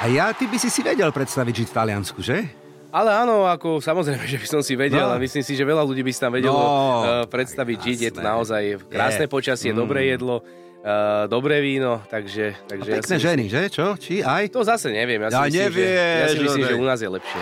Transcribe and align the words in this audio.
A 0.00 0.08
ja, 0.08 0.32
ty 0.32 0.48
by 0.48 0.56
si 0.56 0.72
si 0.72 0.80
vedel 0.80 1.12
predstaviť 1.12 1.54
žiť 1.60 1.68
v 1.68 1.74
Taliansku, 1.76 2.24
že? 2.24 2.48
Ale 2.88 3.12
áno, 3.12 3.44
ako 3.44 3.84
samozrejme, 3.84 4.24
že 4.32 4.40
by 4.40 4.48
som 4.48 4.60
si 4.64 4.72
vedel 4.72 5.04
no. 5.04 5.12
a 5.12 5.20
myslím 5.20 5.44
si, 5.44 5.52
že 5.52 5.60
veľa 5.60 5.84
ľudí 5.84 6.00
by 6.00 6.08
si 6.08 6.20
tam 6.24 6.32
vedelo 6.32 6.56
no, 6.56 6.64
uh, 6.64 7.24
predstaviť 7.28 7.78
žiť. 7.78 7.98
Je 8.08 8.12
to 8.16 8.20
naozaj 8.24 8.80
krásne 8.88 9.28
je. 9.28 9.30
počasie, 9.30 9.70
mm. 9.70 9.76
dobré 9.76 10.08
jedlo, 10.08 10.40
uh, 10.40 11.28
dobré 11.28 11.60
víno, 11.60 12.00
takže... 12.08 12.56
takže 12.64 12.90
a 12.90 12.98
pekné 13.04 13.16
ja 13.20 13.26
ženy, 13.28 13.44
že? 13.52 13.62
Čo? 13.68 13.86
Či 14.00 14.24
aj? 14.24 14.48
To 14.56 14.64
zase 14.64 14.88
neviem. 14.88 15.20
Ja, 15.28 15.28
ja 15.28 15.52
si 15.52 15.52
myslím, 15.52 15.68
neviem, 15.68 15.84
že, 15.84 16.00
ja 16.00 16.28
si 16.32 16.40
myslím, 16.48 16.64
že 16.64 16.76
u 16.80 16.86
nás 16.88 16.98
je 17.04 17.10
lepšie. 17.12 17.40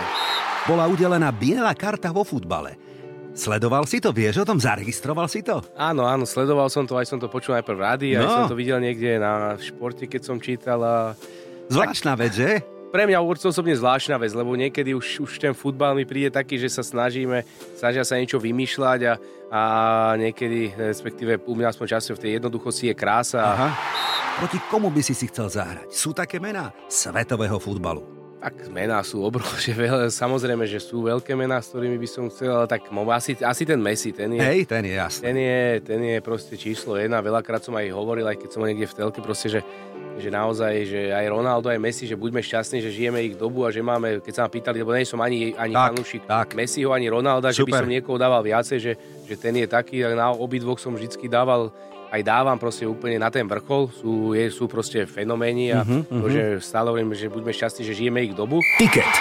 Bola 0.67 0.83
udelená 0.91 1.31
biela 1.31 1.71
karta 1.71 2.11
vo 2.11 2.27
futbale. 2.27 2.75
Sledoval 3.39 3.87
si 3.87 4.03
to, 4.03 4.11
vieš 4.11 4.43
o 4.43 4.45
tom, 4.45 4.59
zaregistroval 4.59 5.31
si 5.31 5.39
to? 5.39 5.63
Áno, 5.79 6.03
áno, 6.03 6.27
sledoval 6.27 6.67
som 6.67 6.83
to, 6.83 6.99
aj 6.99 7.07
som 7.07 7.23
to 7.23 7.31
počul 7.31 7.55
najprv 7.55 7.77
v 7.79 7.83
rádi, 7.87 8.07
no. 8.19 8.27
aj 8.27 8.29
som 8.35 8.51
to 8.51 8.59
videl 8.59 8.83
niekde 8.83 9.15
na 9.15 9.55
športe, 9.55 10.11
keď 10.11 10.21
som 10.27 10.43
čítal 10.43 10.83
a... 10.83 11.15
Zvláštna 11.69 12.13
vec, 12.17 12.33
že? 12.33 12.65
pre 12.89 13.05
mňa 13.05 13.21
osobne 13.21 13.77
zvláštna 13.77 14.17
vec, 14.17 14.33
lebo 14.33 14.57
niekedy 14.57 14.97
už, 14.97 15.21
už 15.21 15.31
ten 15.37 15.53
futbal 15.53 15.93
mi 15.93 16.09
príde 16.09 16.33
taký, 16.33 16.57
že 16.57 16.73
sa 16.73 16.81
snažíme, 16.81 17.45
snažia 17.77 18.01
sa 18.01 18.17
niečo 18.17 18.41
vymýšľať 18.41 18.99
a, 19.05 19.13
a 19.53 19.61
niekedy, 20.17 20.73
respektíve 20.73 21.45
u 21.45 21.53
mňa 21.53 21.69
aspoň 21.69 21.87
často 21.87 22.17
v 22.17 22.21
tej 22.25 22.31
jednoduchosti 22.41 22.89
je 22.89 22.95
krása. 22.97 23.41
Aha. 23.45 23.69
Proti 24.41 24.57
komu 24.67 24.89
by 24.89 25.01
si 25.05 25.13
si 25.13 25.29
chcel 25.29 25.53
zahrať? 25.53 25.93
Sú 25.93 26.17
také 26.17 26.41
mená 26.41 26.73
svetového 26.89 27.61
futbalu. 27.61 28.19
Tak 28.39 28.71
mená 28.71 29.03
sú 29.03 29.19
obrovské, 29.19 29.75
samozrejme, 30.23 30.63
že 30.63 30.79
sú 30.79 31.03
veľké 31.03 31.35
mená, 31.35 31.59
s 31.59 31.75
ktorými 31.75 31.99
by 31.99 32.07
som 32.07 32.25
chcel, 32.31 32.55
ale 32.55 32.71
tak 32.71 32.87
asi, 32.87 33.35
asi 33.35 33.63
ten 33.67 33.77
Messi, 33.83 34.15
ten 34.15 34.31
je... 34.31 34.39
Hej, 34.39 34.63
ten 34.63 34.87
je 34.87 34.95
jasný. 34.95 35.21
Ten 35.27 35.35
je, 35.37 35.61
ten 35.83 36.01
je 36.01 36.17
proste 36.23 36.55
číslo 36.55 36.95
jedna, 36.95 37.19
veľakrát 37.19 37.59
som 37.59 37.75
aj 37.75 37.91
hovoril, 37.91 38.23
aj 38.23 38.39
keď 38.39 38.49
som 38.55 38.63
niekde 38.63 38.87
v 38.87 38.95
telke, 38.95 39.19
proste, 39.19 39.59
že 39.59 39.61
že 40.17 40.29
naozaj, 40.33 40.73
že 40.89 41.01
aj 41.13 41.25
Ronaldo, 41.29 41.69
aj 41.69 41.77
Messi, 41.77 42.09
že 42.09 42.17
buďme 42.17 42.41
šťastní, 42.41 42.81
že 42.81 42.89
žijeme 42.89 43.21
ich 43.21 43.37
dobu 43.37 43.63
a 43.63 43.69
že 43.69 43.85
máme, 43.85 44.23
keď 44.25 44.33
sa 44.33 44.41
ma 44.45 44.49
pýtali, 44.49 44.81
lebo 44.81 44.97
nie 44.97 45.05
som 45.05 45.21
ani, 45.21 45.53
ani 45.53 45.73
tak, 45.75 45.89
fanúšik 45.93 46.23
tak. 46.25 46.47
Messiho, 46.57 46.89
ani 46.91 47.07
Ronalda, 47.07 47.53
Super. 47.53 47.55
že 47.55 47.63
by 47.63 47.71
som 47.77 47.89
niekoho 47.89 48.17
dával 48.17 48.41
viacej, 48.41 48.77
že, 48.81 48.93
že 49.29 49.35
ten 49.37 49.55
je 49.55 49.67
taký, 49.69 50.01
a 50.03 50.17
na 50.17 50.33
obidvoch 50.33 50.81
som 50.81 50.97
vždycky 50.97 51.29
dával 51.29 51.69
aj 52.09 52.21
dávam 52.25 52.57
proste 52.57 52.89
úplne 52.89 53.21
na 53.21 53.29
ten 53.29 53.45
vrchol, 53.45 53.93
sú, 53.93 54.33
je, 54.33 54.49
sú 54.49 54.65
proste 54.65 55.05
fenoméni 55.05 55.69
a 55.69 55.85
uh-huh, 55.85 56.09
uh-huh. 56.09 56.29
že 56.29 56.41
stále 56.57 56.89
hovorím, 56.89 57.13
že 57.13 57.29
buďme 57.29 57.53
šťastní, 57.53 57.85
že 57.85 57.93
žijeme 57.93 58.25
ich 58.25 58.33
dobu. 58.33 58.59
Ticket. 58.81 59.13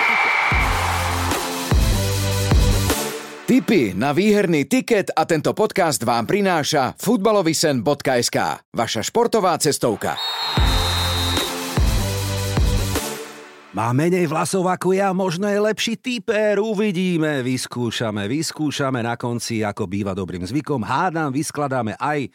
Tipy 3.49 3.97
na 3.97 4.13
výherný 4.13 4.69
tiket 4.69 5.09
a 5.17 5.25
tento 5.25 5.57
podcast 5.57 6.05
vám 6.05 6.29
prináša 6.29 6.93
futbalovisen.sk, 7.01 8.37
vaša 8.77 9.01
športová 9.01 9.57
cestovka. 9.57 10.21
Má 13.79 13.95
menej 13.95 14.27
vlasov 14.27 14.67
ako 14.67 14.91
ja, 14.91 15.15
možno 15.15 15.47
je 15.47 15.55
lepší 15.55 16.03
typer, 16.03 16.59
uvidíme, 16.59 17.47
vyskúšame, 17.47 18.27
vyskúšame 18.27 19.07
na 19.07 19.15
konci, 19.15 19.63
ako 19.63 19.87
býva 19.87 20.19
dobrým 20.19 20.43
zvykom, 20.43 20.83
hádam, 20.83 21.31
vyskladáme 21.31 21.95
aj 21.95 22.27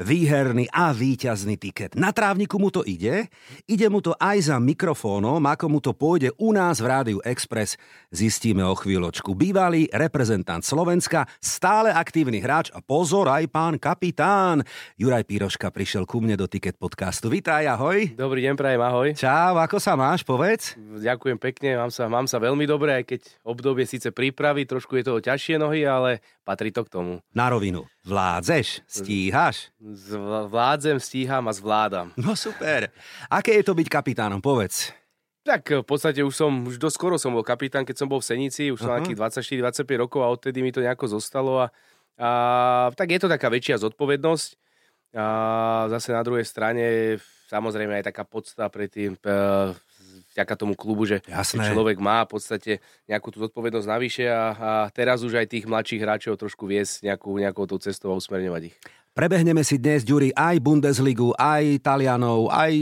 výherný 0.00 0.72
a 0.72 0.96
výťazný 0.96 1.60
tiket. 1.60 1.92
Na 1.92 2.08
trávniku 2.08 2.56
mu 2.56 2.72
to 2.72 2.80
ide, 2.88 3.28
ide 3.68 3.86
mu 3.92 4.00
to 4.00 4.16
aj 4.16 4.48
za 4.48 4.56
mikrofónom, 4.56 5.44
ako 5.44 5.66
mu 5.68 5.78
to 5.84 5.92
pôjde 5.92 6.32
u 6.40 6.56
nás 6.56 6.80
v 6.80 6.88
Rádiu 6.88 7.18
Express, 7.20 7.76
zistíme 8.08 8.64
o 8.64 8.72
chvíľočku. 8.72 9.36
Bývalý 9.36 9.92
reprezentant 9.92 10.64
Slovenska, 10.64 11.28
stále 11.38 11.92
aktívny 11.92 12.40
hráč 12.40 12.72
a 12.72 12.80
pozor 12.80 13.28
aj 13.28 13.44
pán 13.52 13.76
kapitán. 13.76 14.64
Juraj 14.96 15.28
Píroška 15.28 15.68
prišiel 15.68 16.08
ku 16.08 16.24
mne 16.24 16.40
do 16.40 16.48
Ticket 16.48 16.80
podcastu. 16.80 17.28
Vítaj, 17.28 17.68
ahoj. 17.68 18.16
Dobrý 18.16 18.40
deň, 18.48 18.54
prajem, 18.56 18.80
ahoj. 18.80 19.08
Čau, 19.12 19.60
ako 19.60 19.76
sa 19.76 20.00
máš, 20.00 20.24
povedz? 20.24 20.80
Ďakujem 20.80 21.36
pekne, 21.36 21.76
mám 21.76 21.92
sa, 21.92 22.08
mám 22.08 22.24
sa 22.24 22.40
veľmi 22.40 22.64
dobre, 22.64 22.96
aj 22.96 23.04
keď 23.04 23.20
obdobie 23.44 23.84
síce 23.84 24.08
prípravy, 24.08 24.64
trošku 24.64 24.96
je 24.96 25.04
toho 25.04 25.20
ťažšie 25.20 25.60
nohy, 25.60 25.84
ale 25.84 26.24
patrí 26.50 26.74
to 26.74 26.82
k 26.82 26.90
tomu. 26.90 27.22
Na 27.30 27.46
rovinu. 27.46 27.86
Vládzeš? 28.02 28.82
Stíhaš? 28.90 29.70
Vládzem, 30.50 30.98
stíham 30.98 31.46
a 31.46 31.54
zvládam. 31.54 32.10
No 32.18 32.34
super. 32.34 32.90
Aké 33.30 33.54
je 33.54 33.70
to 33.70 33.78
byť 33.78 33.86
kapitánom? 33.86 34.42
Povedz. 34.42 34.90
Tak 35.46 35.62
v 35.82 35.86
podstate 35.86 36.26
už 36.26 36.34
som, 36.34 36.50
už 36.66 36.82
dosť 36.82 36.96
skoro 36.98 37.16
som 37.22 37.30
bol 37.30 37.46
kapitán, 37.46 37.86
keď 37.86 38.02
som 38.02 38.10
bol 38.10 38.18
v 38.18 38.28
Senici, 38.34 38.74
už 38.74 38.82
som 38.82 38.90
uh-huh. 38.90 38.98
nejakých 38.98 39.46
24-25 39.86 40.02
rokov 40.02 40.20
a 40.26 40.28
odtedy 40.34 40.58
mi 40.58 40.74
to 40.74 40.82
nejako 40.82 41.06
zostalo 41.06 41.62
a, 41.62 41.66
a 42.18 42.28
tak 42.98 43.14
je 43.14 43.20
to 43.22 43.28
taká 43.30 43.46
väčšia 43.46 43.78
zodpovednosť. 43.78 44.50
A 45.16 45.26
zase 45.90 46.14
na 46.14 46.22
druhej 46.22 46.44
strane 46.44 47.16
samozrejme 47.50 47.98
aj 47.98 48.14
taká 48.14 48.22
podsta 48.26 48.66
pre 48.70 48.86
tým 48.86 49.18
vďaka 50.40 50.56
tomu 50.56 50.72
klubu, 50.72 51.04
že 51.04 51.20
Jasné. 51.28 51.68
človek 51.68 52.00
má 52.00 52.24
v 52.24 52.32
podstate 52.32 52.72
nejakú 53.04 53.28
tú 53.28 53.44
zodpovednosť 53.44 53.86
navyše 53.86 54.24
a, 54.24 54.56
a 54.56 54.70
teraz 54.88 55.20
už 55.20 55.36
aj 55.36 55.52
tých 55.52 55.68
mladších 55.68 56.00
hráčov 56.00 56.40
trošku 56.40 56.64
viesť 56.64 57.04
nejakú, 57.12 57.36
nejakou 57.36 57.68
tú 57.68 57.76
cestou 57.76 58.16
a 58.16 58.18
usmerňovať 58.18 58.72
ich. 58.72 58.76
Prebehneme 59.12 59.60
si 59.60 59.76
dnes, 59.76 60.00
Ďuri, 60.00 60.32
aj 60.32 60.56
Bundesligu, 60.64 61.36
aj 61.36 61.84
Talianov, 61.84 62.48
aj 62.48 62.72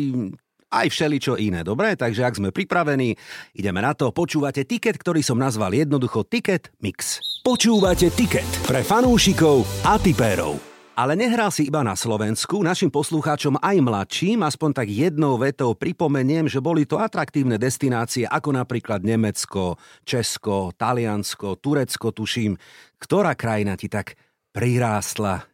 aj 0.69 0.87
všeličo 0.93 1.41
iné, 1.41 1.65
dobre? 1.65 1.97
Takže 1.97 2.29
ak 2.29 2.37
sme 2.37 2.53
pripravení, 2.53 3.17
ideme 3.57 3.81
na 3.81 3.97
to. 3.97 4.13
Počúvate 4.13 4.69
tiket, 4.69 5.01
ktorý 5.01 5.25
som 5.25 5.41
nazval 5.41 5.73
jednoducho 5.73 6.29
Ticket 6.29 6.69
Mix. 6.85 7.25
Počúvate 7.41 8.13
tiket 8.13 8.49
pre 8.69 8.85
fanúšikov 8.85 9.65
a 9.89 9.97
tipérov. 9.97 10.78
Ale 10.99 11.15
nehral 11.15 11.55
si 11.55 11.71
iba 11.71 11.87
na 11.87 11.95
Slovensku, 11.95 12.59
našim 12.59 12.91
poslucháčom 12.91 13.63
aj 13.63 13.77
mladším, 13.79 14.43
aspoň 14.43 14.71
tak 14.83 14.91
jednou 14.91 15.39
vetou 15.39 15.71
pripomeniem, 15.71 16.51
že 16.51 16.59
boli 16.59 16.91
to 16.91 16.99
atraktívne 16.99 17.55
destinácie 17.55 18.27
ako 18.27 18.59
napríklad 18.59 19.07
Nemecko, 19.07 19.79
Česko, 20.03 20.75
Taliansko, 20.75 21.55
Turecko, 21.63 22.11
tuším. 22.11 22.59
Ktorá 22.99 23.39
krajina 23.39 23.79
ti 23.79 23.87
tak 23.87 24.19
prirástla 24.51 25.47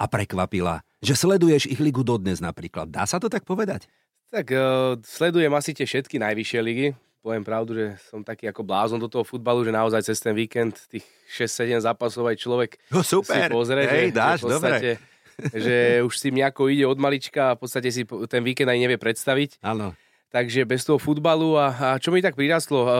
a 0.00 0.04
prekvapila? 0.08 0.80
Že 1.04 1.14
sleduješ 1.20 1.68
ich 1.68 1.84
ligu 1.84 2.00
dodnes 2.00 2.40
napríklad. 2.40 2.88
Dá 2.88 3.04
sa 3.04 3.20
to 3.20 3.28
tak 3.28 3.44
povedať? 3.44 3.92
Tak 4.32 4.48
uh, 4.56 4.96
sledujem 5.04 5.52
asi 5.52 5.76
tie 5.76 5.84
všetky 5.84 6.16
najvyššie 6.16 6.60
ligy 6.64 6.96
poviem 7.20 7.44
pravdu, 7.44 7.74
že 7.76 7.86
som 8.08 8.22
taký 8.22 8.48
ako 8.48 8.62
blázon 8.64 9.00
do 9.02 9.10
toho 9.10 9.26
futbalu, 9.26 9.66
že 9.66 9.74
naozaj 9.74 10.06
cez 10.06 10.18
ten 10.22 10.32
víkend 10.32 10.78
tých 10.88 11.04
6-7 11.34 11.84
zápasov 11.84 12.24
aj 12.30 12.36
človek 12.38 12.70
no, 12.90 13.04
super. 13.04 13.48
si 13.48 13.52
pozrie, 13.52 13.84
Hej, 13.84 14.08
dáš, 14.14 14.46
podstate, 14.46 14.96
že 15.52 16.00
už 16.02 16.14
si 16.14 16.28
nejako 16.32 16.72
ide 16.72 16.86
od 16.88 16.98
malička 16.98 17.52
a 17.52 17.56
v 17.58 17.60
podstate 17.66 17.90
si 17.92 18.02
ten 18.06 18.42
víkend 18.42 18.70
aj 18.70 18.78
nevie 18.78 18.98
predstaviť. 18.98 19.60
Áno 19.62 19.94
takže 20.28 20.68
bez 20.68 20.84
toho 20.84 21.00
futbalu 21.00 21.56
a, 21.56 21.72
a 21.72 21.88
čo 21.96 22.12
mi 22.12 22.20
tak 22.20 22.36
prirastlo, 22.36 22.80
uh, 22.84 22.90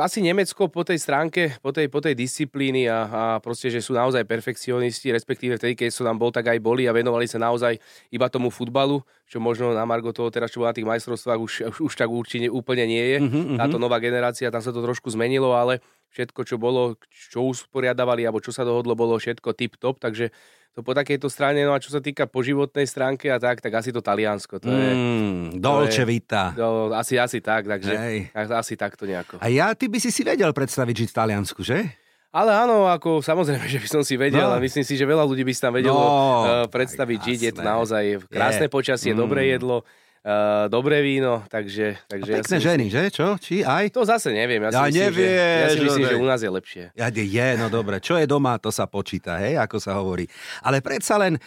asi 0.00 0.24
Nemecko 0.24 0.72
po 0.72 0.82
tej 0.82 0.96
stránke, 0.96 1.56
po 1.60 1.68
tej, 1.68 1.92
po 1.92 2.00
tej 2.00 2.16
disciplíny 2.16 2.88
a, 2.88 2.98
a 3.08 3.22
proste, 3.44 3.68
že 3.68 3.84
sú 3.84 3.92
naozaj 3.92 4.24
perfekcionisti, 4.24 5.12
respektíve 5.12 5.60
vtedy, 5.60 5.76
keď 5.76 5.88
som 5.92 6.08
tam 6.08 6.16
bol, 6.16 6.32
tak 6.32 6.48
aj 6.48 6.58
boli 6.64 6.88
a 6.88 6.96
venovali 6.96 7.28
sa 7.28 7.36
naozaj 7.36 7.76
iba 8.08 8.26
tomu 8.32 8.48
futbalu, 8.48 9.04
čo 9.28 9.36
možno 9.36 9.76
na 9.76 9.84
Margo 9.84 10.16
toho 10.16 10.32
teraz, 10.32 10.48
čo 10.48 10.64
bolo 10.64 10.72
na 10.72 10.76
tých 10.76 10.88
majstrovstvách, 10.88 11.38
už, 11.40 11.52
už, 11.76 11.78
už 11.88 11.92
tak 11.92 12.08
určite 12.08 12.48
úplne 12.48 12.88
nie 12.88 13.04
je. 13.04 13.18
Mm-hmm. 13.20 13.56
Táto 13.60 13.76
nová 13.76 14.00
generácia, 14.00 14.48
tam 14.48 14.64
sa 14.64 14.72
to 14.72 14.80
trošku 14.80 15.12
zmenilo, 15.12 15.52
ale 15.52 15.84
všetko, 16.12 16.40
čo 16.44 16.60
bolo, 16.60 17.00
čo 17.08 17.48
usporiadavali, 17.48 18.28
alebo 18.28 18.44
čo 18.44 18.52
sa 18.52 18.62
dohodlo, 18.62 18.92
bolo 18.92 19.16
všetko 19.16 19.56
tip-top, 19.56 19.96
takže 19.96 20.28
to 20.72 20.80
po 20.80 20.96
takejto 20.96 21.28
strane, 21.28 21.60
no 21.68 21.76
a 21.76 21.80
čo 21.80 21.92
sa 21.92 22.00
týka 22.00 22.24
po 22.24 22.40
životnej 22.40 22.88
stránke 22.88 23.28
a 23.28 23.36
tak, 23.36 23.60
tak 23.60 23.72
asi 23.76 23.92
to 23.92 24.00
Taliansko. 24.00 24.56
To 24.56 24.72
je, 24.72 24.90
mm, 24.92 25.60
Dolce 25.60 26.04
Vita. 26.08 26.56
Do, 26.56 26.96
asi, 26.96 27.20
asi 27.20 27.44
tak, 27.44 27.68
takže 27.68 27.92
Hej. 27.92 28.32
asi 28.32 28.72
takto 28.76 29.04
nejako. 29.04 29.36
A 29.36 29.52
ja, 29.52 29.76
ty 29.76 29.92
by 29.92 30.00
si 30.00 30.08
si 30.08 30.24
vedel 30.24 30.48
predstaviť 30.48 30.94
žiť 31.04 31.08
v 31.12 31.16
Taliansku, 31.16 31.60
že? 31.60 31.92
Ale 32.32 32.56
áno, 32.56 32.88
ako 32.88 33.20
samozrejme, 33.20 33.68
že 33.76 33.84
by 33.84 33.88
som 33.88 34.00
si 34.00 34.16
vedel 34.16 34.48
no. 34.48 34.56
a 34.56 34.64
myslím 34.64 34.84
si, 34.84 34.96
že 34.96 35.04
veľa 35.04 35.28
ľudí 35.28 35.44
by 35.44 35.52
si 35.52 35.60
tam 35.60 35.76
vedelo 35.76 36.00
no, 36.00 36.08
uh, 36.08 36.64
predstaviť 36.72 37.18
žiť. 37.20 37.38
Je 37.44 37.52
to 37.52 37.62
naozaj 37.64 38.24
krásne 38.32 38.68
je. 38.68 38.72
počasie, 38.72 39.12
mm. 39.12 39.18
dobré 39.20 39.52
jedlo 39.52 39.84
Uh, 40.22 40.70
dobré 40.70 41.02
víno, 41.02 41.42
takže... 41.50 41.98
takže 42.06 42.30
a 42.30 42.36
pekné 42.46 42.58
ja 42.62 42.66
ženy, 42.70 42.86
že? 42.94 43.02
Čo? 43.10 43.34
Či 43.42 43.66
aj? 43.66 43.90
To 43.90 44.06
zase 44.06 44.30
neviem. 44.30 44.62
Ja, 44.62 44.70
ja 44.70 44.86
si 44.86 44.94
myslím, 44.94 45.02
neviem, 45.02 45.18
že, 45.18 45.42
ja 45.42 45.68
si 45.74 45.80
myslím, 45.82 46.04
že 46.06 46.18
u 46.22 46.26
nás 46.30 46.40
je 46.46 46.50
lepšie. 46.54 46.84
Ja, 46.94 47.08
je, 47.10 47.48
no 47.58 47.66
dobre. 47.66 47.98
Čo 47.98 48.14
je 48.14 48.30
doma, 48.30 48.54
to 48.62 48.70
sa 48.70 48.86
počíta, 48.86 49.42
hej, 49.42 49.58
ako 49.58 49.82
sa 49.82 49.98
hovorí. 49.98 50.30
Ale 50.62 50.78
predsa 50.78 51.18
len, 51.18 51.42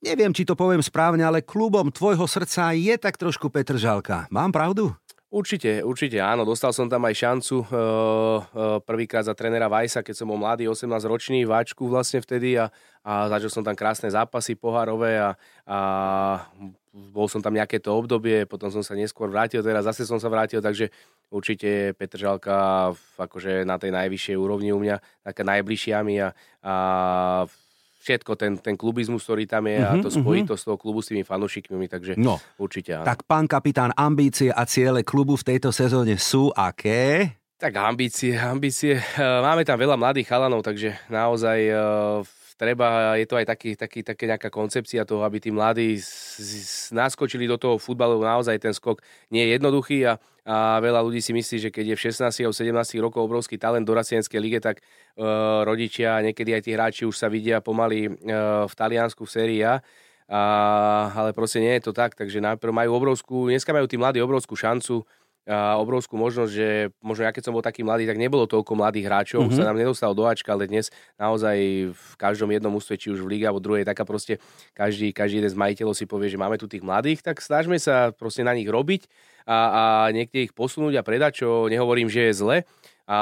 neviem, 0.00 0.32
či 0.32 0.48
to 0.48 0.56
poviem 0.56 0.80
správne, 0.80 1.20
ale 1.20 1.44
klubom 1.44 1.92
tvojho 1.92 2.24
srdca 2.24 2.72
je 2.72 2.96
tak 2.96 3.20
trošku 3.20 3.52
Petr 3.52 3.76
Žalka. 3.76 4.24
Mám 4.32 4.56
pravdu? 4.56 4.96
Určite, 5.28 5.84
určite 5.84 6.16
áno. 6.16 6.48
Dostal 6.48 6.72
som 6.72 6.88
tam 6.88 7.04
aj 7.04 7.20
šancu 7.20 7.60
uh, 7.60 7.66
uh, 7.68 8.80
prvýkrát 8.88 9.26
za 9.26 9.36
trénera 9.36 9.68
Vajsa, 9.68 10.00
keď 10.00 10.14
som 10.16 10.32
bol 10.32 10.40
mladý, 10.40 10.64
18 10.64 10.88
ročný, 11.04 11.44
váčku 11.44 11.92
vlastne 11.92 12.24
vtedy 12.24 12.56
a, 12.56 12.72
a 13.04 13.28
zažil 13.36 13.52
som 13.52 13.60
tam 13.60 13.76
krásne 13.76 14.08
zápasy 14.08 14.56
pohárové 14.56 15.20
a, 15.20 15.36
a 15.68 15.78
bol 16.94 17.26
som 17.26 17.42
tam 17.42 17.58
nejaké 17.58 17.82
to 17.82 17.90
obdobie, 17.90 18.46
potom 18.46 18.70
som 18.70 18.86
sa 18.86 18.94
neskôr 18.94 19.26
vrátil, 19.26 19.66
teraz 19.66 19.82
zase 19.82 20.06
som 20.06 20.22
sa 20.22 20.30
vrátil, 20.30 20.62
takže 20.62 20.94
určite 21.26 21.90
Petr 21.98 22.22
Žalka 22.22 22.94
akože 23.18 23.66
na 23.66 23.74
tej 23.82 23.90
najvyššej 23.90 24.36
úrovni 24.38 24.70
u 24.70 24.78
mňa, 24.78 25.02
taká 25.26 25.42
najbližšia 25.42 25.98
mi 26.06 26.22
a, 26.22 26.30
a 26.62 26.74
všetko, 28.04 28.32
ten, 28.38 28.52
ten 28.62 28.78
klubizmus, 28.78 29.26
ktorý 29.26 29.50
tam 29.50 29.66
je 29.66 29.82
uh-huh, 29.82 29.98
a 29.98 30.02
to 30.04 30.12
mhm, 30.12 30.16
spojitosť 30.22 30.62
uh-huh. 30.62 30.70
toho 30.70 30.78
klubu 30.78 31.00
s 31.02 31.10
tými 31.10 31.26
fanúšikmi, 31.26 31.90
takže 31.90 32.14
no. 32.14 32.38
určite 32.62 32.94
áno. 32.94 33.08
Tak 33.10 33.26
pán 33.26 33.50
kapitán, 33.50 33.90
ambície 33.98 34.54
a 34.54 34.62
ciele 34.62 35.02
klubu 35.02 35.34
v 35.34 35.56
tejto 35.56 35.74
sezóne 35.74 36.14
sú 36.14 36.54
aké? 36.54 37.34
Tak 37.58 37.74
ambície, 37.74 38.36
ambície. 38.38 39.00
Máme 39.18 39.64
tam 39.66 39.80
veľa 39.80 39.96
mladých 39.96 40.28
chalanov, 40.30 40.60
takže 40.60 41.00
naozaj 41.08 41.58
treba, 42.54 43.18
je 43.18 43.26
to 43.26 43.34
aj 43.38 43.46
taký, 43.46 43.70
taký, 43.74 44.00
také 44.06 44.24
nejaká 44.30 44.48
koncepcia 44.50 45.02
toho, 45.02 45.26
aby 45.26 45.42
tí 45.42 45.50
mladí 45.50 45.98
naskočili 46.94 47.50
do 47.50 47.58
toho 47.58 47.76
futbalu. 47.78 48.22
Naozaj 48.22 48.56
ten 48.62 48.74
skok 48.74 49.02
nie 49.30 49.42
je 49.46 49.58
jednoduchý 49.58 49.98
a, 50.06 50.12
a 50.46 50.78
veľa 50.78 51.02
ľudí 51.02 51.18
si 51.18 51.34
myslí, 51.34 51.68
že 51.68 51.70
keď 51.74 51.94
je 51.94 51.96
v 51.98 52.04
16 52.10 52.46
alebo 52.46 52.54
17 52.54 53.04
rokov 53.04 53.20
obrovský 53.26 53.58
talent 53.58 53.86
do 53.86 53.94
Racienskej 53.94 54.38
lige, 54.38 54.58
tak 54.62 54.80
uh, 54.80 55.66
rodičia, 55.66 56.22
niekedy 56.22 56.54
aj 56.54 56.62
tí 56.62 56.70
hráči 56.72 57.02
už 57.06 57.18
sa 57.18 57.26
vidia 57.26 57.58
pomaly 57.58 58.06
uh, 58.06 58.64
v 58.70 58.74
Taliansku 58.74 59.26
v 59.26 59.34
sérii. 59.34 59.62
A, 59.64 59.80
ale 61.12 61.36
proste 61.36 61.60
nie 61.60 61.76
je 61.76 61.84
to 61.84 61.92
tak, 61.92 62.16
takže 62.16 62.40
najprv 62.40 62.72
majú 62.72 62.96
obrovskú, 62.96 63.52
dneska 63.52 63.76
majú 63.76 63.84
tí 63.84 64.00
mladí 64.00 64.24
obrovskú 64.24 64.56
šancu 64.56 65.04
a 65.44 65.76
obrovskú 65.76 66.16
možnosť, 66.16 66.52
že 66.52 66.68
možno 67.04 67.28
ja 67.28 67.32
keď 67.32 67.42
som 67.44 67.52
bol 67.52 67.60
taký 67.60 67.84
mladý, 67.84 68.08
tak 68.08 68.16
nebolo 68.16 68.48
toľko 68.48 68.80
mladých 68.80 69.06
hráčov, 69.12 69.40
mm-hmm. 69.44 69.60
sa 69.60 69.68
nám 69.68 69.76
nedostalo 69.76 70.16
do 70.16 70.24
Ačka, 70.24 70.56
ale 70.56 70.64
dnes 70.64 70.88
naozaj 71.20 71.56
v 71.92 72.12
každom 72.16 72.48
jednom 72.48 72.72
ústve, 72.72 72.96
či 72.96 73.12
už 73.12 73.20
v 73.20 73.36
Liga 73.36 73.52
alebo 73.52 73.60
druhej, 73.60 73.84
taká 73.84 74.08
proste 74.08 74.40
každý, 74.72 75.12
každý 75.12 75.44
jeden 75.44 75.52
z 75.52 75.60
majiteľov 75.60 75.92
si 75.92 76.08
povie, 76.08 76.32
že 76.32 76.40
máme 76.40 76.56
tu 76.56 76.64
tých 76.64 76.80
mladých, 76.80 77.20
tak 77.20 77.44
snažme 77.44 77.76
sa 77.76 78.16
proste 78.16 78.40
na 78.40 78.56
nich 78.56 78.64
robiť 78.64 79.04
a, 79.44 79.52
a 79.52 79.82
niekde 80.16 80.48
ich 80.48 80.56
posunúť 80.56 80.96
a 80.96 81.06
predať, 81.06 81.44
čo 81.44 81.68
nehovorím, 81.68 82.08
že 82.08 82.32
je 82.32 82.40
zle, 82.40 82.56
a 83.04 83.18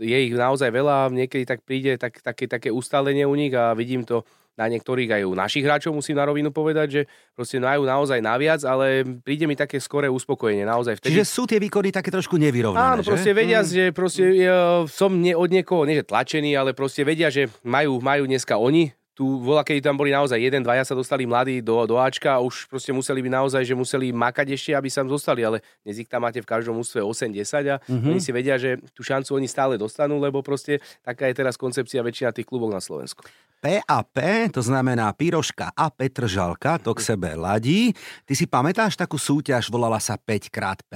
je 0.00 0.18
ich 0.24 0.32
naozaj 0.32 0.72
veľa, 0.72 1.12
niekedy 1.12 1.44
tak 1.44 1.60
príde 1.60 2.00
tak, 2.00 2.24
také, 2.24 2.48
také 2.48 2.72
ustalenie 2.72 3.28
u 3.28 3.36
nich 3.36 3.52
a 3.52 3.76
vidím 3.76 4.08
to 4.08 4.24
na 4.58 4.66
niektorých 4.66 5.14
aj 5.14 5.22
u 5.22 5.38
našich 5.38 5.62
hráčov 5.62 5.94
musím 5.94 6.18
na 6.18 6.26
rovinu 6.26 6.50
povedať, 6.50 6.86
že 6.90 7.02
proste 7.38 7.62
majú 7.62 7.86
naozaj 7.86 8.18
naviac, 8.18 8.66
ale 8.66 9.06
príde 9.22 9.46
mi 9.46 9.54
také 9.54 9.78
skoré 9.78 10.10
uspokojenie. 10.10 10.66
Naozaj 10.66 10.98
vtedy... 10.98 11.14
Čiže 11.14 11.30
sú 11.30 11.46
tie 11.46 11.62
výkony 11.62 11.94
také 11.94 12.10
trošku 12.10 12.34
nevyrovnané, 12.34 12.98
Áno, 12.98 13.02
že? 13.06 13.14
proste 13.14 13.30
vedia, 13.30 13.62
mm. 13.62 13.68
že 13.70 13.84
proste 13.94 14.24
ja, 14.34 14.82
som 14.90 15.14
nie 15.14 15.32
od 15.38 15.46
niekoho, 15.46 15.86
nie 15.86 16.02
že 16.02 16.10
tlačený, 16.10 16.58
ale 16.58 16.74
proste 16.74 17.06
vedia, 17.06 17.30
že 17.30 17.46
majú, 17.62 18.02
majú 18.02 18.26
dneska 18.26 18.58
oni 18.58 18.90
tu 19.18 19.42
vola, 19.42 19.66
keď 19.66 19.90
tam 19.90 19.98
boli 19.98 20.14
naozaj 20.14 20.38
jeden, 20.38 20.62
dvaja 20.62 20.86
sa 20.86 20.94
dostali 20.94 21.26
mladí 21.26 21.58
do, 21.58 21.74
do 21.90 21.98
Ačka 21.98 22.38
a 22.38 22.44
už 22.44 22.70
proste 22.70 22.94
museli 22.94 23.18
by 23.26 23.34
naozaj, 23.34 23.66
že 23.66 23.74
museli 23.74 24.14
makať 24.14 24.54
ešte, 24.54 24.70
aby 24.78 24.86
sa 24.86 25.02
zostali, 25.02 25.42
ale 25.42 25.58
dnes 25.82 25.98
ich 25.98 26.06
tam 26.06 26.22
máte 26.22 26.38
v 26.38 26.46
každom 26.46 26.78
ústve 26.78 27.02
8-10 27.02 27.34
a 27.66 27.76
mm-hmm. 27.82 28.10
oni 28.14 28.20
si 28.22 28.30
vedia, 28.30 28.54
že 28.54 28.78
tú 28.94 29.02
šancu 29.02 29.42
oni 29.42 29.50
stále 29.50 29.74
dostanú, 29.74 30.22
lebo 30.22 30.38
proste 30.38 30.78
taká 31.02 31.26
je 31.26 31.34
teraz 31.34 31.58
koncepcia 31.58 31.98
väčšina 31.98 32.30
tých 32.30 32.46
klubov 32.46 32.70
na 32.70 32.78
Slovensku. 32.78 33.26
P 33.58 33.82
a 33.82 33.98
P, 34.06 34.46
to 34.54 34.62
znamená 34.62 35.10
Piroška 35.18 35.74
a 35.74 35.90
Petržalka, 35.90 36.78
to 36.78 36.94
k 36.94 37.02
sebe 37.02 37.34
ladí. 37.34 37.90
Ty 38.22 38.38
si 38.38 38.46
pamätáš 38.46 38.94
takú 38.94 39.18
súťaž, 39.18 39.66
volala 39.66 39.98
sa 39.98 40.14
5xP? 40.14 40.94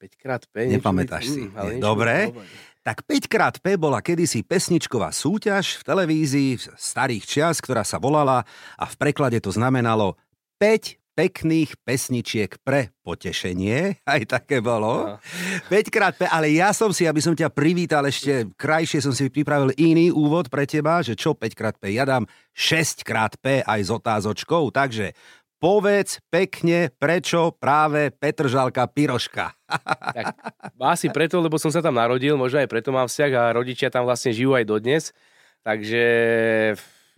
5xP? 0.00 0.56
Nepamätáš 0.72 1.28
si. 1.28 1.44
Mm, 1.44 1.52
ale 1.52 1.70
Dobre. 1.76 2.32
Tak 2.80 3.04
5xP 3.04 3.76
bola 3.76 4.00
kedysi 4.00 4.40
pesničková 4.40 5.12
súťaž 5.12 5.76
v 5.78 5.82
televízii 5.84 6.50
v 6.56 6.64
starých 6.80 7.24
čias, 7.28 7.60
ktorá 7.60 7.84
sa 7.84 8.00
volala 8.00 8.48
a 8.80 8.84
v 8.88 8.94
preklade 8.96 9.36
to 9.44 9.52
znamenalo 9.52 10.16
5 10.56 10.96
pekných 11.12 11.76
pesničiek 11.84 12.56
pre 12.64 12.96
potešenie, 13.04 14.00
aj 14.16 14.20
také 14.24 14.64
bolo. 14.64 15.12
No. 15.12 15.20
5 15.68 15.92
krát 15.92 16.16
P, 16.16 16.24
ale 16.24 16.56
ja 16.56 16.72
som 16.72 16.88
si, 16.88 17.04
aby 17.04 17.20
som 17.20 17.36
ťa 17.36 17.52
privítal 17.52 18.08
ešte 18.08 18.48
krajšie, 18.56 19.04
som 19.04 19.12
si 19.12 19.28
pripravil 19.28 19.76
iný 19.76 20.08
úvod 20.08 20.48
pre 20.48 20.64
teba, 20.64 21.04
že 21.04 21.12
čo 21.12 21.36
5 21.36 21.52
krát 21.52 21.76
P, 21.76 21.92
ja 21.92 22.08
dám 22.08 22.24
6 22.56 23.04
krát 23.04 23.36
P 23.36 23.60
aj 23.60 23.80
s 23.84 23.90
otázočkou, 23.92 24.72
takže 24.72 25.12
povedz 25.60 26.24
pekne, 26.32 26.88
prečo 26.96 27.52
práve 27.54 28.10
Petržalka 28.10 28.88
Piroška. 28.88 29.54
Tak, 30.10 30.34
asi 30.82 31.06
preto, 31.14 31.38
lebo 31.38 31.54
som 31.54 31.70
sa 31.70 31.78
tam 31.78 31.94
narodil, 31.94 32.34
možno 32.34 32.58
aj 32.58 32.66
preto 32.66 32.90
mám 32.90 33.06
vzťah 33.06 33.32
a 33.38 33.54
rodičia 33.54 33.86
tam 33.86 34.02
vlastne 34.02 34.34
žijú 34.34 34.58
aj 34.58 34.66
dodnes. 34.66 35.14
Takže 35.62 36.02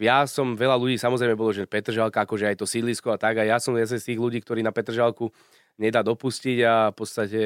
ja 0.00 0.25
som, 0.25 0.56
veľa 0.56 0.77
ľudí 0.79 0.97
samozrejme 0.97 1.37
bolo, 1.37 1.53
že 1.53 1.69
Petržalka, 1.69 2.25
akože 2.25 2.49
aj 2.53 2.56
to 2.61 2.67
sídlisko 2.69 3.12
a 3.12 3.19
tak, 3.21 3.41
a 3.41 3.44
ja 3.44 3.61
som 3.61 3.77
jeden 3.77 3.89
z 3.89 4.00
tých 4.00 4.21
ľudí, 4.21 4.41
ktorí 4.41 4.65
na 4.65 4.73
Petržalku 4.73 5.33
nedá 5.81 6.05
dopustiť 6.05 6.59
a 6.69 6.75
v 6.93 6.97
podstate 6.97 7.41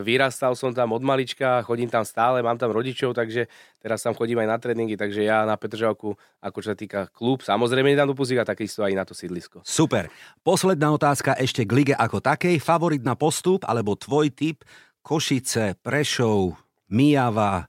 vyrastal 0.00 0.56
som 0.56 0.72
tam 0.72 0.96
od 0.96 1.04
malička, 1.04 1.60
chodím 1.60 1.92
tam 1.92 2.08
stále, 2.08 2.40
mám 2.40 2.56
tam 2.56 2.72
rodičov, 2.72 3.12
takže 3.12 3.52
teraz 3.78 4.00
tam 4.00 4.16
chodím 4.16 4.40
aj 4.40 4.48
na 4.48 4.56
tréningy, 4.56 4.96
takže 4.96 5.20
ja 5.22 5.44
na 5.44 5.60
Petržalku, 5.60 6.16
ako 6.40 6.58
čo 6.64 6.68
sa 6.72 6.76
týka 6.76 7.12
klub, 7.12 7.44
samozrejme 7.44 7.92
nedám 7.92 8.08
dopustiť 8.10 8.40
a 8.40 8.48
takisto 8.48 8.80
aj 8.80 8.92
na 8.96 9.04
to 9.04 9.12
sídlisko. 9.12 9.60
Super. 9.62 10.08
Posledná 10.40 10.88
otázka 10.88 11.36
ešte 11.36 11.68
k 11.68 11.72
lige 11.84 11.94
ako 11.94 12.24
takej. 12.24 12.56
Favorit 12.64 13.04
na 13.04 13.12
postup 13.12 13.62
alebo 13.68 13.92
tvoj 13.92 14.32
typ 14.32 14.64
Košice, 15.04 15.78
Prešov, 15.84 16.56
Mijava, 16.90 17.68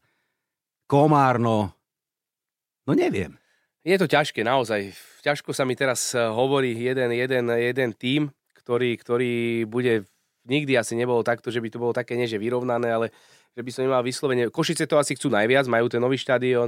Komárno, 0.87 1.75
no 2.87 2.91
neviem. 2.95 3.35
Je 3.87 3.95
to 3.95 4.03
ťažké, 4.03 4.43
naozaj. 4.43 4.91
Ťažko 5.23 5.55
sa 5.55 5.63
mi 5.63 5.71
teraz 5.71 6.11
eh, 6.11 6.19
hovorí 6.19 6.75
jeden, 6.75 7.07
jeden, 7.15 7.47
jeden 7.47 7.89
tým, 7.95 8.27
ktorý, 8.59 8.99
ktorý 8.99 9.63
bude 9.63 10.03
nikdy 10.43 10.75
asi 10.75 10.99
nebolo 10.99 11.23
takto, 11.23 11.47
že 11.47 11.63
by 11.63 11.71
to 11.71 11.79
bolo 11.79 11.95
také 11.95 12.19
nie 12.19 12.27
vyrovnané, 12.27 12.91
ale 12.91 13.15
že 13.55 13.63
by 13.63 13.71
som 13.71 13.87
nemal 13.87 14.03
vyslovene. 14.03 14.51
Košice 14.51 14.91
to 14.91 14.99
asi 14.99 15.15
chcú 15.15 15.31
najviac, 15.31 15.71
majú 15.71 15.87
ten 15.87 16.03
nový 16.03 16.19
štadión 16.19 16.67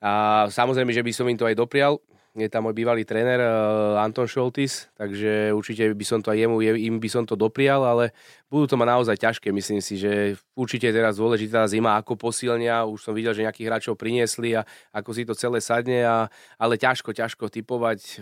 a 0.00 0.44
samozrejme, 0.48 0.96
že 0.96 1.04
by 1.04 1.12
som 1.12 1.28
im 1.28 1.36
to 1.36 1.44
aj 1.44 1.60
doprial 1.60 2.00
je 2.36 2.52
tam 2.52 2.68
môj 2.68 2.76
bývalý 2.76 3.08
tréner 3.08 3.40
uh, 3.40 3.96
Anton 3.96 4.28
Šoltis, 4.28 4.92
takže 4.92 5.56
určite 5.56 5.88
by 5.88 6.04
som 6.04 6.20
to 6.20 6.28
aj 6.28 6.44
jemu, 6.44 6.60
im 6.60 7.00
by 7.00 7.08
som 7.08 7.24
to 7.24 7.32
doprial, 7.32 7.80
ale 7.80 8.12
budú 8.52 8.68
to 8.68 8.76
mať 8.76 8.88
naozaj 8.92 9.16
ťažké. 9.16 9.48
Myslím 9.56 9.80
si, 9.80 9.96
že 9.96 10.36
určite 10.52 10.92
je 10.92 10.96
teraz 10.96 11.16
dôležitá 11.16 11.64
zima, 11.64 11.96
ako 11.96 12.20
posilnia. 12.20 12.84
Už 12.84 13.00
som 13.00 13.16
videl, 13.16 13.32
že 13.32 13.48
nejakých 13.48 13.68
hráčov 13.72 13.96
priniesli 13.96 14.52
a 14.52 14.68
ako 14.92 15.10
si 15.16 15.24
to 15.24 15.32
celé 15.32 15.64
sadne, 15.64 16.04
a, 16.04 16.28
ale 16.60 16.76
ťažko, 16.76 17.16
ťažko 17.16 17.48
typovať 17.48 18.20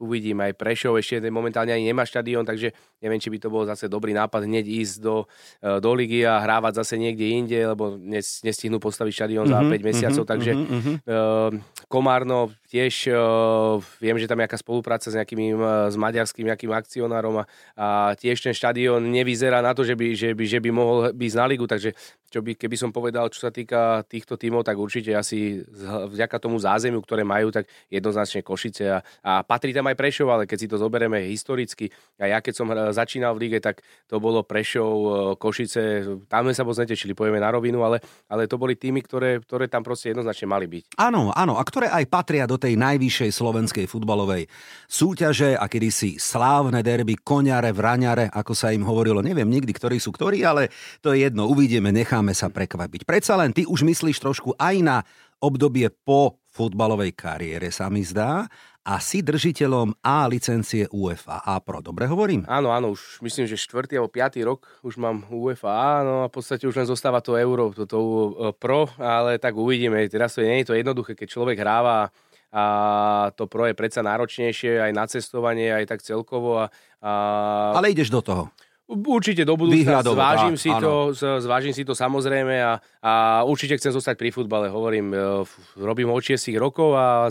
uvidím 0.00 0.40
aj 0.40 0.56
Prešov, 0.56 0.96
ešte 0.96 1.20
momentálne 1.28 1.76
ani 1.76 1.84
nemá 1.84 2.08
štadión, 2.08 2.42
takže 2.42 2.72
neviem, 3.04 3.20
či 3.20 3.28
by 3.28 3.36
to 3.36 3.52
bol 3.52 3.68
zase 3.68 3.86
dobrý 3.86 4.16
nápad 4.16 4.48
hneď 4.48 4.64
ísť 4.64 4.94
do, 5.04 5.28
e, 5.60 5.76
do 5.76 5.92
ligy 5.92 6.24
a 6.24 6.40
hrávať 6.40 6.80
zase 6.80 6.96
niekde 6.96 7.28
inde, 7.28 7.60
lebo 7.60 8.00
nestihnú 8.40 8.80
postaviť 8.80 9.12
štadión 9.12 9.44
mm-hmm, 9.44 9.68
za 9.68 9.76
5 9.76 9.76
mhm, 9.76 9.84
mesiacov, 9.84 10.24
mm-hmm, 10.24 10.32
takže 10.32 10.52
mm-hmm. 10.56 10.96
Uh, 11.04 11.50
Komárno 11.90 12.48
tiež 12.70 13.10
uh, 13.10 13.82
viem, 13.98 14.14
že 14.14 14.30
tam 14.30 14.38
je 14.38 14.46
nejaká 14.46 14.62
spolupráca 14.62 15.10
s 15.10 15.18
nejakým 15.18 15.58
uh, 15.58 15.90
s 15.90 15.98
maďarským 15.98 16.46
nejakým 16.46 16.70
akcionárom 16.70 17.42
a, 17.42 17.44
a 17.74 17.86
tiež 18.14 18.38
ten 18.38 18.54
štadión 18.54 19.02
nevyzerá 19.10 19.58
na 19.58 19.74
to, 19.74 19.82
že 19.82 19.98
by, 19.98 20.14
že 20.14 20.30
by, 20.38 20.44
že 20.46 20.58
by 20.62 20.70
mohol 20.70 21.10
byť 21.10 21.32
na 21.34 21.46
ligu, 21.50 21.66
takže 21.66 21.90
čo 22.30 22.46
by, 22.46 22.54
keby 22.54 22.76
som 22.78 22.94
povedal, 22.94 23.26
čo 23.34 23.42
sa 23.42 23.50
týka 23.50 24.06
týchto 24.06 24.38
tímov, 24.38 24.62
tak 24.62 24.78
určite 24.78 25.10
asi 25.18 25.66
vďaka 26.14 26.38
tomu 26.38 26.62
zázemiu, 26.62 27.02
ktoré 27.02 27.26
majú, 27.26 27.50
tak 27.50 27.66
jednoznačne 27.90 28.46
Košice 28.46 28.84
a, 28.86 28.98
a 29.26 29.42
patrí 29.42 29.74
tam 29.74 29.90
aj 29.90 29.98
Prešov, 29.98 30.30
ale 30.30 30.46
keď 30.46 30.58
si 30.62 30.70
to 30.70 30.78
zoberieme 30.78 31.26
historicky, 31.26 31.90
a 32.22 32.30
ja 32.30 32.38
keď 32.38 32.54
som 32.54 32.70
začínal 32.94 33.34
v 33.34 33.50
lige, 33.50 33.58
tak 33.58 33.82
to 34.06 34.22
bolo 34.22 34.46
Prešov, 34.46 34.94
Košice, 35.42 36.06
tam 36.30 36.46
sme 36.46 36.54
sa 36.54 36.62
moc 36.62 36.78
netešili, 36.78 37.18
povieme 37.18 37.42
na 37.42 37.50
rovinu, 37.50 37.82
ale, 37.82 37.98
ale 38.30 38.46
to 38.46 38.54
boli 38.54 38.78
týmy, 38.78 39.02
ktoré, 39.02 39.42
ktoré 39.42 39.66
tam 39.66 39.82
proste 39.82 40.14
jednoznačne 40.14 40.46
mali 40.46 40.70
byť. 40.70 41.02
Áno, 41.02 41.34
áno, 41.34 41.58
a 41.58 41.62
ktoré 41.66 41.90
aj 41.90 42.06
patria 42.06 42.46
do 42.46 42.59
tej 42.60 42.76
najvyššej 42.76 43.30
slovenskej 43.32 43.86
futbalovej 43.88 44.44
súťaže 44.84 45.56
a 45.56 45.64
kedysi 45.64 46.20
slávne 46.20 46.84
derby, 46.84 47.16
koňare, 47.16 47.72
vraňare, 47.72 48.28
ako 48.28 48.52
sa 48.52 48.70
im 48.76 48.84
hovorilo, 48.84 49.24
neviem 49.24 49.48
nikdy, 49.48 49.72
ktorí 49.72 49.96
sú 49.96 50.12
ktorí, 50.12 50.44
ale 50.44 50.68
to 51.00 51.16
je 51.16 51.24
jedno, 51.24 51.48
uvidíme, 51.48 51.88
necháme 51.88 52.36
sa 52.36 52.52
prekvapiť. 52.52 53.08
Predsa 53.08 53.40
len 53.40 53.56
ty 53.56 53.64
už 53.64 53.80
myslíš 53.80 54.20
trošku 54.20 54.52
aj 54.60 54.76
na 54.84 54.96
obdobie 55.40 55.88
po 55.88 56.36
futbalovej 56.52 57.16
kariére, 57.16 57.72
sa 57.72 57.88
mi 57.88 58.04
zdá 58.04 58.44
a 58.80 58.96
si 58.96 59.20
držiteľom 59.20 59.92
A 60.00 60.24
licencie 60.24 60.88
UEFA 60.88 61.44
A 61.44 61.60
Pro. 61.60 61.84
Dobre 61.84 62.08
hovorím? 62.08 62.48
Áno, 62.48 62.72
áno, 62.72 62.96
už 62.96 63.20
myslím, 63.20 63.44
že 63.44 63.60
4. 63.60 64.00
alebo 64.00 64.08
5. 64.08 64.40
rok 64.48 64.64
už 64.80 64.96
mám 64.96 65.28
UEFA 65.28 65.70
A, 65.70 65.92
no 66.00 66.14
a 66.24 66.26
v 66.26 66.34
podstate 66.34 66.64
už 66.64 66.80
len 66.80 66.88
zostáva 66.88 67.20
to 67.20 67.36
Euro, 67.36 67.70
toto 67.76 67.98
e, 68.00 68.28
Pro, 68.56 68.88
ale 68.96 69.36
tak 69.36 69.52
uvidíme. 69.52 70.00
Teraz 70.08 70.34
to 70.34 70.40
nie 70.40 70.64
je 70.64 70.72
to 70.72 70.78
jednoduché, 70.78 71.12
keď 71.12 71.28
človek 71.28 71.60
hráva 71.60 72.08
a 72.50 72.64
to 73.38 73.46
pro 73.46 73.70
je 73.70 73.78
predsa 73.78 74.02
náročnejšie 74.02 74.82
aj 74.82 74.92
na 74.94 75.04
cestovanie, 75.06 75.70
aj 75.70 75.86
tak 75.86 76.00
celkovo. 76.02 76.66
A, 76.66 76.66
a... 76.98 77.12
Ale 77.78 77.94
ideš 77.94 78.10
do 78.10 78.20
toho. 78.22 78.44
Určite 78.90 79.46
do 79.46 79.54
budúcna 79.54 80.02
zvážim, 80.02 80.58
si 80.58 80.66
to, 80.66 81.14
zvážim 81.14 81.70
si 81.70 81.86
to 81.86 81.94
samozrejme 81.94 82.58
a, 82.58 82.82
a 82.98 83.12
určite 83.46 83.78
chcem 83.78 83.94
zostať 83.94 84.18
pri 84.18 84.34
futbale. 84.34 84.66
Hovorím, 84.66 85.14
e, 85.14 85.46
robím 85.78 86.10
od 86.10 86.18
6 86.18 86.50
rokov 86.58 86.98
a 86.98 87.30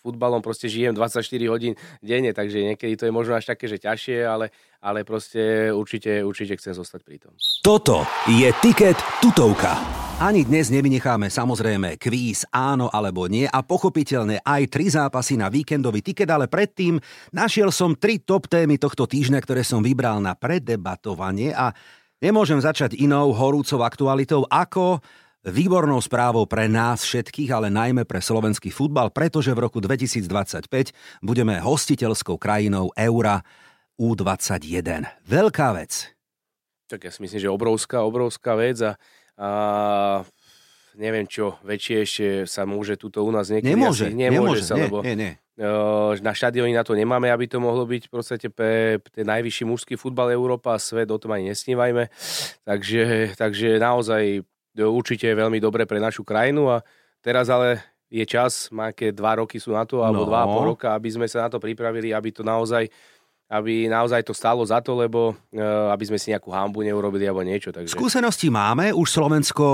futbalom 0.00 0.40
proste 0.40 0.70
žijem 0.70 0.94
24 0.94 1.24
hodín 1.50 1.74
denne, 2.00 2.30
takže 2.30 2.62
niekedy 2.62 2.94
to 2.94 3.04
je 3.06 3.12
možno 3.12 3.34
až 3.34 3.50
také, 3.50 3.66
že 3.66 3.82
ťažšie, 3.82 4.24
ale, 4.24 4.54
ale 4.78 5.02
proste 5.02 5.70
určite, 5.74 6.22
určite 6.22 6.56
chcem 6.56 6.74
zostať 6.74 7.00
pri 7.02 7.16
tom. 7.18 7.34
Toto 7.62 8.06
je 8.30 8.48
Tiket 8.62 8.98
tutovka. 9.20 9.76
Ani 10.18 10.42
dnes 10.42 10.66
nevynecháme 10.74 11.30
samozrejme 11.30 11.94
kvíz 11.94 12.42
áno 12.50 12.90
alebo 12.90 13.30
nie 13.30 13.46
a 13.46 13.62
pochopiteľne 13.62 14.42
aj 14.42 14.62
tri 14.66 14.90
zápasy 14.90 15.38
na 15.38 15.46
víkendový 15.46 16.02
tiket, 16.02 16.26
ale 16.26 16.50
predtým 16.50 16.98
našiel 17.30 17.70
som 17.70 17.94
tri 17.94 18.18
top 18.18 18.50
témy 18.50 18.82
tohto 18.82 19.06
týždňa, 19.06 19.38
ktoré 19.38 19.62
som 19.62 19.78
vybral 19.78 20.18
na 20.18 20.34
predebatovanie 20.34 21.54
a 21.54 21.70
nemôžem 22.18 22.58
začať 22.58 22.98
inou 22.98 23.30
horúcou 23.30 23.86
aktualitou 23.86 24.42
ako 24.50 24.98
výbornou 25.50 25.98
správou 26.00 26.44
pre 26.44 26.68
nás 26.68 27.04
všetkých, 27.04 27.50
ale 27.52 27.68
najmä 27.68 28.04
pre 28.04 28.20
slovenský 28.22 28.72
futbal, 28.72 29.12
pretože 29.12 29.52
v 29.52 29.64
roku 29.64 29.82
2025 29.82 30.68
budeme 31.20 31.58
hostiteľskou 31.58 32.36
krajinou 32.36 32.92
Eura 32.94 33.42
U21. 33.98 35.08
Veľká 35.26 35.74
vec. 35.74 36.12
Tak 36.88 37.04
ja 37.04 37.12
si 37.12 37.20
myslím, 37.20 37.40
že 37.42 37.50
obrovská, 37.52 38.00
obrovská 38.00 38.56
vec 38.56 38.80
a 38.80 38.96
a 39.38 39.50
neviem 40.98 41.22
čo, 41.30 41.62
väčšie 41.62 41.96
ešte 42.02 42.26
sa 42.50 42.66
môže 42.66 42.98
tuto 42.98 43.22
u 43.22 43.30
nás 43.30 43.46
niekedy 43.54 43.70
nemôže, 43.70 44.10
asi, 44.10 44.18
nemôže, 44.18 44.34
nemôže 44.34 44.62
sa, 44.66 44.74
nie, 44.74 44.84
lebo 44.90 44.98
nie, 45.06 45.14
nie. 45.14 45.32
na 46.18 46.32
štadióni 46.34 46.74
na 46.74 46.82
to 46.82 46.98
nemáme, 46.98 47.30
aby 47.30 47.46
to 47.46 47.62
mohlo 47.62 47.86
byť 47.86 48.10
v 48.10 48.12
podstate 48.12 48.46
pre 48.50 48.98
ten 49.14 49.22
najvyšší 49.22 49.64
mužský 49.70 49.94
futbal 49.94 50.34
Európa 50.34 50.74
a 50.74 50.82
svet, 50.82 51.06
o 51.14 51.22
tom 51.22 51.38
ani 51.38 51.54
nesnívajme. 51.54 52.10
Takže, 52.66 53.38
takže 53.38 53.78
naozaj 53.78 54.42
určite 54.86 55.26
je 55.26 55.34
veľmi 55.34 55.58
dobre 55.58 55.82
pre 55.88 55.98
našu 55.98 56.22
krajinu 56.22 56.70
a 56.70 56.84
teraz 57.18 57.50
ale 57.50 57.82
je 58.08 58.24
čas, 58.24 58.72
má 58.72 58.94
aké 58.94 59.12
dva 59.12 59.42
roky 59.42 59.60
sú 59.60 59.74
na 59.74 59.84
to, 59.84 60.00
alebo 60.00 60.24
no. 60.24 60.30
dva 60.30 60.44
a 60.44 60.48
pol 60.48 60.72
roka, 60.72 60.88
aby 60.96 61.08
sme 61.12 61.26
sa 61.28 61.44
na 61.44 61.48
to 61.52 61.60
pripravili, 61.60 62.14
aby 62.14 62.32
to 62.32 62.40
naozaj 62.40 62.88
aby 63.48 63.88
naozaj 63.88 64.28
to 64.28 64.36
stálo 64.36 64.60
za 64.60 64.84
to, 64.84 64.92
lebo 64.92 65.32
e, 65.48 65.64
aby 65.88 66.04
sme 66.04 66.20
si 66.20 66.28
nejakú 66.28 66.52
hambu 66.52 66.84
neurobili 66.84 67.24
alebo 67.24 67.40
niečo. 67.40 67.72
Takže... 67.72 67.96
Skúsenosti 67.96 68.52
máme, 68.52 68.92
už 68.92 69.08
Slovensko 69.08 69.64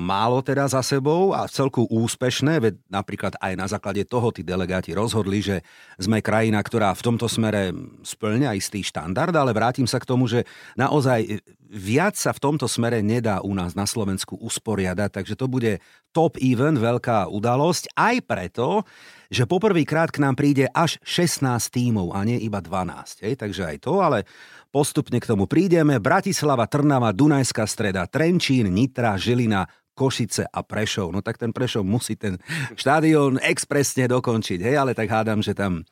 málo 0.00 0.40
teda 0.40 0.64
za 0.64 0.80
sebou 0.80 1.36
a 1.36 1.44
celku 1.44 1.84
úspešné, 1.92 2.56
veď 2.56 2.74
napríklad 2.88 3.36
aj 3.36 3.52
na 3.52 3.68
základe 3.68 4.00
toho 4.08 4.32
tí 4.32 4.40
delegáti 4.40 4.96
rozhodli, 4.96 5.44
že 5.44 5.60
sme 6.00 6.24
krajina, 6.24 6.56
ktorá 6.64 6.96
v 6.96 7.04
tomto 7.04 7.28
smere 7.28 7.76
splňa 8.00 8.56
istý 8.56 8.80
štandard, 8.80 9.36
ale 9.36 9.52
vrátim 9.52 9.84
sa 9.84 10.00
k 10.00 10.08
tomu, 10.08 10.24
že 10.24 10.48
naozaj 10.80 11.44
viac 11.68 12.16
sa 12.16 12.32
v 12.32 12.40
tomto 12.40 12.64
smere 12.64 13.04
nedá 13.04 13.44
u 13.44 13.52
nás 13.52 13.76
na 13.76 13.84
Slovensku 13.84 14.40
usporiadať, 14.40 15.10
takže 15.12 15.36
to 15.36 15.46
bude 15.46 15.78
top 16.16 16.40
event, 16.40 16.80
veľká 16.80 17.28
udalosť, 17.28 17.92
aj 17.92 18.16
preto, 18.24 18.82
že 19.28 19.44
poprvýkrát 19.44 20.08
k 20.08 20.24
nám 20.24 20.34
príde 20.40 20.64
až 20.72 20.96
16 21.04 21.44
tímov 21.68 22.16
a 22.16 22.24
nie 22.24 22.40
iba 22.40 22.64
12. 22.64 23.28
Hej? 23.28 23.36
Takže 23.36 23.62
aj 23.68 23.76
to, 23.84 24.00
ale 24.00 24.24
postupne 24.72 25.20
k 25.20 25.28
tomu 25.28 25.44
prídeme. 25.44 26.00
Bratislava, 26.00 26.64
Trnava, 26.64 27.12
Dunajská 27.12 27.68
streda, 27.68 28.08
Trenčín, 28.08 28.72
Nitra, 28.72 29.20
Žilina, 29.20 29.68
Košice 29.92 30.48
a 30.48 30.64
Prešov. 30.64 31.12
No 31.12 31.20
tak 31.20 31.36
ten 31.36 31.52
Prešov 31.52 31.84
musí 31.84 32.16
ten 32.16 32.40
štádion 32.78 33.36
expresne 33.44 34.08
dokončiť, 34.08 34.58
hej, 34.64 34.74
ale 34.80 34.96
tak 34.96 35.12
hádam, 35.12 35.44
že 35.44 35.52
tam 35.52 35.84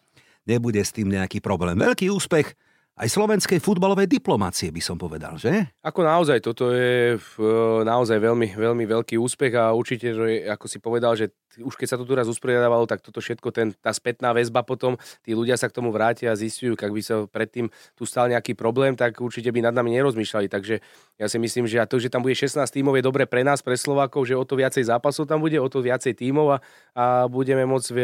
nebude 0.47 0.81
s 0.81 0.95
tým 0.95 1.11
nejaký 1.13 1.43
problém. 1.45 1.77
Veľký 1.77 2.09
úspech 2.09 2.55
aj 2.97 3.09
slovenskej 3.13 3.61
futbalovej 3.61 4.09
diplomácie, 4.09 4.73
by 4.73 4.81
som 4.81 4.97
povedal, 4.97 5.37
že? 5.37 5.53
Ako 5.85 6.01
naozaj, 6.01 6.41
toto 6.41 6.73
je 6.73 7.21
naozaj 7.85 8.17
veľmi, 8.17 8.57
veľmi 8.57 8.85
veľký 8.89 9.21
úspech 9.21 9.53
a 9.53 9.77
určite, 9.77 10.17
že 10.17 10.49
ako 10.49 10.65
si 10.65 10.81
povedal, 10.81 11.13
že 11.13 11.29
už 11.61 11.75
keď 11.77 11.95
sa 11.95 11.97
to 11.97 12.05
tu 12.05 12.13
raz 12.13 12.29
usporiadávalo, 12.29 12.85
tak 12.85 13.01
toto 13.01 13.23
všetko, 13.23 13.49
ten, 13.53 13.73
tá 13.79 13.93
spätná 13.93 14.33
väzba 14.37 14.67
potom, 14.67 14.99
tí 15.25 15.33
ľudia 15.33 15.57
sa 15.57 15.71
k 15.71 15.77
tomu 15.77 15.93
vrátia 15.93 16.33
a 16.33 16.39
zistujú, 16.39 16.77
ak 16.77 16.93
by 16.93 17.03
sa 17.03 17.25
predtým 17.29 17.73
tu 17.97 18.05
stal 18.05 18.29
nejaký 18.29 18.57
problém, 18.57 18.97
tak 18.97 19.19
určite 19.21 19.49
by 19.53 19.71
nad 19.71 19.75
nami 19.75 19.97
nerozmýšľali. 19.97 20.49
Takže 20.51 20.81
ja 21.17 21.27
si 21.33 21.39
myslím, 21.41 21.65
že 21.65 21.81
a 21.81 21.89
to, 21.89 21.97
že 21.97 22.13
tam 22.13 22.21
bude 22.21 22.37
16 22.37 22.61
tímov, 22.69 22.97
je 23.01 23.05
dobre 23.05 23.25
pre 23.25 23.41
nás, 23.41 23.65
pre 23.65 23.77
Slovákov, 23.79 24.29
že 24.29 24.37
o 24.37 24.45
to 24.45 24.57
viacej 24.57 24.85
zápasov 24.85 25.25
tam 25.25 25.41
bude, 25.41 25.57
o 25.57 25.69
to 25.69 25.81
viacej 25.81 26.13
tímov 26.13 26.57
a, 26.57 26.59
a 26.93 27.05
budeme 27.31 27.65
môcť 27.65 27.89
e, 27.93 27.97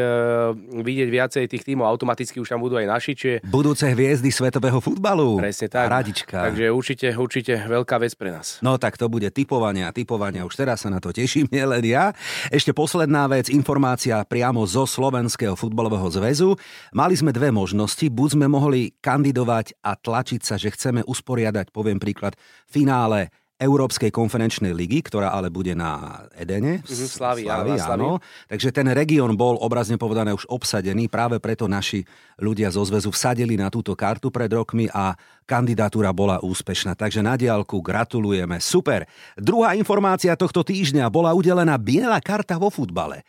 vidieť 0.80 1.09
viacej 1.09 1.44
tých 1.49 1.64
tímov. 1.66 1.88
Automaticky 1.88 2.40
už 2.40 2.49
tam 2.49 2.61
budú 2.64 2.80
aj 2.80 2.88
naši. 2.88 3.12
Čiže... 3.12 3.44
Budúce 3.44 3.85
hviezdy 3.88 4.32
svetového 4.32 4.80
futbalu. 4.80 5.40
Presne 5.40 5.68
tak. 5.68 5.92
Radička. 5.92 6.52
Takže 6.52 6.73
určite, 6.73 7.06
určite 7.12 7.52
veľká 7.68 7.97
vec 8.00 8.12
pre 8.16 8.32
nás. 8.32 8.62
No 8.64 8.80
tak 8.80 8.97
to 8.97 9.12
bude 9.12 9.28
typovanie 9.35 9.85
a 9.85 9.92
typovanie. 9.92 10.40
Už 10.44 10.56
teraz 10.56 10.85
sa 10.85 10.88
na 10.88 11.00
to 11.02 11.12
teším, 11.12 11.49
nielen 11.52 11.85
ja. 11.85 12.16
Ešte 12.49 12.73
posledná 12.73 13.28
vec 13.28 13.41
vec, 13.42 13.50
informácia 13.50 14.22
priamo 14.22 14.62
zo 14.62 14.87
Slovenského 14.87 15.58
futbalového 15.58 16.06
zväzu. 16.14 16.54
Mali 16.94 17.18
sme 17.18 17.34
dve 17.34 17.50
možnosti. 17.50 18.06
Buď 18.06 18.38
sme 18.38 18.46
mohli 18.46 18.94
kandidovať 19.02 19.82
a 19.82 19.99
tlačiť 19.99 20.46
sa, 20.46 20.54
že 20.54 20.70
chceme 20.70 21.02
usporiadať, 21.02 21.75
poviem 21.75 21.99
príklad, 21.99 22.38
finále 22.70 23.34
Európskej 23.62 24.11
konferenčnej 24.11 24.75
ligy, 24.75 25.07
ktorá 25.07 25.31
ale 25.31 25.54
bude 25.54 25.78
na 25.78 26.23
Edene. 26.35 26.83
Mm-hmm, 26.83 27.07
Slavy, 27.07 27.47
áno. 27.47 28.19
Takže 28.50 28.75
ten 28.75 28.90
región 28.90 29.38
bol 29.38 29.54
obrazne 29.62 29.95
povedané 29.95 30.35
už 30.35 30.50
obsadený, 30.50 31.07
práve 31.07 31.38
preto 31.38 31.71
naši 31.71 32.02
ľudia 32.42 32.75
zo 32.75 32.83
zväzu 32.83 33.14
vsadili 33.14 33.54
na 33.54 33.71
túto 33.71 33.95
kartu 33.95 34.35
pred 34.35 34.50
rokmi 34.50 34.90
a 34.90 35.14
kandidatúra 35.47 36.11
bola 36.11 36.42
úspešná. 36.42 36.99
Takže 36.99 37.23
na 37.23 37.38
diálku 37.38 37.78
gratulujeme. 37.78 38.59
Super. 38.59 39.07
Druhá 39.38 39.78
informácia 39.78 40.35
tohto 40.35 40.66
týždňa 40.66 41.07
bola 41.07 41.31
udelená 41.31 41.78
biela 41.78 42.19
karta 42.19 42.59
vo 42.59 42.66
futbale. 42.66 43.23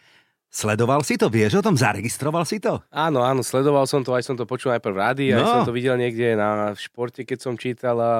Sledoval 0.54 1.02
si 1.02 1.18
to? 1.18 1.34
Vieš 1.34 1.62
o 1.62 1.66
tom? 1.66 1.74
Zaregistroval 1.74 2.46
si 2.46 2.62
to? 2.62 2.78
Áno, 2.94 3.26
áno, 3.26 3.42
sledoval 3.42 3.90
som 3.90 4.06
to, 4.06 4.14
aj 4.14 4.22
som 4.22 4.38
to 4.38 4.46
počul 4.46 4.70
najprv 4.70 4.94
v 4.94 5.02
rádi, 5.02 5.26
no. 5.34 5.42
aj 5.42 5.46
som 5.50 5.62
to 5.66 5.74
videl 5.74 5.98
niekde 5.98 6.38
na 6.38 6.78
športe, 6.78 7.26
keď 7.26 7.38
som 7.42 7.58
čítal 7.58 7.98
a... 7.98 8.14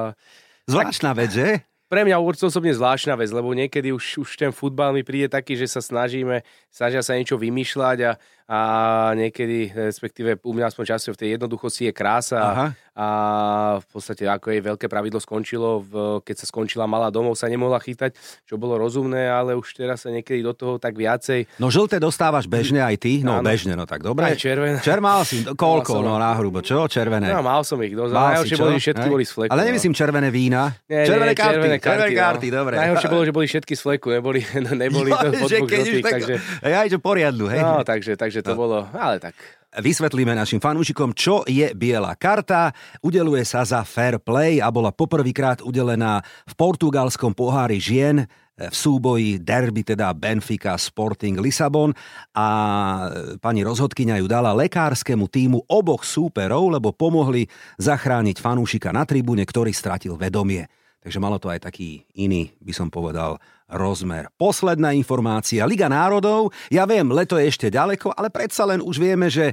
Zvláštna 0.66 1.14
vec, 1.14 1.30
že? 1.30 1.62
Pre 1.94 2.02
mňa 2.02 2.18
osobne 2.50 2.74
zvláštna 2.74 3.14
vec, 3.14 3.30
lebo 3.30 3.54
niekedy 3.54 3.94
už, 3.94 4.26
už 4.26 4.34
ten 4.34 4.50
futbal 4.50 4.90
mi 4.90 5.06
príde 5.06 5.30
taký, 5.30 5.54
že 5.54 5.70
sa 5.70 5.78
snažíme, 5.78 6.42
snažia 6.66 7.06
sa 7.06 7.14
niečo 7.14 7.38
vymýšľať 7.38 7.98
a, 8.02 8.18
a 8.44 8.60
niekedy, 9.16 9.72
respektíve 9.72 10.36
u 10.44 10.52
mňa 10.52 10.68
aspoň 10.68 10.84
často 10.84 11.16
v 11.16 11.20
tej 11.20 11.28
jednoduchosti 11.40 11.88
je 11.88 11.92
krása 11.96 12.40
Aha 12.40 12.66
a 12.94 13.06
v 13.82 13.86
podstate 13.90 14.22
ako 14.22 14.54
jej 14.54 14.62
veľké 14.62 14.86
pravidlo 14.86 15.18
skončilo, 15.18 15.82
v, 15.82 15.92
keď 16.22 16.36
sa 16.38 16.46
skončila 16.46 16.86
malá 16.86 17.10
domov, 17.10 17.34
sa 17.34 17.50
nemohla 17.50 17.82
chytať, 17.82 18.14
čo 18.46 18.54
bolo 18.54 18.78
rozumné, 18.78 19.26
ale 19.26 19.58
už 19.58 19.74
teraz 19.74 20.06
sa 20.06 20.14
niekedy 20.14 20.46
do 20.46 20.54
toho 20.54 20.78
tak 20.78 20.94
viacej. 20.94 21.58
No 21.58 21.74
žlté 21.74 21.98
dostávaš 21.98 22.46
bežne 22.46 22.78
aj 22.78 23.02
ty? 23.02 23.26
No 23.26 23.42
Áno. 23.42 23.50
bežne, 23.50 23.74
no 23.74 23.82
tak 23.82 24.06
dobre. 24.06 24.30
Aj 24.30 24.38
červené. 24.38 24.78
Čer 24.78 25.02
mal 25.02 25.26
si, 25.26 25.42
koľko, 25.42 26.06
no 26.06 26.14
náhrubo, 26.22 26.62
čo? 26.62 26.86
Červené. 26.86 27.34
No 27.34 27.42
mal 27.42 27.66
som 27.66 27.82
ich 27.82 27.98
dosť. 27.98 28.14
Najhoršie 28.14 28.56
boli 28.62 28.78
všetky 28.78 29.06
boli 29.10 29.24
z 29.26 29.32
fleku. 29.34 29.50
Ale 29.50 29.62
nemyslím 29.66 29.90
no. 29.90 29.98
červené 29.98 30.28
vína. 30.30 30.62
Nie, 30.86 31.02
červené 31.02 31.34
nie, 31.34 31.42
karty, 31.42 31.50
červené 31.50 31.76
karty, 31.82 31.98
červené 31.98 32.14
karty 32.14 32.46
no. 32.46 32.54
dobre. 32.62 32.74
Najhoršie 32.78 33.08
bolo, 33.10 33.22
že 33.28 33.32
boli 33.34 33.46
všetky 33.50 33.74
z 33.74 33.80
fleku, 33.82 34.06
neboli, 34.14 34.40
neboli 34.86 35.10
jo, 35.10 35.18
to 35.18 35.30
podbuch 35.34 35.70
žltých, 35.82 36.06
takže... 36.06 36.34
Aj 36.62 36.86
čo 36.86 36.98
poriadnu, 37.02 37.50
hej. 37.50 37.58
No, 37.58 37.82
takže, 37.82 38.14
takže 38.14 38.33
to 38.40 38.56
no. 38.56 38.58
bolo, 38.58 38.78
ale 38.96 39.20
tak 39.20 39.36
Vysvetlíme 39.74 40.38
našim 40.38 40.62
fanúšikom, 40.62 41.18
čo 41.18 41.42
je 41.50 41.66
biela 41.74 42.14
karta. 42.14 42.70
Udeluje 43.02 43.42
sa 43.42 43.66
za 43.66 43.82
fair 43.82 44.22
play 44.22 44.62
a 44.62 44.70
bola 44.70 44.94
poprvýkrát 44.94 45.66
udelená 45.66 46.22
v 46.46 46.54
portugalskom 46.54 47.34
pohári 47.34 47.82
žien 47.82 48.22
v 48.54 48.70
súboji 48.70 49.42
derby, 49.42 49.82
teda 49.82 50.14
Benfica 50.14 50.78
Sporting 50.78 51.42
Lisabon 51.42 51.90
a 52.38 52.46
pani 53.42 53.66
rozhodkyňa 53.66 54.22
ju 54.22 54.26
dala 54.30 54.54
lekárskému 54.54 55.26
týmu 55.26 55.66
oboch 55.66 56.06
súperov, 56.06 56.70
lebo 56.70 56.94
pomohli 56.94 57.50
zachrániť 57.82 58.38
fanúšika 58.38 58.94
na 58.94 59.02
tribúne, 59.02 59.42
ktorý 59.42 59.74
stratil 59.74 60.14
vedomie. 60.14 60.70
Takže 61.04 61.20
malo 61.20 61.36
to 61.36 61.52
aj 61.52 61.60
taký 61.68 62.08
iný, 62.16 62.56
by 62.64 62.72
som 62.72 62.88
povedal, 62.88 63.36
rozmer. 63.68 64.32
Posledná 64.40 64.96
informácia. 64.96 65.68
Liga 65.68 65.84
národov. 65.92 66.48
Ja 66.72 66.88
viem, 66.88 67.12
leto 67.12 67.36
je 67.36 67.44
ešte 67.44 67.68
ďaleko, 67.68 68.16
ale 68.16 68.32
predsa 68.32 68.64
len 68.64 68.80
už 68.80 68.96
vieme, 68.96 69.28
že 69.28 69.52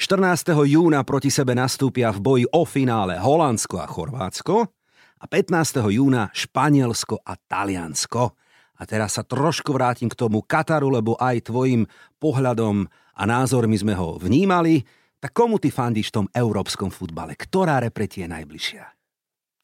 14. 0.00 0.56
júna 0.64 1.04
proti 1.04 1.28
sebe 1.28 1.52
nastúpia 1.52 2.08
v 2.16 2.20
boji 2.24 2.44
o 2.48 2.64
finále 2.64 3.20
Holandsko 3.20 3.76
a 3.76 3.84
Chorvátsko 3.84 4.72
a 5.20 5.24
15. 5.28 5.84
júna 5.84 6.32
Španielsko 6.32 7.20
a 7.20 7.36
Taliansko. 7.36 8.32
A 8.76 8.82
teraz 8.88 9.20
sa 9.20 9.24
trošku 9.24 9.76
vrátim 9.76 10.08
k 10.08 10.16
tomu 10.16 10.44
Kataru, 10.44 10.88
lebo 10.88 11.20
aj 11.20 11.52
tvojim 11.52 11.84
pohľadom 12.16 12.88
a 13.16 13.22
názormi 13.28 13.76
sme 13.76 13.92
ho 13.92 14.16
vnímali. 14.16 14.80
Tak 15.20 15.32
komu 15.32 15.60
ty 15.60 15.68
fandíš 15.68 16.08
v 16.12 16.24
tom 16.24 16.26
európskom 16.32 16.88
futbale? 16.88 17.36
Ktorá 17.36 17.80
repretie 17.84 18.24
je 18.24 18.32
najbližšia? 18.32 18.95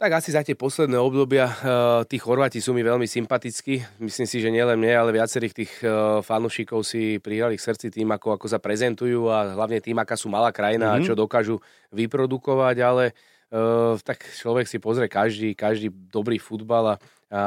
Tak 0.03 0.19
asi 0.19 0.35
za 0.35 0.43
tie 0.43 0.59
posledné 0.59 0.99
obdobia 0.99 1.47
uh, 1.47 2.03
tí 2.03 2.19
Chorváti 2.19 2.59
sú 2.59 2.75
mi 2.75 2.83
veľmi 2.83 3.07
sympatickí. 3.07 4.03
Myslím 4.03 4.27
si, 4.27 4.43
že 4.43 4.51
nielen 4.51 4.75
mne, 4.75 4.99
ale 4.99 5.15
viacerých 5.15 5.55
tých 5.55 5.73
uh, 5.87 6.19
fanúšikov 6.27 6.83
si 6.83 7.23
prihrali 7.23 7.55
k 7.55 7.63
srdci 7.63 7.87
tým, 7.87 8.11
ako, 8.11 8.35
ako 8.35 8.51
sa 8.51 8.59
prezentujú 8.59 9.31
a 9.31 9.55
hlavne 9.55 9.79
tým, 9.79 9.95
aká 10.03 10.19
sú 10.19 10.27
malá 10.27 10.51
krajina 10.51 10.91
mm-hmm. 10.91 10.99
a 10.99 11.03
mhm. 11.03 11.07
čo 11.07 11.15
dokážu 11.15 11.57
vyprodukovať, 11.95 12.77
ale 12.83 13.15
uh, 13.55 13.95
tak 14.03 14.27
človek 14.27 14.67
si 14.67 14.83
pozrie 14.83 15.07
každý, 15.07 15.55
každý 15.55 15.95
dobrý 15.95 16.43
futbal 16.43 16.85
a, 16.91 16.95
a 17.31 17.43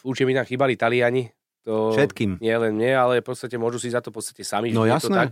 určite 0.00 0.24
mi 0.24 0.32
tam 0.32 0.48
chýbali 0.48 0.80
Taliani, 0.80 1.28
To 1.66 1.90
Všetkým. 1.90 2.38
Nie 2.38 2.54
len 2.56 2.78
mne, 2.78 2.94
ale 2.94 3.12
v 3.18 3.26
podstate 3.26 3.58
môžu 3.58 3.82
si 3.82 3.90
za 3.90 3.98
to 3.98 4.14
v 4.14 4.22
podstate 4.22 4.46
sami. 4.46 4.70
No 4.70 4.86
jasné. 4.86 5.10
To 5.10 5.18
tak. 5.18 5.28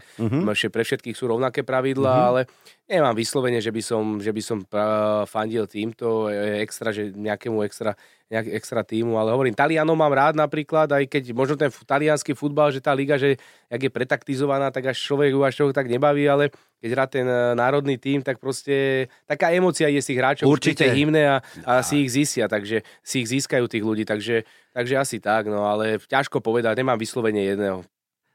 Ešte 0.50 0.66
pre 0.68 0.82
všetkých 0.82 1.14
sú 1.14 1.30
rovnaké 1.30 1.62
pravidlá, 1.62 2.10
Mhm. 2.10 2.26
ale 2.26 2.40
nemám 2.84 3.14
vyslovene, 3.14 3.62
že 3.62 3.70
by 3.70 3.78
som, 3.80 4.18
že 4.18 4.34
by 4.34 4.42
som 4.42 4.58
fandil 5.24 5.64
týmto 5.64 6.26
extra, 6.58 6.90
že 6.90 7.14
nejakému 7.14 7.62
extra, 7.62 7.94
nejak 8.28 8.50
extra 8.50 8.82
týmu, 8.82 9.14
ale 9.14 9.30
hovorím, 9.30 9.54
Talianov 9.54 9.94
mám 9.94 10.10
rád 10.10 10.34
napríklad, 10.34 10.90
aj 10.90 11.06
keď 11.06 11.30
možno 11.30 11.54
ten 11.54 11.70
talianský 11.70 12.34
futbal, 12.34 12.74
že 12.74 12.82
tá 12.82 12.90
liga, 12.90 13.14
že 13.14 13.38
jak 13.70 13.80
je 13.80 13.90
pretaktizovaná, 13.92 14.74
tak 14.74 14.90
až 14.90 14.98
človek 14.98 15.30
až 15.38 15.54
toho 15.54 15.70
tak 15.70 15.86
nebaví, 15.86 16.26
ale 16.26 16.50
keď 16.80 16.88
hrá 16.90 17.04
ten 17.06 17.24
e, 17.24 17.54
národný 17.54 17.96
tým, 17.96 18.20
tak 18.20 18.36
proste 18.36 19.06
taká 19.24 19.48
emocia 19.48 19.88
je 19.88 20.02
z 20.02 20.08
tých 20.10 20.20
hráčov 20.20 20.50
Určite. 20.50 20.84
hymne 20.90 21.24
a, 21.24 21.36
a 21.64 21.80
si 21.80 22.02
ich 22.02 22.10
zisia, 22.10 22.44
takže 22.44 22.82
si 23.00 23.22
ich 23.22 23.28
získajú 23.30 23.64
tých 23.64 23.80
ľudí, 23.80 24.04
takže, 24.04 24.44
takže 24.74 24.94
asi 24.98 25.16
tak, 25.22 25.46
no 25.46 25.64
ale 25.64 26.02
ťažko 26.02 26.42
povedať, 26.42 26.74
nemám 26.82 26.98
vyslovene 26.98 27.46
jedného. 27.46 27.86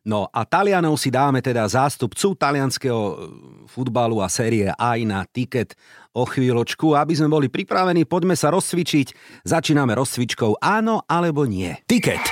No 0.07 0.31
a 0.31 0.47
Talianov 0.47 0.95
si 0.95 1.11
dáme 1.11 1.43
teda 1.43 1.67
zástupcu 1.67 2.31
talianského 2.39 3.01
e, 3.03 3.15
futbalu 3.67 4.23
a 4.23 4.31
série 4.31 4.71
aj 4.71 4.99
na 5.03 5.27
tiket 5.27 5.75
o 6.15 6.23
chvíľočku. 6.23 6.95
Aby 6.95 7.19
sme 7.19 7.27
boli 7.27 7.51
pripravení, 7.51 8.07
poďme 8.07 8.39
sa 8.39 8.47
rozcvičiť. 8.49 9.11
Začíname 9.43 9.91
rozcvičkou 9.93 10.63
áno 10.63 11.03
alebo 11.03 11.43
nie. 11.43 11.75
Tiket. 11.83 12.23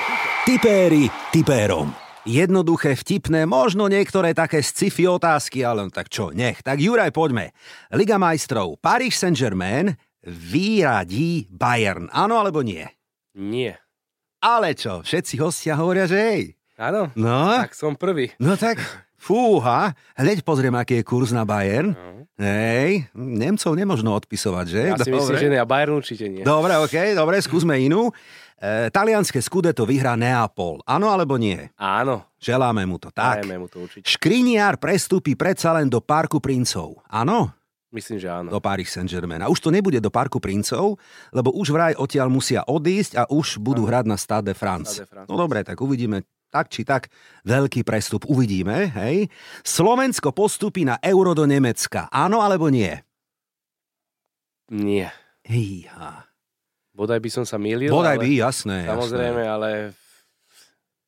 Tipéri 0.48 1.12
tipérom. 1.36 1.92
Jednoduché, 2.28 2.96
vtipné, 2.96 3.48
možno 3.48 3.88
niektoré 3.88 4.36
také 4.36 4.60
sci-fi 4.60 5.08
otázky, 5.08 5.64
ale 5.64 5.88
no 5.88 5.92
tak 5.92 6.12
čo, 6.12 6.32
nech. 6.36 6.60
Tak 6.60 6.80
Juraj, 6.80 7.16
poďme. 7.16 7.56
Liga 7.96 8.20
majstrov. 8.20 8.80
Paris 8.84 9.16
Saint-Germain 9.16 9.96
vyradí 10.28 11.48
Bayern. 11.48 12.12
Áno 12.12 12.36
alebo 12.40 12.64
nie? 12.64 12.84
Nie. 13.36 13.80
Ale 14.38 14.77
čo, 14.77 15.01
všetci 15.01 15.41
hostia 15.41 15.74
hovoria, 15.77 16.06
že 16.06 16.17
hej. 16.17 16.44
Áno, 16.77 17.10
No, 17.17 17.58
tak 17.58 17.74
som 17.74 17.98
prvý. 17.98 18.29
No 18.38 18.53
tak, 18.53 18.77
fúha, 19.17 19.98
hneď 20.13 20.46
pozriem, 20.46 20.77
aký 20.77 21.01
je 21.01 21.03
kurz 21.03 21.34
na 21.34 21.41
Bayern. 21.41 21.98
No. 21.98 22.17
Hej, 22.38 23.10
Nemcov 23.17 23.74
nemožno 23.74 24.13
odpisovať, 24.13 24.65
že? 24.70 24.82
Ja 24.94 24.98
si 25.01 25.10
myslím, 25.10 25.41
že 25.41 25.50
nie, 25.50 25.58
a 25.58 25.65
Bayern 25.65 25.98
určite 25.98 26.29
nie. 26.29 26.46
Dobre, 26.46 26.77
ok, 26.77 27.17
dobre, 27.17 27.41
skúsme 27.41 27.82
inú. 27.82 28.13
E, 28.62 28.94
talianské 28.94 29.41
to 29.74 29.89
vyhrá 29.89 30.13
Neapol. 30.13 30.86
Áno 30.86 31.10
alebo 31.10 31.41
nie? 31.41 31.74
Áno, 31.77 32.29
Želáme 32.38 32.86
mu 32.86 33.01
to. 33.01 33.10
Tak. 33.10 33.41
dajme 33.41 33.58
mu 33.58 33.65
to 33.65 33.82
určite. 33.82 34.06
Škriniar 34.06 34.77
prestúpi 34.77 35.34
predsa 35.34 35.74
len 35.74 35.89
do 35.89 35.98
Parku 35.98 36.38
princov. 36.38 37.01
Áno? 37.10 37.50
Myslím, 37.98 38.22
že 38.22 38.30
áno. 38.30 38.54
Do 38.54 38.62
Paris 38.62 38.94
Saint-Germain. 38.94 39.42
A 39.42 39.50
už 39.50 39.58
to 39.58 39.74
nebude 39.74 39.98
do 39.98 40.13
Parku 40.13 40.38
princov, 40.38 41.01
lebo 41.34 41.50
už 41.58 41.74
vraj 41.74 41.98
odtiaľ 41.98 42.30
musia 42.30 42.62
odísť 42.62 43.18
a 43.18 43.24
už 43.25 43.58
budú 43.58 43.89
hrať 43.89 44.06
na 44.06 44.18
Stade 44.22 44.54
de 44.54 44.56
France. 44.56 45.01
Stade 45.01 45.10
de 45.10 45.13
France. 45.18 45.30
No 45.34 45.36
dobre, 45.42 45.66
tak 45.66 45.82
uvidíme 45.82 46.22
tak 46.48 46.72
či 46.72 46.86
tak 46.88 47.12
veľký 47.44 47.84
prestup. 47.84 48.24
Uvidíme, 48.30 48.94
hej. 48.96 49.27
Slovensko 49.66 50.32
postupí 50.32 50.88
na 50.88 50.96
euro 51.04 51.36
do 51.36 51.44
Nemecka. 51.44 52.08
Áno 52.08 52.39
alebo 52.39 52.72
nie? 52.72 52.94
Nie. 54.72 55.12
Hýha. 55.44 56.27
Bodaj 56.96 57.20
by 57.22 57.30
som 57.30 57.46
sa 57.46 57.62
mýlil, 57.62 57.94
Bodaj 57.94 58.18
by, 58.18 58.30
jasné. 58.42 58.89
samozrejme, 58.89 59.44
jasné. 59.46 59.54
ale 59.54 59.70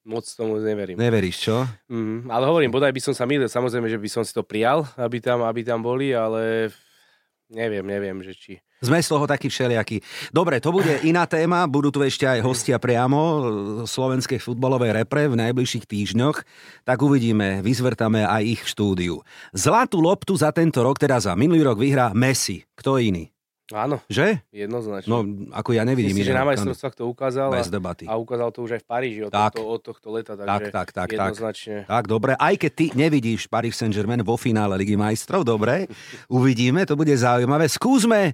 moc 0.08 0.26
tomu 0.26 0.58
neverím. 0.60 0.96
Neveríš, 0.96 1.38
čo? 1.50 1.68
Mm, 1.92 2.32
ale 2.32 2.44
hovorím, 2.48 2.72
bodaj 2.72 2.96
by 2.96 3.02
som 3.04 3.14
sa 3.14 3.28
mýlil, 3.28 3.52
samozrejme, 3.52 3.88
že 3.92 4.00
by 4.00 4.10
som 4.10 4.24
si 4.24 4.32
to 4.32 4.44
prijal, 4.44 4.88
aby 4.96 5.20
tam, 5.20 5.44
aby 5.44 5.62
tam 5.62 5.84
boli, 5.84 6.16
ale 6.16 6.72
neviem, 7.52 7.84
neviem, 7.84 8.18
že 8.24 8.34
či... 8.38 8.52
Sme 8.80 9.04
z 9.04 9.12
toho 9.12 9.28
takí 9.28 9.52
všelijakí. 9.52 10.00
Dobre, 10.32 10.64
to 10.64 10.72
bude 10.72 11.04
iná 11.10 11.28
téma. 11.28 11.68
Budú 11.68 11.92
tu 11.92 12.00
ešte 12.00 12.24
aj 12.24 12.40
hostia 12.40 12.80
priamo 12.80 13.20
z 13.84 13.92
slovenskej 13.92 14.40
futbalovej 14.40 15.04
repre 15.04 15.28
v 15.28 15.36
najbližších 15.36 15.84
týždňoch. 15.84 16.38
Tak 16.88 16.98
uvidíme, 17.04 17.60
vyzvrtame 17.60 18.24
aj 18.24 18.44
ich 18.48 18.62
v 18.64 18.72
štúdiu. 18.72 19.16
Zlatú 19.52 20.00
loptu 20.00 20.40
za 20.40 20.56
tento 20.56 20.80
rok, 20.80 20.96
teda 20.96 21.20
za 21.20 21.36
minulý 21.36 21.68
rok 21.68 21.76
vyhrá 21.76 22.16
Messi. 22.16 22.64
Kto 22.80 22.96
iný? 22.96 23.28
Áno, 23.70 24.02
Že? 24.10 24.42
jednoznačne. 24.50 25.10
No, 25.10 25.22
ako 25.54 25.78
ja 25.78 25.86
nevidím 25.86 26.18
Myslím, 26.18 26.26
že 26.26 26.34
na 26.34 26.46
majstrovstvách 26.46 26.96
to 26.98 27.06
ukázal 27.06 27.54
a, 27.54 27.62
Bez 27.62 27.70
debaty. 27.70 28.10
a 28.10 28.18
ukázal 28.18 28.50
to 28.50 28.66
už 28.66 28.72
aj 28.78 28.82
v 28.82 28.88
Paríži 28.88 29.20
od, 29.22 29.32
Tak. 29.32 29.54
tohto, 29.54 29.62
od 29.70 29.82
tohto 29.82 30.08
leta, 30.10 30.34
Tak, 30.34 30.42
takže 30.42 30.72
tak, 30.72 30.88
tak, 30.90 30.90
tak. 30.92 31.10
jednoznačne. 31.14 31.76
Tak, 31.86 32.04
dobre. 32.10 32.32
Aj 32.34 32.56
keď 32.58 32.72
ty 32.74 32.86
nevidíš 32.94 33.46
Paris 33.46 33.78
Saint-Germain 33.78 34.22
vo 34.22 34.36
finále 34.36 34.74
Ligy 34.76 34.98
majstrov, 34.98 35.46
dobre. 35.46 35.86
Uvidíme, 36.34 36.86
to 36.86 36.98
bude 36.98 37.14
zaujímavé. 37.14 37.70
Skúsme 37.70 38.34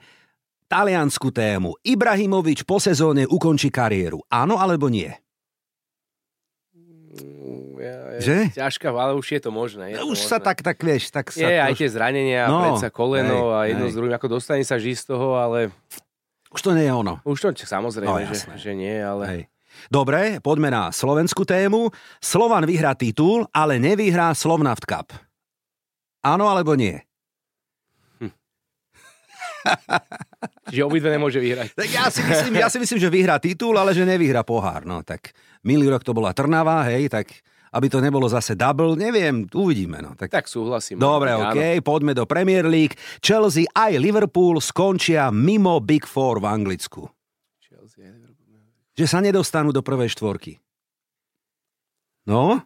taliansku 0.66 1.30
tému. 1.30 1.78
Ibrahimovič 1.84 2.66
po 2.66 2.82
sezóne 2.82 3.28
ukončí 3.28 3.70
kariéru. 3.70 4.24
Áno 4.28 4.58
alebo 4.58 4.90
nie? 4.90 5.14
Je 7.78 7.94
Že? 8.20 8.38
Ťažká, 8.54 8.88
ale 8.90 9.14
už 9.14 9.28
je 9.28 9.42
to 9.42 9.50
možné. 9.50 9.92
Je 9.92 9.98
to 9.98 10.08
Už 10.08 10.20
sa 10.22 10.38
možné. 10.38 10.46
tak, 10.46 10.58
tak 10.62 10.78
vieš, 10.80 11.04
tak 11.10 11.30
sa... 11.30 11.40
Je 11.40 11.56
aj 11.56 11.72
troš- 11.72 11.80
tie 11.80 11.90
zranenia, 11.90 12.42
No, 12.46 12.60
predsa 12.64 12.88
koleno 12.90 13.50
hej, 13.50 13.54
a 13.54 13.60
jedno 13.68 13.86
hej. 13.86 13.92
z 13.92 13.96
druhým, 13.96 14.14
ako 14.14 14.28
dostane 14.30 14.64
sa 14.64 14.76
žiť 14.76 14.96
z 14.96 15.06
toho, 15.08 15.36
ale 15.36 15.72
Už 16.50 16.62
to 16.62 16.72
nie 16.72 16.84
je 16.84 16.94
ono. 16.94 17.20
už 17.24 17.38
to 17.38 17.48
samozrejme, 17.58 18.08
No, 18.08 18.20
že, 18.22 18.32
jasné. 18.32 18.54
že 18.56 18.72
nie, 18.74 18.96
ale 18.96 19.24
Hej. 19.28 19.42
Dobre, 19.88 20.40
poďme 20.40 20.72
na 20.72 20.88
slovenskú 20.88 21.44
tému. 21.44 21.92
Slovan 22.18 22.64
vyhrá 22.64 22.96
titul, 22.96 23.44
ale 23.52 23.76
nevyhrá 23.76 24.32
Slovnaft 24.32 24.88
Cup. 24.88 25.12
Áno 26.24 26.48
alebo 26.48 26.80
nie? 26.80 26.96
čiže 30.70 30.86
obidve 30.86 31.10
nemôže 31.10 31.42
vyhrať. 31.42 31.74
Tak 31.74 31.90
ja 31.90 32.06
si 32.08 32.22
myslím, 32.22 32.54
ja 32.56 32.68
si 32.70 32.78
myslím 32.78 33.00
že 33.02 33.10
vyhrá 33.10 33.36
titul, 33.36 33.74
ale 33.74 33.92
že 33.92 34.06
nevyhrá 34.06 34.46
pohár. 34.46 34.86
No 34.86 35.02
tak 35.02 35.34
minulý 35.62 35.90
rok 35.90 36.06
to 36.06 36.14
bola 36.14 36.32
Trnava, 36.32 36.86
hej, 36.88 37.10
tak 37.10 37.30
aby 37.76 37.92
to 37.92 38.00
nebolo 38.00 38.24
zase 38.26 38.56
double, 38.56 38.96
neviem, 38.96 39.44
uvidíme. 39.52 40.00
No. 40.00 40.16
Tak, 40.16 40.32
Tak 40.32 40.46
súhlasím. 40.48 40.96
Dobre, 40.96 41.36
Áno. 41.36 41.52
OK, 41.52 41.84
poďme 41.84 42.16
do 42.16 42.24
Premier 42.24 42.64
League. 42.64 42.96
Chelsea 43.20 43.68
aj 43.70 44.00
Liverpool 44.00 44.64
skončia 44.64 45.28
mimo 45.28 45.84
Big 45.84 46.08
Four 46.08 46.40
v 46.40 46.48
Anglicku. 46.48 47.04
Chelsea, 47.60 48.08
Že 48.96 49.06
sa 49.06 49.20
nedostanú 49.20 49.76
do 49.76 49.84
prvej 49.84 50.08
štvorky. 50.08 50.56
No? 52.24 52.64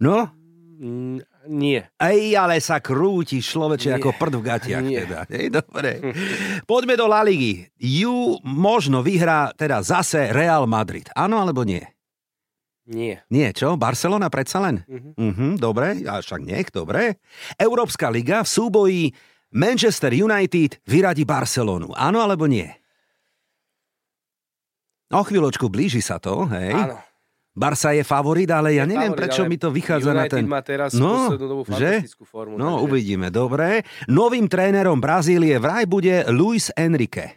No? 0.00 0.30
Mm, 0.78 1.20
nie. 1.50 1.82
Ej, 1.98 2.38
ale 2.38 2.62
sa 2.62 2.78
krúti 2.78 3.42
človeče 3.42 3.88
Nie. 3.92 3.96
ako 3.98 4.08
prd 4.14 4.34
v 4.38 4.42
gatiach 4.46 4.84
Nie. 4.84 4.98
teda. 5.04 5.18
Ej, 5.26 5.46
dobre. 5.50 5.90
Poďme 6.64 6.94
do 6.94 7.10
La 7.10 7.26
Ligy. 7.26 7.66
Ju 7.76 8.38
možno 8.46 9.02
vyhrá 9.02 9.50
teda 9.52 9.82
zase 9.82 10.30
Real 10.30 10.64
Madrid. 10.70 11.10
Áno 11.18 11.42
alebo 11.42 11.66
nie? 11.66 11.82
Nie. 12.88 13.20
Nie, 13.28 13.52
čo? 13.52 13.76
Barcelona 13.76 14.32
predsa 14.32 14.64
len? 14.64 14.80
Mhm. 14.88 15.10
Mhm, 15.14 15.48
dobre, 15.60 16.00
a 16.02 16.24
však 16.24 16.40
nech, 16.40 16.72
dobre. 16.72 17.20
Európska 17.54 18.08
liga 18.08 18.40
v 18.40 18.48
súboji 18.48 19.02
Manchester 19.52 20.12
United 20.12 20.80
vyradí 20.84 21.28
Barcelonu. 21.28 21.92
Áno 21.92 22.24
alebo 22.24 22.48
nie? 22.48 22.68
O 25.08 25.24
chvíľočku 25.24 25.68
blíži 25.68 26.04
sa 26.04 26.20
to, 26.20 26.44
hej? 26.48 26.72
Áno. 26.72 26.96
Barsa 27.58 27.90
je 27.90 28.06
favorit, 28.06 28.46
ale 28.54 28.78
ja 28.78 28.86
Je 28.86 28.94
neviem, 28.94 29.10
favorit, 29.10 29.18
prečo 29.18 29.42
mi 29.50 29.58
to 29.58 29.68
vychádza 29.74 30.14
na 30.14 30.24
United 30.24 30.36
ten... 30.38 30.44
má 30.46 30.60
teraz 30.62 30.94
No, 30.94 31.26
dobu 31.32 31.66
že? 31.74 32.06
formu. 32.22 32.54
No, 32.54 32.78
takže- 32.78 32.84
uvidíme, 32.86 33.28
dobre. 33.34 33.82
Novým 34.06 34.46
trénerom 34.46 35.00
Brazílie 35.02 35.58
vraj 35.58 35.82
bude 35.88 36.22
Luis 36.30 36.70
Enrique. 36.78 37.34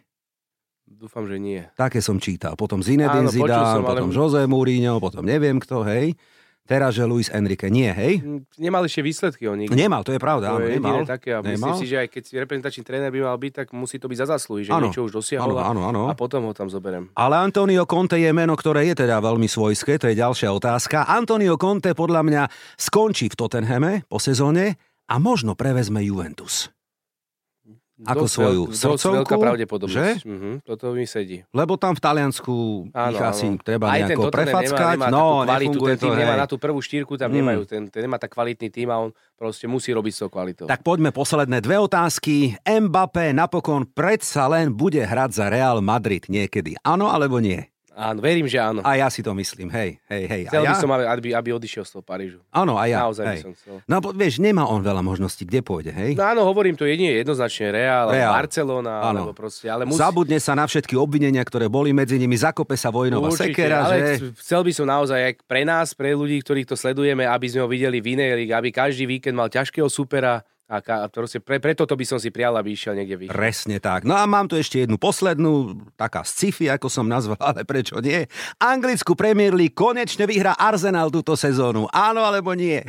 Dúfam, 1.01 1.25
že 1.25 1.41
nie. 1.41 1.65
Také 1.73 1.97
som 1.97 2.21
čítal. 2.21 2.53
Potom 2.53 2.85
Zinedine 2.85 3.25
Áno, 3.25 3.33
Zidane, 3.33 3.73
som, 3.73 3.81
ale- 3.81 3.89
potom 3.89 4.13
José 4.13 4.45
Mourinho, 4.45 5.01
potom 5.01 5.25
neviem 5.25 5.57
kto, 5.57 5.81
hej. 5.83 6.13
Teraz, 6.61 6.93
že 6.93 7.03
Luis 7.03 7.25
Enrique. 7.27 7.67
Nie, 7.67 7.89
hej? 7.91 8.21
Nemal 8.55 8.85
ešte 8.85 9.01
výsledky 9.01 9.49
on 9.49 9.59
nikdy. 9.59 9.73
Nemal, 9.73 10.05
to 10.05 10.13
je 10.13 10.21
pravda, 10.21 10.53
To 10.53 10.61
áno, 10.61 10.69
je 10.69 10.77
nemal. 10.77 11.03
také 11.03 11.33
a 11.33 11.41
myslím 11.41 11.57
Nemal. 11.57 11.75
si, 11.75 11.89
že 11.89 11.97
aj 11.97 12.07
keď 12.07 12.23
reprezentačný 12.37 12.83
tréner 12.85 13.09
by 13.09 13.19
mal 13.19 13.35
byť, 13.35 13.53
tak 13.57 13.67
musí 13.73 13.97
to 13.97 14.05
byť 14.05 14.17
za 14.21 14.27
zásluhy, 14.29 14.61
že 14.63 14.71
Áno. 14.71 14.87
niečo 14.87 15.01
už 15.01 15.11
dosiahol 15.11 15.51
Áno, 15.51 15.57
a- 15.57 15.67
áno, 15.67 15.81
áno. 15.83 16.01
a 16.07 16.13
potom 16.13 16.45
ho 16.45 16.53
tam 16.53 16.69
zoberiem. 16.69 17.09
Ale 17.11 17.35
Antonio 17.35 17.83
Conte 17.83 18.15
je 18.15 18.29
meno, 18.29 18.53
ktoré 18.53 18.85
je 18.87 19.03
teda 19.03 19.17
veľmi 19.19 19.49
svojské, 19.49 19.97
to 19.97 20.05
je 20.05 20.15
ďalšia 20.15 20.53
otázka. 20.53 21.09
Antonio 21.09 21.57
Conte 21.57 21.91
podľa 21.91 22.21
mňa 22.21 22.43
skončí 22.77 23.27
v 23.27 23.35
Tottenhame 23.35 24.05
po 24.05 24.21
sezóne 24.21 24.77
a 25.09 25.17
možno 25.17 25.57
prevezme 25.57 25.99
Juventus. 25.99 26.69
Ako 28.03 28.25
Dosť 28.25 28.33
svoju 28.33 28.61
dosť 28.65 28.81
srdcovku, 28.81 29.15
veľká 29.15 29.35
pravdepodobnosť. 29.37 29.93
že? 29.93 30.25
Mhm, 30.25 30.51
toto 30.61 30.85
mi 30.91 31.05
sedí. 31.05 31.45
Lebo 31.49 31.73
tam 31.75 31.93
v 31.93 32.01
Taliansku 32.01 32.53
Áno, 32.89 33.09
ich 33.09 33.21
asi 33.21 33.47
áno. 33.47 33.61
treba 33.61 33.85
Aj 33.87 34.01
nejako 34.01 34.27
prefackať. 34.27 34.95
Nemá, 34.97 35.07
nemá 35.07 35.07
no, 35.07 35.25
kvalitu, 35.43 35.79
ten 35.79 35.97
tým 35.97 36.11
to, 36.11 36.17
nemá 36.17 36.35
na 36.35 36.45
tú 36.45 36.57
prvú 36.57 36.79
štírku, 36.79 37.13
tam 37.15 37.29
Mm. 37.29 37.37
nemajú. 37.39 37.61
Ten, 37.63 37.81
ten 37.87 38.01
nemá 38.03 38.17
tak 38.17 38.33
kvalitný 38.33 38.67
tým 38.67 38.89
a 38.89 38.99
on 38.99 39.09
proste 39.33 39.65
musí 39.65 39.89
robiť 39.89 40.11
s 40.11 40.19
tou 40.19 40.29
kvalitou. 40.29 40.65
Tak 40.65 40.81
poďme 40.81 41.09
posledné 41.09 41.57
dve 41.59 41.79
otázky. 41.79 42.59
Mbappé 42.63 43.31
napokon 43.31 43.85
predsa 43.85 44.45
len 44.47 44.69
bude 44.69 44.99
hrať 44.99 45.29
za 45.31 45.45
Real 45.47 45.79
Madrid 45.79 46.27
niekedy. 46.27 46.75
Áno 46.81 47.07
alebo 47.07 47.37
nie? 47.37 47.70
Áno, 47.91 48.23
verím, 48.23 48.47
že 48.47 48.55
áno. 48.55 48.79
A 48.87 48.95
ja 48.95 49.11
si 49.11 49.19
to 49.19 49.35
myslím, 49.35 49.67
hej, 49.67 49.99
hej, 50.07 50.23
hej. 50.23 50.41
Chcel 50.47 50.63
a 50.63 50.71
by 50.71 50.73
ja? 50.73 50.79
som, 50.79 50.89
aby, 50.95 51.35
aby 51.35 51.49
odišiel 51.51 51.83
z 51.83 51.91
toho 51.99 52.03
Parížu. 52.03 52.39
Áno, 52.47 52.79
a 52.79 52.87
ja. 52.87 53.03
Naozaj 53.03 53.25
by 53.27 53.35
hej. 53.35 53.43
som 53.43 53.51
chcel. 53.51 53.75
No 53.83 53.95
vieš, 54.15 54.39
nemá 54.39 54.63
on 54.63 54.79
veľa 54.79 55.03
možností, 55.03 55.43
kde 55.43 55.59
pôjde, 55.59 55.91
hej? 55.91 56.15
No 56.15 56.23
áno, 56.23 56.47
hovorím 56.47 56.79
to 56.79 56.87
jedine 56.87 57.11
jednoznačne 57.19 57.75
Real, 57.75 58.07
Real. 58.07 58.31
Barcelona, 58.31 59.03
Áno. 59.03 59.27
alebo 59.27 59.33
proste, 59.35 59.67
ale 59.67 59.83
musí... 59.83 59.99
Zabudne 59.99 60.39
sa 60.39 60.55
na 60.55 60.63
všetky 60.63 60.95
obvinenia, 60.95 61.43
ktoré 61.43 61.67
boli 61.67 61.91
medzi 61.91 62.15
nimi, 62.15 62.39
zakope 62.39 62.79
sa 62.79 62.95
vojnová 62.95 63.27
Určite, 63.27 63.51
sekera, 63.51 63.83
ale 63.83 63.95
že... 63.99 64.07
ch- 64.23 64.39
chcel 64.39 64.63
by 64.63 64.71
som 64.71 64.87
naozaj 64.87 65.19
aj 65.19 65.33
pre 65.43 65.61
nás, 65.67 65.91
pre 65.91 66.15
ľudí, 66.15 66.39
ktorých 66.39 66.71
to 66.71 66.79
sledujeme, 66.79 67.27
aby 67.27 67.47
sme 67.51 67.59
ho 67.63 67.67
videli 67.67 67.99
v 67.99 68.15
inej 68.15 68.47
aby 68.55 68.71
každý 68.71 69.03
víkend 69.03 69.35
mal 69.35 69.51
ťažkého 69.51 69.91
supera 69.91 70.39
a 70.71 70.79
a 70.79 71.07
proste 71.11 71.43
pre, 71.43 71.59
preto 71.59 71.83
to 71.83 71.99
by 71.99 72.05
som 72.07 72.15
si 72.15 72.31
prijal, 72.31 72.55
aby 72.55 72.71
išiel 72.71 72.95
niekde 72.95 73.19
vyššie. 73.19 73.35
Presne 73.35 73.77
tak. 73.83 74.07
No 74.07 74.15
a 74.15 74.23
mám 74.23 74.47
tu 74.47 74.55
ešte 74.55 74.87
jednu 74.87 74.95
poslednú, 74.95 75.83
taká 75.99 76.23
sci-fi, 76.23 76.71
ako 76.71 76.87
som 76.87 77.11
nazval, 77.11 77.35
ale 77.51 77.67
prečo 77.67 77.99
nie? 77.99 78.23
Anglickú 78.55 79.19
Premier 79.19 79.51
League 79.51 79.75
konečne 79.75 80.23
vyhrá 80.23 80.55
Arsenal 80.55 81.11
túto 81.11 81.35
sezónu. 81.35 81.91
Áno 81.91 82.23
alebo 82.23 82.55
nie? 82.55 82.79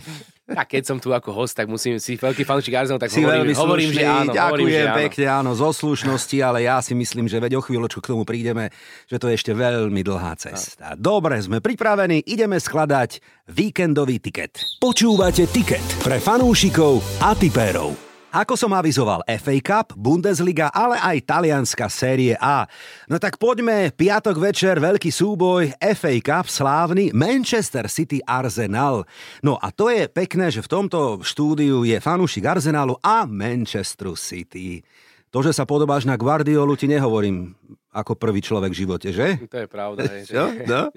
A 0.53 0.63
keď 0.69 0.83
som 0.85 0.97
tu 1.01 1.11
ako 1.11 1.33
host, 1.33 1.57
tak 1.57 1.67
musím 1.67 1.97
si 1.97 2.21
veľký 2.21 2.45
fanúšik 2.45 2.77
Arsenal, 2.77 3.01
tak 3.01 3.09
Si 3.09 3.25
hovorím, 3.25 3.57
hovorím, 3.57 3.91
slušný, 3.91 4.01
že 4.01 4.05
áno. 4.05 4.33
ďakujem 4.33 4.49
hovorím, 4.53 4.69
že 4.69 4.85
áno. 4.85 4.99
pekne, 5.01 5.27
áno, 5.27 5.51
zo 5.57 5.71
slušnosti, 5.73 6.37
ale 6.45 6.59
ja 6.69 6.77
si 6.85 6.93
myslím, 6.93 7.27
že 7.27 7.41
veď 7.41 7.59
o 7.59 7.63
chvíľočku 7.65 8.01
k 8.05 8.11
tomu 8.13 8.23
prídeme, 8.29 8.69
že 9.09 9.17
to 9.17 9.33
je 9.33 9.35
ešte 9.41 9.53
veľmi 9.57 10.01
dlhá 10.05 10.33
cesta. 10.37 10.93
Dobre, 10.95 11.41
sme 11.41 11.65
pripravení, 11.65 12.21
ideme 12.29 12.61
skladať 12.61 13.23
víkendový 13.49 14.21
tiket. 14.21 14.61
Počúvate 14.79 15.49
tiket 15.49 15.85
pre 16.05 16.21
fanúšikov 16.21 17.01
a 17.25 17.33
tipérov. 17.33 18.12
Ako 18.33 18.57
som 18.57 18.73
avizoval, 18.73 19.21
FA 19.29 19.57
Cup, 19.61 19.93
Bundesliga, 19.93 20.73
ale 20.73 20.97
aj 20.97 21.29
talianská 21.29 21.93
série 21.93 22.33
A. 22.41 22.65
No 23.05 23.21
tak 23.21 23.37
poďme, 23.37 23.93
piatok 23.93 24.41
večer, 24.41 24.81
veľký 24.81 25.13
súboj, 25.13 25.77
FA 25.77 26.17
Cup, 26.25 26.49
slávny, 26.49 27.13
Manchester 27.13 27.93
City 27.93 28.25
Arsenal. 28.25 29.05
No 29.45 29.61
a 29.61 29.69
to 29.69 29.93
je 29.93 30.09
pekné, 30.09 30.49
že 30.49 30.65
v 30.65 30.73
tomto 30.81 31.21
štúdiu 31.21 31.85
je 31.85 32.01
fanúšik 32.01 32.49
Arsenalu 32.49 32.97
a 33.05 33.29
Manchesteru 33.29 34.17
City. 34.17 34.81
To, 35.29 35.45
že 35.45 35.53
sa 35.53 35.69
podobáš 35.69 36.09
na 36.09 36.17
Guardiolu, 36.17 36.73
ti 36.73 36.89
nehovorím 36.89 37.53
ako 37.93 38.17
prvý 38.17 38.41
človek 38.41 38.73
v 38.73 38.81
živote, 38.89 39.09
že? 39.13 39.37
To 39.53 39.57
je 39.61 39.69
pravda. 39.69 40.09
hej, 40.17 40.25
Čo? 40.33 40.49
No? 40.65 40.89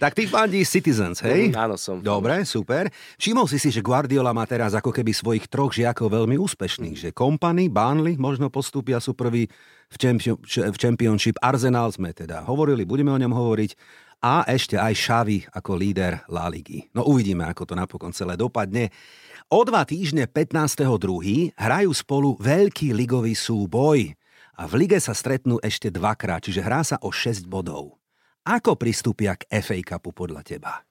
Tak 0.00 0.16
ty 0.16 0.24
fandíš 0.24 0.72
Citizens, 0.72 1.20
hej? 1.20 1.52
Mm, 1.52 1.68
áno, 1.68 1.76
som. 1.76 2.00
Dobre, 2.00 2.48
super. 2.48 2.88
Všimol 3.20 3.44
si 3.44 3.60
si, 3.60 3.68
že 3.68 3.84
Guardiola 3.84 4.32
má 4.32 4.48
teraz 4.48 4.72
ako 4.72 4.88
keby 4.88 5.12
svojich 5.12 5.44
troch 5.52 5.76
žiakov 5.76 6.08
veľmi 6.08 6.40
úspešných, 6.40 6.96
že 6.96 7.08
Company, 7.12 7.68
Burnley 7.68 8.16
možno 8.16 8.48
postúpia, 8.48 8.96
sú 9.04 9.12
prví 9.12 9.52
v, 9.92 9.96
v 10.48 10.76
Championship, 10.80 11.36
Arsenal 11.44 11.92
sme 11.92 12.16
teda 12.16 12.48
hovorili, 12.48 12.88
budeme 12.88 13.12
o 13.12 13.20
ňom 13.20 13.36
hovoriť 13.36 13.76
a 14.20 14.44
ešte 14.48 14.76
aj 14.76 14.94
Xavi 14.96 15.38
ako 15.52 15.70
líder 15.76 16.24
La 16.32 16.48
Ligy. 16.48 16.92
No 16.96 17.08
uvidíme, 17.08 17.48
ako 17.48 17.68
to 17.68 17.74
napokon 17.76 18.12
celé 18.12 18.36
dopadne. 18.36 18.92
O 19.50 19.66
dva 19.66 19.82
týždne 19.82 20.30
15.2. 20.30 21.56
hrajú 21.58 21.90
spolu 21.90 22.38
veľký 22.38 22.94
ligový 22.94 23.34
súboj 23.34 24.19
a 24.60 24.68
v 24.68 24.74
lige 24.78 25.00
sa 25.00 25.16
stretnú 25.16 25.56
ešte 25.58 25.88
dvakrát, 25.88 26.44
čiže 26.44 26.60
hrá 26.60 26.84
sa 26.84 27.00
o 27.00 27.08
6 27.08 27.48
bodov. 27.48 27.96
Ako 28.44 28.76
pristúpia 28.76 29.32
k 29.32 29.48
FA 29.58 29.80
Cupu 29.80 30.12
podľa 30.12 30.44
teba? 30.44 30.84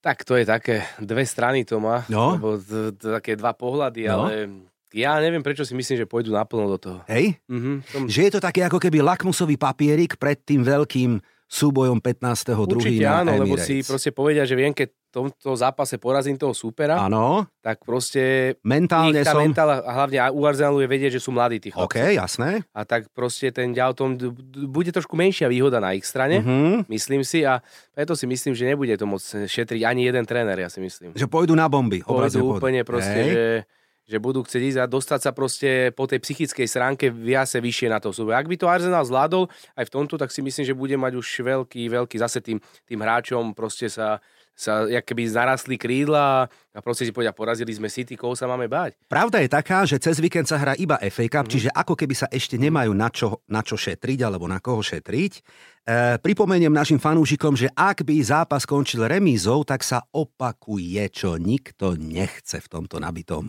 Tak 0.00 0.24
to 0.24 0.36
je 0.36 0.44
také, 0.44 0.84
dve 0.96 1.24
strany 1.24 1.64
to 1.64 1.76
má, 1.76 2.04
No. 2.08 2.36
lebo 2.36 2.56
d- 2.56 2.92
d- 2.92 3.20
také 3.20 3.36
dva 3.36 3.52
pohľady, 3.52 4.08
No. 4.08 4.24
ale 4.24 4.48
ja 4.92 5.16
neviem, 5.16 5.40
prečo 5.40 5.64
si 5.64 5.72
myslím, 5.72 5.96
že 5.98 6.08
pôjdu 6.08 6.32
naplno 6.32 6.68
do 6.70 6.78
toho. 6.78 6.98
Hej? 7.06 7.36
Mhm, 7.46 7.72
som, 7.84 8.02
Že 8.04 8.20
je 8.22 8.32
to 8.32 8.40
také 8.40 8.64
ako 8.64 8.76
keby 8.76 9.00
lakmusový 9.00 9.56
papierik 9.56 10.16
pred 10.16 10.40
tým 10.40 10.60
veľkým 10.60 11.20
súbojom 11.46 12.00
15. 12.00 12.52
určite 12.70 13.04
áno, 13.04 13.32
lebo 13.34 13.56
Emirates. 13.56 13.64
si 13.64 13.76
proste 13.80 14.08
povedia, 14.10 14.44
že 14.44 14.56
viem, 14.56 14.72
keď 14.72 14.88
tomto 15.10 15.50
zápase 15.52 15.94
porazím 15.96 16.34
toho 16.34 16.50
súpera, 16.50 16.98
Áno, 17.00 17.46
tak 17.58 17.82
proste 17.82 18.54
mentálne 18.62 19.20
tá 19.20 19.34
som... 19.34 19.42
mentála, 19.42 19.82
a 19.82 19.90
hlavne 19.92 20.30
u 20.30 20.42
Arsenalu 20.42 20.80
je 20.80 20.88
vedieť, 20.88 21.12
že 21.14 21.20
sú 21.20 21.30
mladí 21.30 21.58
tí 21.58 21.68
OK, 21.70 21.98
chlapci. 21.98 22.14
jasné. 22.14 22.50
A 22.70 22.82
tak 22.82 23.10
proste 23.10 23.50
ten 23.50 23.70
ďal 23.70 23.92
tom 23.92 24.14
bude 24.64 24.88
trošku 24.88 25.12
menšia 25.12 25.46
výhoda 25.46 25.76
na 25.76 25.92
ich 25.92 26.02
strane, 26.02 26.38
Mhm. 26.38 26.86
myslím 26.86 27.20
si, 27.20 27.42
a 27.42 27.58
preto 27.90 28.14
si 28.14 28.24
myslím, 28.24 28.52
že 28.52 28.64
nebude 28.64 28.94
to 28.94 29.04
môcť 29.04 29.44
šetriť 29.44 29.82
ani 29.82 30.06
jeden 30.06 30.22
tréner, 30.22 30.56
ja 30.56 30.70
si 30.70 30.78
myslím. 30.78 31.12
Že 31.12 31.26
pôjdu 31.26 31.52
na 31.52 31.66
bomby. 31.66 32.00
Pôjdu 32.00 32.46
úplne 32.48 32.80
proste, 32.80 33.20
Hej. 33.20 33.30
že, 33.30 33.46
že 34.06 34.18
budú 34.18 34.42
chcieť 34.42 34.62
ísť 34.64 34.78
a 34.80 34.86
dostať 34.86 35.20
sa 35.20 35.30
proste 35.30 35.70
po 35.90 36.02
tej 36.02 36.18
psychickej 36.18 36.66
stránke 36.66 37.04
viacej 37.08 37.58
vyššie 37.58 37.88
na 37.88 37.98
to 37.98 38.10
súboj. 38.10 38.34
Ak 38.34 38.46
by 38.46 38.56
to 38.56 38.66
Arsenal 38.66 39.02
zvládol 39.02 39.46
aj 39.74 39.86
v 39.86 39.92
tomto, 39.92 40.14
tak 40.14 40.30
si 40.30 40.40
myslím, 40.40 40.64
že 40.64 40.74
bude 40.74 40.96
mať 40.96 41.14
už 41.14 41.26
veľký, 41.40 41.86
veľký 41.88 42.16
zase 42.16 42.40
tým, 42.40 42.58
tým 42.84 42.98
hráčom 42.98 43.54
proste 43.54 43.86
sa, 43.86 44.18
sa 44.60 44.84
keby 44.84 45.32
narastli 45.32 45.80
krídla 45.80 46.44
a 46.44 46.78
proste 46.84 47.08
si 47.08 47.16
povedia, 47.16 47.32
porazili 47.32 47.72
sme 47.72 47.88
City, 47.88 48.12
koho 48.12 48.36
sa 48.36 48.44
máme 48.44 48.68
báť. 48.68 49.00
Pravda 49.08 49.40
je 49.40 49.48
taká, 49.48 49.88
že 49.88 49.96
cez 49.96 50.20
víkend 50.20 50.44
sa 50.44 50.60
hrá 50.60 50.76
iba 50.76 51.00
FA. 51.08 51.24
Cup, 51.32 51.48
čiže 51.48 51.72
ako 51.72 51.96
keby 51.96 52.12
sa 52.12 52.28
ešte 52.28 52.60
nemajú 52.60 52.92
na 52.92 53.08
čo, 53.08 53.40
na 53.48 53.64
čo 53.64 53.80
šetriť 53.80 54.20
alebo 54.20 54.44
na 54.44 54.60
koho 54.60 54.84
šetriť. 54.84 55.32
E, 55.32 55.40
pripomeniem 56.20 56.74
našim 56.74 57.00
fanúšikom, 57.00 57.56
že 57.56 57.72
ak 57.72 58.04
by 58.04 58.20
zápas 58.20 58.68
skončil 58.68 59.08
remízou, 59.08 59.64
tak 59.64 59.80
sa 59.80 60.04
opakuje, 60.12 61.00
čo 61.08 61.40
nikto 61.40 61.96
nechce 61.96 62.60
v 62.60 62.68
tomto 62.68 63.00
nabitom 63.00 63.48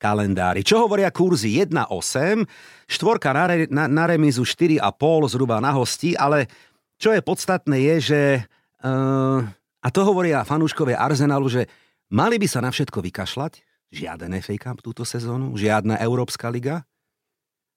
kalendári. 0.00 0.66
Čo 0.66 0.86
hovoria 0.86 1.14
kurzy 1.14 1.54
1,8, 1.62 2.46
štvorka 2.90 3.30
na, 3.30 3.44
re, 3.46 3.56
na, 3.70 3.84
na 3.86 4.04
remízu 4.10 4.42
4,5 4.42 4.82
zhruba 5.30 5.62
na 5.62 5.70
hosti, 5.70 6.18
ale 6.18 6.50
čo 6.98 7.14
je 7.14 7.22
podstatné 7.22 7.76
je, 7.78 7.94
že 8.02 8.20
e, 8.38 8.40
a 9.88 9.92
to 9.94 10.04
hovoria 10.04 10.44
fanúškovia 10.44 11.00
Arsenalu, 11.00 11.48
že 11.48 11.62
mali 12.12 12.36
by 12.36 12.44
sa 12.44 12.60
na 12.60 12.68
všetko 12.68 13.00
vykašľať, 13.00 13.64
žiaden 13.88 14.36
FA 14.44 14.56
Cup 14.60 14.84
túto 14.84 15.08
sezónu, 15.08 15.56
žiadna 15.56 15.96
Európska 15.96 16.52
liga 16.52 16.84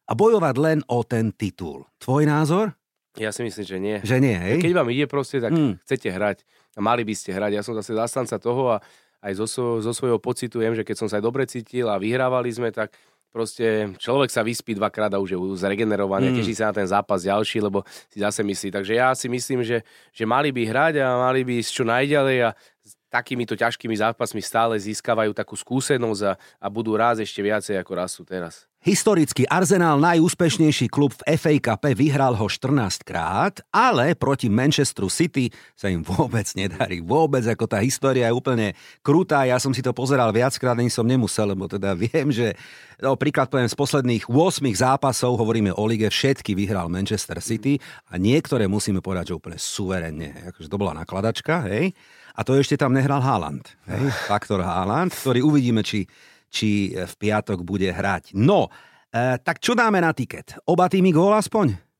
a 0.03 0.11
bojovať 0.11 0.55
len 0.59 0.79
o 0.91 1.07
ten 1.07 1.31
titul. 1.31 1.87
Tvoj 2.03 2.27
názor? 2.27 2.75
Ja 3.15 3.31
si 3.31 3.47
myslím, 3.47 3.63
že 3.63 3.77
nie. 3.79 3.97
Že 4.03 4.17
nie, 4.19 4.35
hej? 4.35 4.57
Keď 4.59 4.75
vám 4.75 4.91
ide 4.91 5.07
proste, 5.07 5.39
tak 5.39 5.55
Mm. 5.55 5.79
chcete 5.87 6.11
hrať. 6.11 6.43
A 6.75 6.83
mali 6.83 7.07
by 7.07 7.15
ste 7.15 7.31
hrať. 7.31 7.51
Ja 7.55 7.63
som 7.63 7.75
zase 7.79 7.95
zastanca 7.95 8.35
toho 8.39 8.75
a 8.75 8.83
aj 9.23 9.39
zo, 9.39 9.47
zo 9.79 9.91
svojho 9.95 10.19
pocitu 10.19 10.59
viem, 10.59 10.75
že 10.75 10.83
keď 10.83 10.95
som 10.99 11.07
sa 11.07 11.19
aj 11.19 11.23
dobre 11.23 11.47
cítil 11.47 11.87
a 11.87 11.95
vyhrávali 11.95 12.51
sme, 12.51 12.75
tak 12.75 12.91
proste 13.31 13.95
človek 13.97 14.29
sa 14.29 14.43
vyspí 14.43 14.75
dvakrát 14.75 15.11
a 15.15 15.23
už 15.23 15.33
je 15.33 15.39
zregenerovaný, 15.55 16.31
Mm. 16.31 16.37
teší 16.39 16.53
sa 16.55 16.69
na 16.69 16.75
ten 16.75 16.87
zápas 16.87 17.23
ďalší, 17.23 17.63
lebo 17.63 17.83
si 18.11 18.19
zase 18.19 18.43
myslí. 18.43 18.69
Takže 18.71 18.93
ja 18.95 19.15
si 19.15 19.31
myslím, 19.31 19.63
že, 19.63 19.83
že 20.11 20.23
mali 20.27 20.51
by 20.51 20.67
hrať 20.67 20.93
a 20.99 21.19
mali 21.27 21.41
by 21.47 21.63
ísť 21.63 21.71
čo 21.71 21.83
najďalej 21.87 22.37
a 22.45 22.49
s 22.83 22.91
takýmito 23.11 23.59
ťažkými 23.59 23.95
zápasmi 23.95 24.39
stále 24.39 24.79
získavajú 24.79 25.35
takú 25.35 25.59
skúsenosť 25.59 26.21
a, 26.27 26.33
a 26.59 26.67
budú 26.71 26.95
rásť 26.95 27.27
ešte 27.27 27.43
viacej 27.43 27.75
ako 27.79 27.91
rastú 27.95 28.21
teraz. 28.23 28.70
Historicky 28.81 29.45
Arsenal, 29.45 30.01
najúspešnejší 30.01 30.89
klub 30.89 31.13
v 31.13 31.37
FA 31.37 31.53
Cup, 31.61 31.85
vyhral 31.93 32.33
ho 32.33 32.49
14 32.49 33.05
krát, 33.05 33.61
ale 33.69 34.17
proti 34.17 34.49
Manchesteru 34.49 35.05
City 35.05 35.53
sa 35.77 35.85
im 35.85 36.01
vôbec 36.01 36.49
nedarí. 36.57 36.97
Vôbec, 36.97 37.45
ako 37.45 37.69
tá 37.69 37.77
história 37.85 38.25
je 38.25 38.33
úplne 38.33 38.73
krutá. 39.05 39.45
Ja 39.45 39.61
som 39.61 39.69
si 39.69 39.85
to 39.85 39.93
pozeral 39.93 40.33
viackrát, 40.33 40.73
ani 40.73 40.89
som 40.89 41.05
nemusel, 41.05 41.53
lebo 41.53 41.69
teda 41.69 41.93
viem, 42.09 42.33
že 42.33 42.57
no, 42.97 43.13
príklad 43.13 43.53
poviem 43.53 43.69
z 43.69 43.77
posledných 43.77 44.25
8 44.25 44.65
zápasov, 44.73 45.37
hovoríme 45.37 45.77
o 45.77 45.83
lige, 45.85 46.09
všetky 46.09 46.57
vyhral 46.57 46.89
Manchester 46.89 47.37
City 47.37 47.77
a 48.09 48.17
niektoré 48.17 48.65
musíme 48.65 48.97
povedať, 48.97 49.29
že 49.29 49.37
úplne 49.37 49.61
suverenne. 49.61 50.49
Akože 50.49 50.65
to 50.65 50.81
bola 50.81 50.97
nakladačka, 50.97 51.69
hej? 51.69 51.93
A 52.33 52.41
to 52.41 52.57
ešte 52.57 52.81
tam 52.81 52.97
nehral 52.97 53.21
Haaland, 53.21 53.77
hej? 53.93 54.09
Faktor 54.25 54.65
Haaland, 54.65 55.13
ktorý 55.13 55.45
uvidíme, 55.45 55.85
či 55.85 56.09
či 56.51 56.91
v 56.91 57.13
piatok 57.15 57.63
bude 57.63 57.87
hrať. 57.87 58.35
No, 58.35 58.67
e, 59.07 59.39
tak 59.39 59.63
čo 59.63 59.71
dáme 59.71 60.03
na 60.03 60.11
tiket? 60.11 60.59
Oba 60.67 60.91
týmy 60.91 61.15
gól 61.15 61.33
aspoň? 61.39 61.90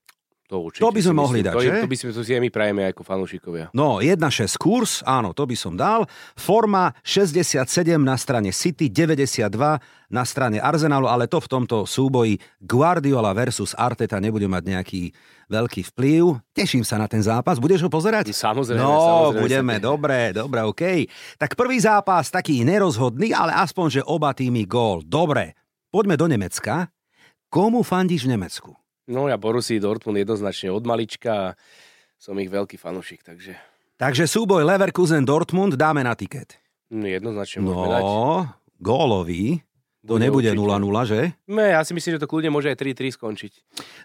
To, 0.51 0.67
určite 0.67 0.83
To 0.83 0.91
by 0.91 0.99
sme 0.99 1.15
mohli 1.15 1.39
myslím. 1.39 1.47
dať, 1.47 1.55
to, 1.55 1.61
že? 1.63 1.71
To 1.79 1.87
by 1.87 1.95
sme 1.95 2.09
to 2.11 2.21
si 2.21 2.31
aj 2.35 2.41
my 2.43 2.49
prajeme 2.51 2.81
ako 2.85 3.01
fanúšikovia. 3.01 3.65
No, 3.71 4.03
1-6 4.03 4.19
kurz, 4.53 4.99
áno, 5.01 5.31
to 5.31 5.47
by 5.47 5.55
som 5.55 5.73
dal. 5.73 6.03
Forma 6.35 6.91
67 7.01 7.63
na 7.95 8.13
strane 8.13 8.51
City, 8.51 8.91
92 8.91 9.47
na 10.09 10.23
strane 10.23 10.59
Arsenalu, 10.59 11.07
ale 11.07 11.23
to 11.25 11.39
v 11.39 11.47
tomto 11.47 11.87
súboji 11.87 12.35
Guardiola 12.59 13.31
versus 13.31 13.71
Arteta 13.71 14.19
nebude 14.19 14.43
mať 14.43 14.63
nejaký 14.67 15.01
veľký 15.47 15.87
vplyv. 15.87 16.43
Teším 16.51 16.83
sa 16.83 16.95
na 16.95 17.07
ten 17.07 17.19
zápas. 17.19 17.55
Budeš 17.55 17.81
ho 17.81 17.89
pozerať? 17.89 18.27
Samozrejme, 18.29 18.75
No, 18.77 18.91
samozrejme. 19.31 19.39
budeme, 19.39 19.73
dobre, 19.79 20.19
dobre, 20.31 20.59
OK. 20.61 20.83
Tak 21.37 21.55
prvý 21.55 21.79
zápas 21.79 22.27
taký 22.27 22.59
nerozhodný, 22.61 23.31
ale 23.31 23.55
aspoň, 23.55 23.87
že 23.89 24.01
oba 24.03 24.35
týmy 24.35 24.67
gól. 24.67 24.99
Dobre, 24.99 25.55
poďme 25.87 26.15
do 26.15 26.27
Nemecka. 26.27 26.91
Komu 27.47 27.83
fandíš 27.83 28.27
v 28.27 28.35
Nemecku? 28.35 28.71
No 29.11 29.27
ja 29.27 29.35
Borussii 29.35 29.83
Dortmund 29.83 30.15
jednoznačne 30.17 30.71
od 30.71 30.87
malička 30.87 31.31
a 31.31 31.47
som 32.15 32.39
ich 32.39 32.47
veľký 32.47 32.79
fanúšik, 32.79 33.21
takže 33.27 33.59
Takže 34.01 34.25
súboj 34.25 34.65
Leverkusen-Dortmund 34.65 35.77
dáme 35.77 36.01
na 36.01 36.17
tiket. 36.17 36.57
no, 36.89 37.05
jednoznačne 37.05 37.61
môžeme 37.61 37.87
dať. 37.91 38.01
No, 38.01 38.49
gólový. 38.81 39.61
To 40.01 40.17
Bude 40.17 40.25
nebude 40.25 40.49
určite. 40.49 40.65
0-0, 40.65 41.05
že? 41.05 41.19
Ne, 41.45 41.77
ja 41.77 41.85
si 41.85 41.93
myslím, 41.93 42.17
že 42.17 42.21
to 42.25 42.25
kľudne 42.25 42.49
môže 42.49 42.73
aj 42.73 42.77
3-3 42.81 43.13
skončiť. 43.21 43.51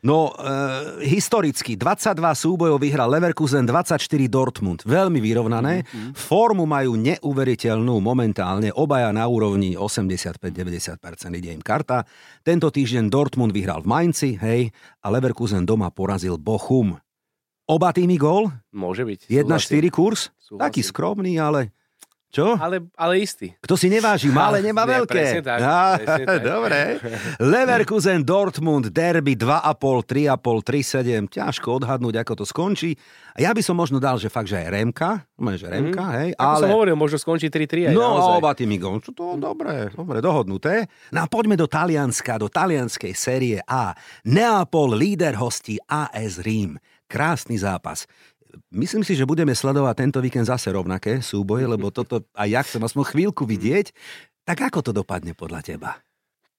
No, 0.04 0.28
e, 0.36 1.08
historicky 1.08 1.72
22 1.72 2.20
súbojov 2.36 2.76
vyhral 2.76 3.08
Leverkusen, 3.08 3.64
24 3.64 4.04
Dortmund. 4.28 4.84
Veľmi 4.84 5.24
vyrovnané. 5.24 5.88
Mhm, 5.88 6.12
Formu 6.12 6.68
majú 6.68 7.00
neuveriteľnú 7.00 7.96
momentálne. 8.04 8.76
Obaja 8.76 9.08
na 9.08 9.24
úrovni 9.24 9.72
85-90% 9.72 11.32
ide 11.32 11.56
im 11.56 11.64
karta. 11.64 12.04
Tento 12.44 12.68
týždeň 12.68 13.08
Dortmund 13.08 13.56
vyhral 13.56 13.80
v 13.80 13.88
Mainci, 13.88 14.36
hej, 14.36 14.68
a 15.00 15.06
Leverkusen 15.08 15.64
doma 15.64 15.88
porazil 15.88 16.36
Bochum. 16.36 17.00
Oba 17.72 17.96
týmy 17.96 18.20
gól? 18.20 18.52
Môže 18.76 19.08
byť. 19.08 19.32
1-4 19.32 19.88
kurz? 19.88 20.28
Súhlasím. 20.36 20.60
Taký 20.60 20.80
skromný, 20.84 21.40
ale... 21.40 21.72
Čo? 22.26 22.58
Ale, 22.58 22.84
ale 22.98 23.22
istý. 23.22 23.54
Kto 23.62 23.78
si 23.78 23.88
neváži, 23.88 24.28
malé 24.28 24.60
nemá 24.60 24.84
Nie, 24.88 25.00
veľké. 25.00 25.14
presne 25.14 25.40
tak, 25.40 25.58
Á, 25.58 25.96
presne 25.96 26.24
tak. 26.26 26.40
Dobre. 26.42 26.78
Leverkusen, 27.54 28.20
Dortmund, 28.20 28.90
derby 28.90 29.38
2,5, 29.38 30.36
3,5, 30.36 31.24
3,7. 31.24 31.32
Ťažko 31.32 31.68
odhadnúť, 31.80 32.14
ako 32.20 32.32
to 32.36 32.44
skončí. 32.44 32.92
Ja 33.34 33.52
by 33.52 33.62
som 33.62 33.76
možno 33.76 33.96
dal, 33.96 34.18
že 34.18 34.28
fakt, 34.28 34.48
že 34.48 34.58
aj 34.58 34.68
Remka. 34.68 35.24
Že 35.36 35.66
Remka, 35.70 36.04
hej. 36.18 36.30
Mhm. 36.32 36.38
Ako 36.38 36.50
ale... 36.50 36.60
som 36.60 36.72
hovoril, 36.74 36.94
možno 36.94 37.16
skončí 37.16 37.46
3-3 37.48 37.88
aj 37.88 37.94
No 37.94 38.04
naozaj. 38.04 38.28
a 38.28 38.36
oba 38.36 38.52
tými. 38.52 38.76
Čo 38.76 39.10
to 39.12 39.24
dobre, 39.36 39.88
dobre, 39.90 40.20
dohodnuté. 40.20 40.74
No 41.10 41.24
a 41.24 41.26
poďme 41.26 41.56
do 41.56 41.64
Talianska, 41.64 42.36
do 42.36 42.46
talianskej 42.46 43.16
série 43.16 43.56
A. 43.64 43.96
Neapol, 44.24 44.92
líder 44.92 45.38
hostí 45.38 45.80
AS 45.82 46.42
Rím. 46.42 46.76
Krásny 47.06 47.56
zápas. 47.56 48.04
Myslím 48.72 49.02
si, 49.06 49.14
že 49.14 49.28
budeme 49.28 49.54
sledovať 49.54 49.94
tento 49.96 50.18
víkend 50.20 50.46
zase 50.46 50.72
rovnaké 50.72 51.22
súboje, 51.22 51.64
lebo 51.64 51.88
toto 51.94 52.26
aj 52.34 52.48
ja 52.48 52.60
chcem 52.62 52.82
aspoň 52.82 53.04
chvíľku 53.14 53.42
vidieť. 53.46 53.92
Tak 54.46 54.70
ako 54.70 54.90
to 54.90 54.92
dopadne 54.94 55.34
podľa 55.34 55.60
teba? 55.62 55.90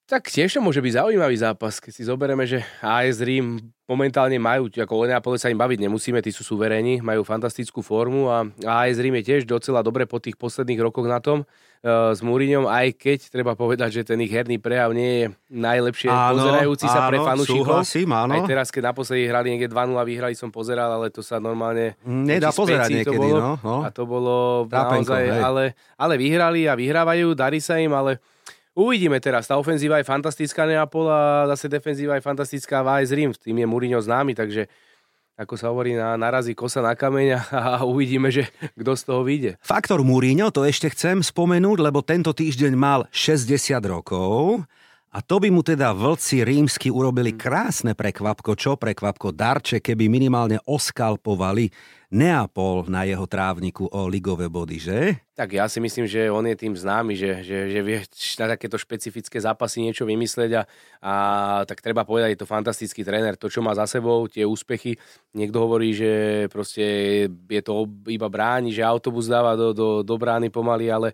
Tak 0.08 0.32
tiež 0.32 0.56
to 0.56 0.64
môže 0.64 0.80
byť 0.80 1.04
zaujímavý 1.04 1.36
zápas, 1.36 1.84
keď 1.84 1.92
si 1.92 2.08
zoberieme, 2.08 2.48
že 2.48 2.64
AS 2.80 3.20
Rím 3.20 3.60
momentálne 3.92 4.40
majú, 4.40 4.72
ako 4.72 4.94
o 4.96 5.04
Neapole 5.04 5.36
sa 5.36 5.52
im 5.52 5.60
baviť 5.60 5.84
nemusíme, 5.84 6.24
tí 6.24 6.32
sú 6.32 6.48
suveréni, 6.48 7.04
majú 7.04 7.28
fantastickú 7.28 7.84
formu 7.84 8.32
a 8.32 8.48
AS 8.64 9.04
Rím 9.04 9.20
je 9.20 9.36
tiež 9.36 9.44
docela 9.44 9.84
dobre 9.84 10.08
po 10.08 10.24
tých 10.24 10.40
posledných 10.40 10.80
rokoch 10.80 11.12
na 11.12 11.20
tom 11.20 11.44
s 11.86 12.20
Múriňom, 12.26 12.66
aj 12.66 12.98
keď 12.98 13.20
treba 13.30 13.54
povedať, 13.54 14.02
že 14.02 14.02
ten 14.02 14.18
ich 14.20 14.34
herný 14.34 14.58
prejav 14.58 14.92
nie 14.92 15.12
je 15.14 15.26
najlepšie 15.54 16.10
pozerajúci 16.10 16.86
sa 16.90 17.08
pre 17.08 17.22
fanúšikov. 17.22 17.64
súhlasím, 17.64 18.10
áno. 18.12 18.34
Aj 18.34 18.42
teraz, 18.44 18.68
keď 18.74 18.92
naposledy 18.92 19.30
hrali 19.30 19.54
niekde 19.56 19.70
2-0 19.72 19.94
vyhrali, 19.94 20.34
som 20.34 20.50
pozeral, 20.50 20.90
ale 20.90 21.14
to 21.14 21.22
sa 21.22 21.38
normálne... 21.38 21.94
Nedá 22.04 22.50
proti 22.50 22.60
pozerať 22.74 22.90
niekedy, 22.92 23.30
bolo, 23.30 23.38
no, 23.38 23.52
no. 23.62 23.76
A 23.86 23.94
to 23.94 24.04
bolo 24.10 24.66
Trápenko, 24.66 25.14
naozaj... 25.14 25.24
hej. 25.30 25.42
Ale, 25.46 25.64
ale 25.96 26.14
vyhrali 26.18 26.62
a 26.66 26.74
vyhrávajú, 26.74 27.38
darí 27.38 27.62
sa 27.62 27.78
im, 27.78 27.94
ale 27.94 28.18
uvidíme 28.74 29.22
teraz. 29.22 29.46
Tá 29.46 29.58
ofenzíva 29.58 30.02
je 30.02 30.06
fantastická 30.06 30.66
Neapol 30.66 31.06
a 31.10 31.46
zase 31.56 31.70
defenzíva 31.70 32.18
je 32.18 32.26
fantastická 32.26 32.82
v 32.82 32.88
AS 33.02 33.10
Rím. 33.14 33.32
Tým 33.38 33.58
je 33.64 33.68
Mourinho 33.70 34.02
známy, 34.02 34.34
takže 34.34 34.70
ako 35.38 35.54
sa 35.54 35.70
hovorí, 35.70 35.94
na, 35.94 36.18
narazí 36.18 36.58
kosa 36.58 36.82
na 36.82 36.98
kameň 36.98 37.38
a, 37.54 37.86
uvidíme, 37.86 38.34
že 38.34 38.50
kto 38.74 38.92
z 38.98 39.04
toho 39.06 39.22
vyjde. 39.22 39.52
Faktor 39.62 40.02
Mourinho, 40.02 40.50
to 40.50 40.66
ešte 40.66 40.90
chcem 40.90 41.22
spomenúť, 41.22 41.78
lebo 41.78 42.02
tento 42.02 42.34
týždeň 42.34 42.74
mal 42.74 43.06
60 43.14 43.78
rokov 43.86 44.66
a 45.18 45.20
to 45.26 45.42
by 45.42 45.50
mu 45.50 45.66
teda 45.66 45.98
vlci 45.98 46.46
rímsky 46.46 46.94
urobili 46.94 47.34
krásne 47.34 47.98
prekvapko, 47.98 48.54
čo 48.54 48.78
prekvapko, 48.78 49.34
darče, 49.34 49.82
keby 49.82 50.06
minimálne 50.06 50.62
oskalpovali 50.62 51.74
Neapol 52.08 52.88
na 52.88 53.04
jeho 53.04 53.26
trávniku 53.26 53.90
o 53.90 54.06
ligové 54.08 54.46
body, 54.48 54.78
že? 54.78 55.00
Tak 55.34 55.58
ja 55.58 55.66
si 55.66 55.82
myslím, 55.82 56.06
že 56.06 56.30
on 56.30 56.46
je 56.46 56.56
tým 56.56 56.72
známy, 56.72 57.18
že, 57.18 57.44
že, 57.44 57.58
že 57.68 57.80
vie 57.82 58.00
na 58.40 58.48
takéto 58.54 58.78
špecifické 58.78 59.42
zápasy 59.42 59.84
niečo 59.84 60.06
vymyslieť 60.06 60.52
a, 60.54 60.64
a 61.04 61.14
tak 61.66 61.82
treba 61.82 62.06
povedať, 62.06 62.38
je 62.38 62.40
to 62.40 62.48
fantastický 62.48 63.02
tréner, 63.02 63.36
to 63.36 63.50
čo 63.52 63.66
má 63.66 63.74
za 63.74 63.90
sebou, 63.90 64.30
tie 64.30 64.46
úspechy. 64.48 64.96
Niekto 65.34 65.66
hovorí, 65.66 65.98
že 65.98 66.12
proste 66.48 66.86
je 67.28 67.62
to 67.66 67.90
iba 68.08 68.30
bráni, 68.30 68.70
že 68.70 68.86
autobus 68.86 69.28
dáva 69.28 69.58
do, 69.58 69.74
do, 69.74 70.06
do 70.06 70.16
brány 70.16 70.54
pomaly, 70.54 70.88
ale 70.88 71.12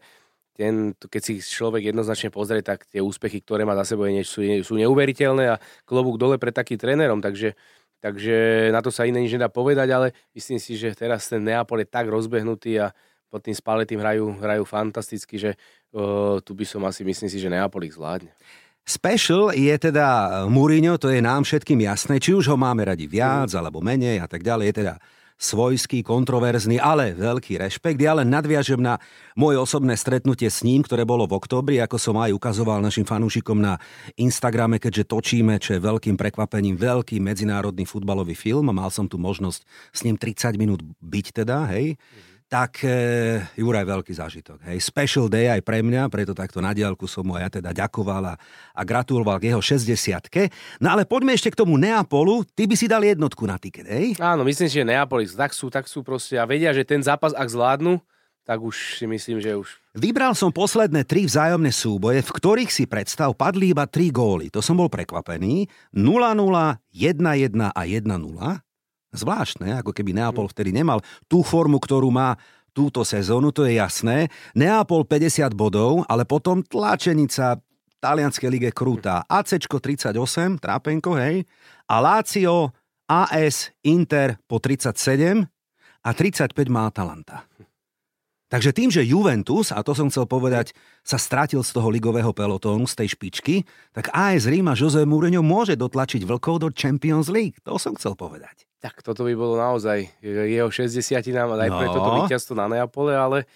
ten, 0.54 0.94
keď 0.98 1.22
si 1.22 1.34
človek 1.42 1.90
jednoznačne 1.90 2.30
pozrie, 2.30 2.62
tak 2.62 2.86
tie 2.86 3.02
úspechy, 3.02 3.42
ktoré 3.42 3.66
má 3.66 3.74
za 3.74 3.94
sebou, 3.94 4.06
sú, 4.22 4.46
sú 4.62 4.74
neuveriteľné 4.78 5.58
a 5.58 5.62
klobúk 5.84 6.22
dole 6.22 6.38
pred 6.38 6.54
takým 6.54 6.78
trénerom, 6.78 7.20
takže 7.20 7.58
Takže 8.04 8.68
na 8.76 8.84
to 8.84 8.92
sa 8.92 9.08
iné 9.08 9.24
nič 9.24 9.32
nedá 9.32 9.48
povedať, 9.48 9.88
ale 9.96 10.12
myslím 10.36 10.60
si, 10.60 10.76
že 10.76 10.92
teraz 10.92 11.32
ten 11.32 11.40
Neapol 11.40 11.80
je 11.80 11.88
tak 11.88 12.12
rozbehnutý 12.12 12.76
a 12.84 12.92
pod 13.32 13.40
tým 13.40 13.56
Spalletým 13.56 13.96
hrajú, 13.96 14.28
hrajú 14.44 14.68
fantasticky, 14.68 15.40
že 15.40 15.56
uh, 15.96 16.36
tu 16.44 16.52
by 16.52 16.68
som 16.68 16.84
asi, 16.84 17.08
myslím 17.08 17.32
si, 17.32 17.40
že 17.40 17.48
Neapol 17.48 17.88
ich 17.88 17.96
zvládne. 17.96 18.36
Special 18.84 19.56
je 19.56 19.72
teda 19.80 20.44
Mourinho, 20.52 21.00
to 21.00 21.08
je 21.16 21.24
nám 21.24 21.48
všetkým 21.48 21.80
jasné, 21.88 22.20
či 22.20 22.36
už 22.36 22.52
ho 22.52 22.60
máme 22.60 22.84
radi 22.84 23.08
viac 23.08 23.56
alebo 23.56 23.80
menej 23.80 24.20
a 24.20 24.28
tak 24.28 24.44
ďalej, 24.44 24.66
je 24.68 24.76
teda 24.84 24.94
svojský, 25.44 26.08
kontroverzný, 26.08 26.80
ale 26.80 27.12
veľký 27.12 27.60
rešpekt. 27.60 28.00
Ja 28.00 28.16
len 28.16 28.32
nadviažem 28.32 28.80
na 28.80 28.96
moje 29.36 29.60
osobné 29.60 30.00
stretnutie 30.00 30.48
s 30.48 30.64
ním, 30.64 30.80
ktoré 30.88 31.04
bolo 31.04 31.28
v 31.28 31.36
oktobri, 31.36 31.84
ako 31.84 32.00
som 32.00 32.16
aj 32.16 32.32
ukazoval 32.32 32.80
našim 32.80 33.04
fanúšikom 33.04 33.60
na 33.60 33.76
Instagrame, 34.16 34.80
keďže 34.80 35.12
točíme, 35.12 35.60
čo 35.60 35.76
je 35.76 35.84
veľkým 35.84 36.16
prekvapením, 36.16 36.80
veľký 36.80 37.20
medzinárodný 37.20 37.84
futbalový 37.84 38.40
film 38.40 38.72
mal 38.72 38.88
som 38.88 39.12
tu 39.12 39.20
možnosť 39.20 39.62
s 39.92 40.00
ním 40.08 40.16
30 40.16 40.56
minút 40.56 40.80
byť 41.04 41.26
teda, 41.44 41.68
hej. 41.76 42.00
Tak 42.54 42.86
e, 42.86 43.42
Juraj 43.58 43.82
veľký 43.82 44.14
zážitok. 44.14 44.62
Hej. 44.70 44.86
Special 44.86 45.26
day 45.26 45.50
aj 45.50 45.66
pre 45.66 45.82
mňa, 45.82 46.06
preto 46.14 46.38
takto 46.38 46.62
na 46.62 46.70
diálku 46.70 47.10
som 47.10 47.26
mu 47.26 47.34
ja 47.42 47.50
teda 47.50 47.74
ďakoval 47.74 48.30
a, 48.30 48.36
a 48.78 48.82
gratuloval 48.86 49.42
k 49.42 49.50
jeho 49.50 49.58
60 49.58 49.90
No 50.78 50.94
ale 50.94 51.10
poďme 51.10 51.34
ešte 51.34 51.50
k 51.50 51.58
tomu 51.58 51.82
Neapolu. 51.82 52.46
Ty 52.46 52.70
by 52.70 52.76
si 52.78 52.86
dal 52.86 53.02
jednotku 53.02 53.50
na 53.50 53.58
tiket, 53.58 53.90
hej? 53.90 54.22
Áno, 54.22 54.46
myslím 54.46 54.70
si, 54.70 54.78
že 54.78 54.86
Neapolis 54.86 55.34
tak 55.34 55.50
sú, 55.50 55.74
tak 55.74 55.90
sú 55.90 56.06
proste 56.06 56.38
a 56.38 56.46
vedia, 56.46 56.70
že 56.78 56.86
ten 56.86 57.02
zápas, 57.02 57.34
ak 57.34 57.50
zvládnu, 57.50 57.98
tak 58.46 58.62
už 58.62 59.02
si 59.02 59.10
myslím, 59.10 59.42
že 59.42 59.58
už 59.58 59.82
Vybral 59.98 60.38
som 60.38 60.54
posledné 60.54 61.10
tri 61.10 61.26
vzájomné 61.26 61.74
súboje, 61.74 62.22
v 62.22 62.34
ktorých 62.38 62.70
si 62.70 62.86
predstav 62.86 63.34
padli 63.34 63.74
iba 63.74 63.90
tri 63.90 64.14
góly. 64.14 64.54
To 64.54 64.62
som 64.62 64.78
bol 64.78 64.94
prekvapený. 64.94 65.66
0-0, 65.90 65.98
1-1 65.98 67.18
a 67.74 67.82
1-0. 67.82 68.73
Zvláštne, 69.14 69.80
ako 69.80 69.94
keby 69.94 70.12
Neapol 70.18 70.50
vtedy 70.50 70.74
nemal 70.74 71.00
tú 71.30 71.46
formu, 71.46 71.78
ktorú 71.78 72.10
má 72.10 72.36
túto 72.74 73.06
sezónu, 73.06 73.54
to 73.54 73.70
je 73.70 73.78
jasné. 73.78 74.34
Neapol 74.58 75.06
50 75.06 75.54
bodov, 75.54 76.02
ale 76.10 76.26
potom 76.26 76.66
tlačenica 76.66 77.62
talianskej 78.02 78.50
lige 78.50 78.70
krúta. 78.76 79.24
AC 79.30 79.56
38, 79.56 80.12
trápenko, 80.60 81.16
hej. 81.16 81.46
A 81.88 82.02
Lazio, 82.02 82.74
AS, 83.08 83.72
Inter 83.86 84.36
po 84.50 84.60
37 84.60 85.46
a 86.04 86.10
35 86.12 86.52
má 86.68 86.90
Atalanta. 86.90 87.48
Takže 88.54 88.70
tým, 88.70 88.94
že 88.94 89.02
Juventus, 89.02 89.74
a 89.74 89.82
to 89.82 89.98
som 89.98 90.14
chcel 90.14 90.30
povedať, 90.30 90.78
sa 91.02 91.18
stratil 91.18 91.66
z 91.66 91.74
toho 91.74 91.90
ligového 91.90 92.30
pelotónu, 92.38 92.86
z 92.86 93.02
tej 93.02 93.18
špičky, 93.18 93.66
tak 93.90 94.14
AS 94.14 94.46
Rím 94.46 94.70
a 94.70 94.78
Jose 94.78 95.02
Mourinho 95.10 95.42
môže 95.42 95.74
dotlačiť 95.74 96.22
vlkov 96.22 96.62
do 96.62 96.70
Champions 96.70 97.34
League. 97.34 97.58
To 97.66 97.82
som 97.82 97.98
chcel 97.98 98.14
povedať. 98.14 98.70
Tak 98.78 99.02
toto 99.02 99.26
by 99.26 99.34
bolo 99.34 99.58
naozaj 99.58 100.06
jeho 100.22 100.70
60 100.70 101.02
nám 101.34 101.58
aj 101.58 101.70
No. 101.74 101.98
toto 101.98 102.10
víťazstvo 102.22 102.54
na 102.54 102.70
Neapole, 102.70 103.18
ale 103.18 103.50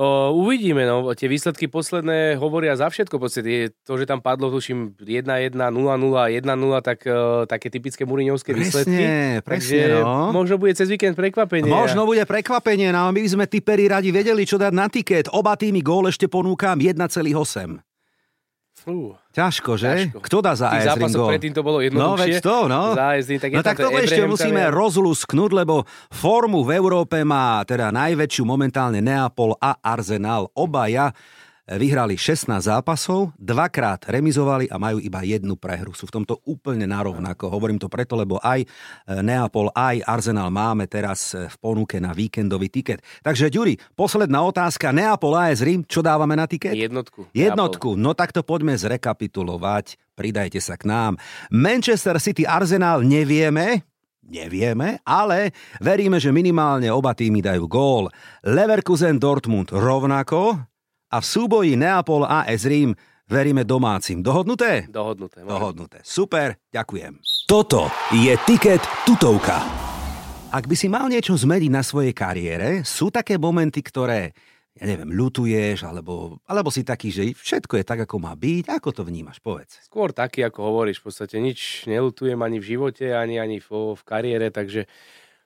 o, 0.00 0.32
uvidíme. 0.32 0.88
No. 0.88 1.12
Tie 1.12 1.28
výsledky 1.28 1.68
posledné 1.68 2.40
hovoria 2.40 2.72
za 2.72 2.88
všetko. 2.88 3.20
V 3.20 3.22
podstate 3.28 3.52
to, 3.84 4.00
že 4.00 4.08
tam 4.08 4.24
padlo, 4.24 4.48
tuším, 4.48 4.96
1-1, 4.96 5.52
0-0, 5.52 6.40
1-0, 6.40 6.40
tak 6.80 7.04
o, 7.04 7.44
také 7.44 7.68
typické 7.68 8.08
Muriňovské 8.08 8.56
výsledky. 8.56 8.96
Presne, 8.96 9.44
presne, 9.44 9.80
Takže 9.84 10.00
no. 10.00 10.32
možno 10.32 10.56
bude 10.56 10.72
cez 10.72 10.88
víkend 10.88 11.12
prekvapenie. 11.20 11.68
Možno 11.68 12.08
bude 12.08 12.24
prekvapenie, 12.24 12.88
no 12.88 13.12
my 13.12 13.20
by 13.20 13.28
sme 13.28 13.44
typeri 13.44 13.92
radi 13.92 14.08
vedeli, 14.08 14.48
čo 14.48 14.56
dať 14.56 14.72
na 14.72 14.88
tiket. 14.88 15.28
Oba 15.36 15.52
týmy 15.60 15.84
gól 15.84 16.08
ešte 16.08 16.32
ponúkam 16.32 16.80
1,8. 16.80 17.89
Fú. 18.80 19.12
Ťažko, 19.36 19.76
že? 19.76 20.08
Ťažko. 20.08 20.18
Kto 20.24 20.36
dá 20.40 20.56
za 20.56 20.72
AS 20.72 20.88
zápasov 20.88 21.20
gól? 21.20 21.30
predtým 21.36 21.52
to 21.52 21.60
bolo 21.60 21.78
No 21.78 21.84
jednoduchšie. 21.84 22.24
veď 22.24 22.34
to, 22.40 22.56
no. 22.64 22.82
Za 22.96 23.04
AS 23.12 23.26
Rím, 23.28 23.38
tak 23.38 23.50
no 23.52 23.60
tak 23.60 23.76
to 23.76 23.88
ešte 23.92 24.22
musíme 24.24 24.62
je. 24.64 24.72
rozlusknúť, 24.72 25.50
lebo 25.52 25.74
formu 26.08 26.64
v 26.64 26.70
Európe 26.74 27.20
má 27.20 27.60
teda 27.62 27.92
najväčšiu 27.92 28.42
momentálne 28.42 29.04
Neapol 29.04 29.52
a 29.60 29.76
Arsenal. 29.78 30.48
Obaja 30.56 31.12
vyhrali 31.68 32.16
16 32.16 32.48
zápasov, 32.62 33.34
dvakrát 33.36 34.08
remizovali 34.08 34.70
a 34.70 34.80
majú 34.80 35.02
iba 35.02 35.20
jednu 35.26 35.58
prehru. 35.58 35.92
Sú 35.92 36.08
v 36.08 36.22
tomto 36.22 36.40
úplne 36.48 36.86
narovnako. 36.88 37.50
Hovorím 37.50 37.76
to 37.76 37.90
preto, 37.90 38.16
lebo 38.16 38.40
aj 38.40 38.64
Neapol, 39.20 39.70
aj 39.74 40.02
Arsenal 40.06 40.48
máme 40.48 40.88
teraz 40.88 41.34
v 41.34 41.56
ponuke 41.60 42.00
na 42.00 42.16
víkendový 42.16 42.70
tiket. 42.72 43.04
Takže, 43.22 43.52
Ďuri, 43.52 43.78
posledná 43.92 44.42
otázka. 44.46 44.94
Neapol 44.94 45.36
AS 45.36 45.60
Rím, 45.60 45.84
čo 45.86 46.00
dávame 46.00 46.38
na 46.38 46.48
tiket? 46.48 46.74
Jednotku. 46.74 47.30
Jednotku. 47.34 47.98
No 47.98 48.14
tak 48.14 48.30
to 48.30 48.46
poďme 48.46 48.78
zrekapitulovať. 48.78 49.98
Pridajte 50.18 50.60
sa 50.60 50.76
k 50.76 50.84
nám. 50.84 51.16
Manchester 51.48 52.20
City 52.20 52.44
Arsenal 52.44 53.00
nevieme, 53.00 53.88
nevieme, 54.20 55.00
ale 55.02 55.56
veríme, 55.80 56.20
že 56.20 56.28
minimálne 56.28 56.92
oba 56.92 57.16
týmy 57.16 57.40
dajú 57.40 57.64
gól. 57.64 58.12
Leverkusen 58.44 59.16
Dortmund 59.16 59.72
rovnako 59.72 60.69
a 61.10 61.16
v 61.18 61.26
súboji 61.26 61.74
Neapol 61.74 62.22
a 62.22 62.46
AS 62.46 62.62
Rím 62.62 62.94
veríme 63.26 63.66
domácim. 63.66 64.22
Dohodnuté? 64.22 64.86
Dohodnuté. 64.86 65.42
Môžem. 65.42 65.54
Dohodnuté. 65.58 65.98
Super, 66.06 66.54
ďakujem. 66.70 67.18
Toto 67.50 67.90
je 68.14 68.30
Tiket 68.46 68.82
tutovka. 69.02 69.58
Ak 70.50 70.66
by 70.66 70.74
si 70.74 70.90
mal 70.90 71.06
niečo 71.10 71.34
zmeniť 71.34 71.70
na 71.70 71.82
svojej 71.82 72.14
kariére, 72.14 72.82
sú 72.82 73.10
také 73.10 73.38
momenty, 73.38 73.82
ktoré 73.82 74.34
ja 74.70 74.86
neviem, 74.86 75.10
ľutuješ, 75.12 75.82
alebo, 75.82 76.38
alebo 76.46 76.70
si 76.70 76.86
taký, 76.86 77.10
že 77.10 77.34
všetko 77.34 77.82
je 77.82 77.84
tak, 77.84 78.06
ako 78.06 78.16
má 78.22 78.32
byť. 78.38 78.70
Ako 78.70 78.94
to 78.94 79.02
vnímaš? 79.02 79.42
Povedz. 79.42 79.82
Skôr 79.82 80.14
taký, 80.14 80.46
ako 80.46 80.62
hovoríš. 80.62 81.02
V 81.02 81.10
podstate 81.10 81.36
nič 81.42 81.84
nelutujem 81.90 82.38
ani 82.38 82.62
v 82.62 82.78
živote, 82.78 83.12
ani, 83.12 83.42
ani 83.42 83.58
v, 83.58 83.68
v 83.98 84.02
kariére, 84.06 84.48
takže 84.54 84.86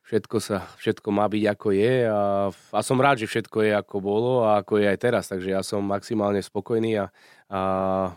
všetko, 0.04 0.36
sa, 0.40 0.68
všetko 0.76 1.08
má 1.10 1.24
byť, 1.26 1.44
ako 1.48 1.68
je. 1.72 1.94
A, 2.06 2.48
a 2.52 2.80
som 2.84 3.00
rád, 3.00 3.24
že 3.24 3.30
všetko 3.30 3.58
je, 3.64 3.72
ako 3.72 3.96
bolo 4.04 4.32
a 4.44 4.60
ako 4.60 4.78
je 4.80 4.86
aj 4.88 4.98
teraz. 5.00 5.24
Takže 5.32 5.48
ja 5.56 5.64
som 5.64 5.80
maximálne 5.80 6.40
spokojný 6.44 7.00
a, 7.00 7.06
a 7.48 7.60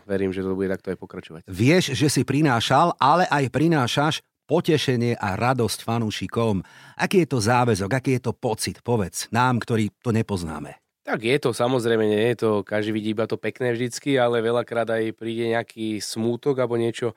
verím, 0.04 0.30
že 0.30 0.44
to 0.44 0.54
bude 0.54 0.68
takto 0.68 0.92
aj 0.92 0.98
pokračovať. 1.00 1.40
Vieš, 1.48 1.96
že 1.96 2.08
si 2.12 2.22
prinášal, 2.22 2.94
ale 3.00 3.24
aj 3.26 3.48
prinášaš 3.48 4.20
potešenie 4.48 5.20
a 5.20 5.36
radosť 5.36 5.84
fanúšikom. 5.84 6.64
Aký 6.96 7.24
je 7.24 7.28
to 7.28 7.38
záväzok, 7.40 7.90
aký 7.92 8.16
je 8.16 8.22
to 8.24 8.32
pocit? 8.32 8.80
Povedz 8.80 9.28
nám, 9.28 9.60
ktorí 9.60 9.92
to 10.00 10.08
nepoznáme. 10.08 10.80
Tak 11.08 11.24
je 11.24 11.40
to, 11.40 11.56
samozrejme, 11.56 12.04
nie 12.04 12.36
je 12.36 12.44
to, 12.44 12.50
každý 12.60 12.92
vidí 12.92 13.16
iba 13.16 13.24
to 13.24 13.40
pekné 13.40 13.72
vždycky, 13.72 14.20
ale 14.20 14.44
veľakrát 14.44 14.92
aj 14.92 15.16
príde 15.16 15.48
nejaký 15.56 16.04
smútok 16.04 16.60
alebo 16.60 16.76
niečo, 16.76 17.16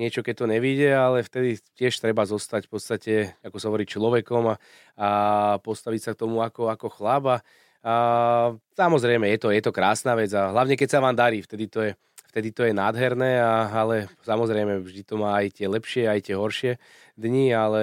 niečo 0.00 0.24
keď 0.24 0.34
to 0.44 0.46
nevíde, 0.48 0.88
ale 0.88 1.20
vtedy 1.24 1.60
tiež 1.76 2.00
treba 2.00 2.24
zostať 2.24 2.68
v 2.68 2.70
podstate, 2.70 3.12
ako 3.44 3.56
sa 3.60 3.68
hovorí, 3.68 3.84
človekom 3.84 4.52
a, 4.52 4.56
a 4.96 5.08
postaviť 5.60 6.00
sa 6.00 6.10
k 6.16 6.20
tomu 6.24 6.40
ako, 6.40 6.72
ako 6.72 6.88
chlaba. 6.88 7.44
A 7.82 7.94
samozrejme, 8.78 9.26
je 9.34 9.38
to, 9.42 9.48
je 9.50 9.62
to 9.62 9.74
krásna 9.74 10.14
vec 10.14 10.30
a 10.32 10.54
hlavne 10.54 10.78
keď 10.78 10.88
sa 10.88 11.02
vám 11.02 11.18
darí, 11.18 11.42
vtedy 11.42 11.66
to 11.66 11.82
je, 11.82 11.92
vtedy 12.30 12.54
to 12.54 12.62
je 12.62 12.72
nádherné, 12.72 13.42
a, 13.42 13.68
ale 13.68 14.06
samozrejme 14.22 14.86
vždy 14.86 15.02
to 15.02 15.18
má 15.18 15.42
aj 15.42 15.58
tie 15.60 15.66
lepšie, 15.66 16.06
aj 16.06 16.20
tie 16.30 16.34
horšie 16.38 16.72
dni, 17.18 17.50
ale 17.52 17.82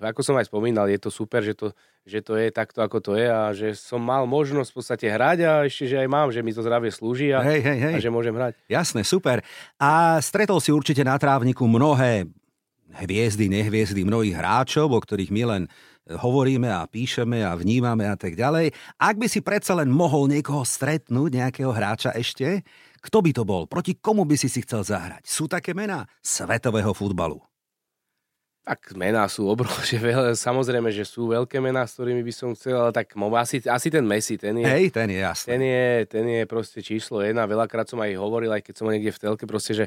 ako 0.00 0.24
som 0.24 0.38
aj 0.40 0.48
spomínal, 0.48 0.88
je 0.88 0.96
to 0.96 1.12
super, 1.12 1.44
že 1.44 1.52
to, 1.52 1.76
že 2.08 2.24
to 2.24 2.36
je 2.36 2.48
takto, 2.48 2.80
ako 2.80 2.98
to 3.00 3.12
je 3.16 3.28
a 3.28 3.52
že 3.52 3.76
som 3.76 4.00
mal 4.00 4.24
možnosť 4.24 4.70
v 4.72 4.76
podstate 4.76 5.06
hrať 5.06 5.38
a 5.44 5.52
ešte, 5.68 5.84
že 5.86 5.96
aj 6.00 6.08
mám, 6.08 6.28
že 6.32 6.40
mi 6.40 6.50
to 6.50 6.64
zdravie 6.64 6.88
slúži 6.88 7.30
a, 7.36 7.44
hej, 7.44 7.60
hej, 7.60 7.78
hej. 7.78 7.94
a 7.96 7.98
že 8.00 8.10
môžem 8.10 8.32
hrať. 8.32 8.56
Jasné, 8.66 9.04
super. 9.04 9.44
A 9.76 10.18
stretol 10.24 10.58
si 10.58 10.72
určite 10.72 11.04
na 11.04 11.20
trávniku 11.20 11.68
mnohé 11.68 12.26
hviezdy, 12.90 13.46
nehviezdy, 13.46 14.02
mnohých 14.02 14.34
hráčov, 14.34 14.90
o 14.90 14.98
ktorých 14.98 15.30
my 15.30 15.42
len 15.46 15.62
hovoríme 16.10 16.66
a 16.66 16.88
píšeme 16.90 17.46
a 17.46 17.54
vnímame 17.54 18.02
a 18.08 18.18
tak 18.18 18.34
ďalej. 18.34 18.74
Ak 18.98 19.14
by 19.14 19.26
si 19.30 19.44
predsa 19.44 19.78
len 19.78 19.92
mohol 19.92 20.26
niekoho 20.26 20.66
stretnúť, 20.66 21.30
nejakého 21.38 21.70
hráča 21.70 22.10
ešte, 22.18 22.66
kto 23.00 23.18
by 23.22 23.30
to 23.30 23.42
bol? 23.46 23.64
Proti 23.70 23.96
komu 23.96 24.26
by 24.26 24.34
si 24.34 24.50
si 24.50 24.60
chcel 24.66 24.82
zahrať? 24.82 25.22
Sú 25.24 25.46
také 25.46 25.72
mená 25.72 26.04
svetového 26.20 26.90
futbalu. 26.92 27.38
Tak 28.70 28.94
mená 28.94 29.26
sú 29.26 29.50
obrovské, 29.50 29.98
samozrejme, 30.46 30.94
že 30.94 31.02
sú 31.02 31.26
veľké 31.34 31.58
mená, 31.58 31.90
s 31.90 31.98
ktorými 31.98 32.22
by 32.22 32.30
som 32.30 32.54
chcel, 32.54 32.78
ale 32.78 32.94
tak 32.94 33.18
asi, 33.18 33.58
asi 33.66 33.88
ten 33.90 34.06
Messi, 34.06 34.38
ten 34.38 34.54
je, 34.62 34.62
Hej, 34.62 34.94
ten 34.94 35.10
je 35.10 35.18
jasný. 35.18 35.48
Ten 35.50 35.62
je, 35.66 35.86
ten 36.06 36.24
je 36.30 36.42
proste 36.46 36.78
číslo 36.78 37.18
jedna, 37.18 37.50
veľakrát 37.50 37.90
som 37.90 37.98
aj 37.98 38.14
hovoril, 38.14 38.54
aj 38.54 38.62
keď 38.62 38.74
som 38.78 38.86
niekde 38.86 39.10
v 39.10 39.18
telke, 39.18 39.42
proste, 39.42 39.74
že, 39.74 39.86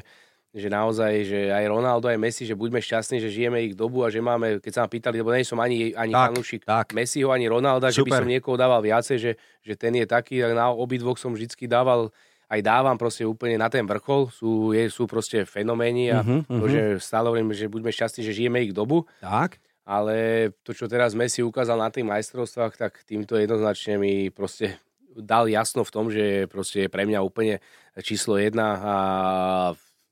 že 0.52 0.68
naozaj, 0.68 1.12
že 1.24 1.40
aj 1.48 1.64
Ronaldo, 1.64 2.12
aj 2.12 2.20
Messi, 2.20 2.44
že 2.44 2.52
buďme 2.52 2.84
šťastní, 2.84 3.24
že 3.24 3.32
žijeme 3.32 3.64
ich 3.64 3.72
dobu 3.72 4.04
a 4.04 4.12
že 4.12 4.20
máme, 4.20 4.60
keď 4.60 4.72
sa 4.76 4.80
ma 4.84 4.92
pýtali, 4.92 5.16
lebo 5.16 5.32
nie 5.32 5.48
som 5.48 5.56
ani, 5.64 5.96
ani 5.96 6.12
tak, 6.12 6.28
fanúšik 6.28 6.62
tak. 6.68 6.92
Messiho, 6.92 7.32
ani 7.32 7.48
Ronalda, 7.48 7.88
Super. 7.88 7.96
že 7.96 8.02
by 8.04 8.10
som 8.20 8.28
niekoho 8.28 8.56
dával 8.60 8.84
viacej, 8.84 9.16
že, 9.16 9.32
že 9.64 9.80
ten 9.80 9.96
je 9.96 10.04
taký, 10.04 10.44
tak 10.44 10.52
na 10.52 10.68
obidvoch 10.68 11.16
som 11.16 11.32
vždycky 11.32 11.64
dával 11.64 12.12
aj 12.48 12.60
dávam 12.60 12.96
proste 13.00 13.24
úplne 13.24 13.56
na 13.56 13.68
ten 13.72 13.84
vrchol, 13.84 14.28
sú, 14.28 14.76
je, 14.76 14.88
sú 14.92 15.08
proste 15.08 15.44
fenoméni 15.48 16.12
a 16.12 16.20
uh-huh, 16.20 16.44
uh-huh. 16.44 16.60
to, 16.60 16.64
že 16.68 16.80
stále 17.00 17.32
hovorím, 17.32 17.56
že 17.56 17.70
buďme 17.70 17.90
šťastní, 17.90 18.20
že 18.24 18.36
žijeme 18.36 18.64
ich 18.64 18.76
dobu. 18.76 19.08
Tak. 19.20 19.58
Ale 19.84 20.48
to, 20.64 20.72
čo 20.72 20.88
teraz 20.88 21.12
Messi 21.12 21.44
ukázal 21.44 21.76
na 21.76 21.92
tých 21.92 22.08
majstrovstvách, 22.08 22.80
tak 22.80 23.04
týmto 23.04 23.36
jednoznačne 23.36 24.00
mi 24.00 24.32
proste 24.32 24.80
dal 25.14 25.46
jasno 25.46 25.84
v 25.84 25.92
tom, 25.94 26.08
že 26.10 26.50
proste 26.50 26.86
je 26.86 26.92
pre 26.92 27.04
mňa 27.06 27.20
úplne 27.20 27.60
číslo 28.02 28.40
jedna 28.40 28.68
a 28.80 28.94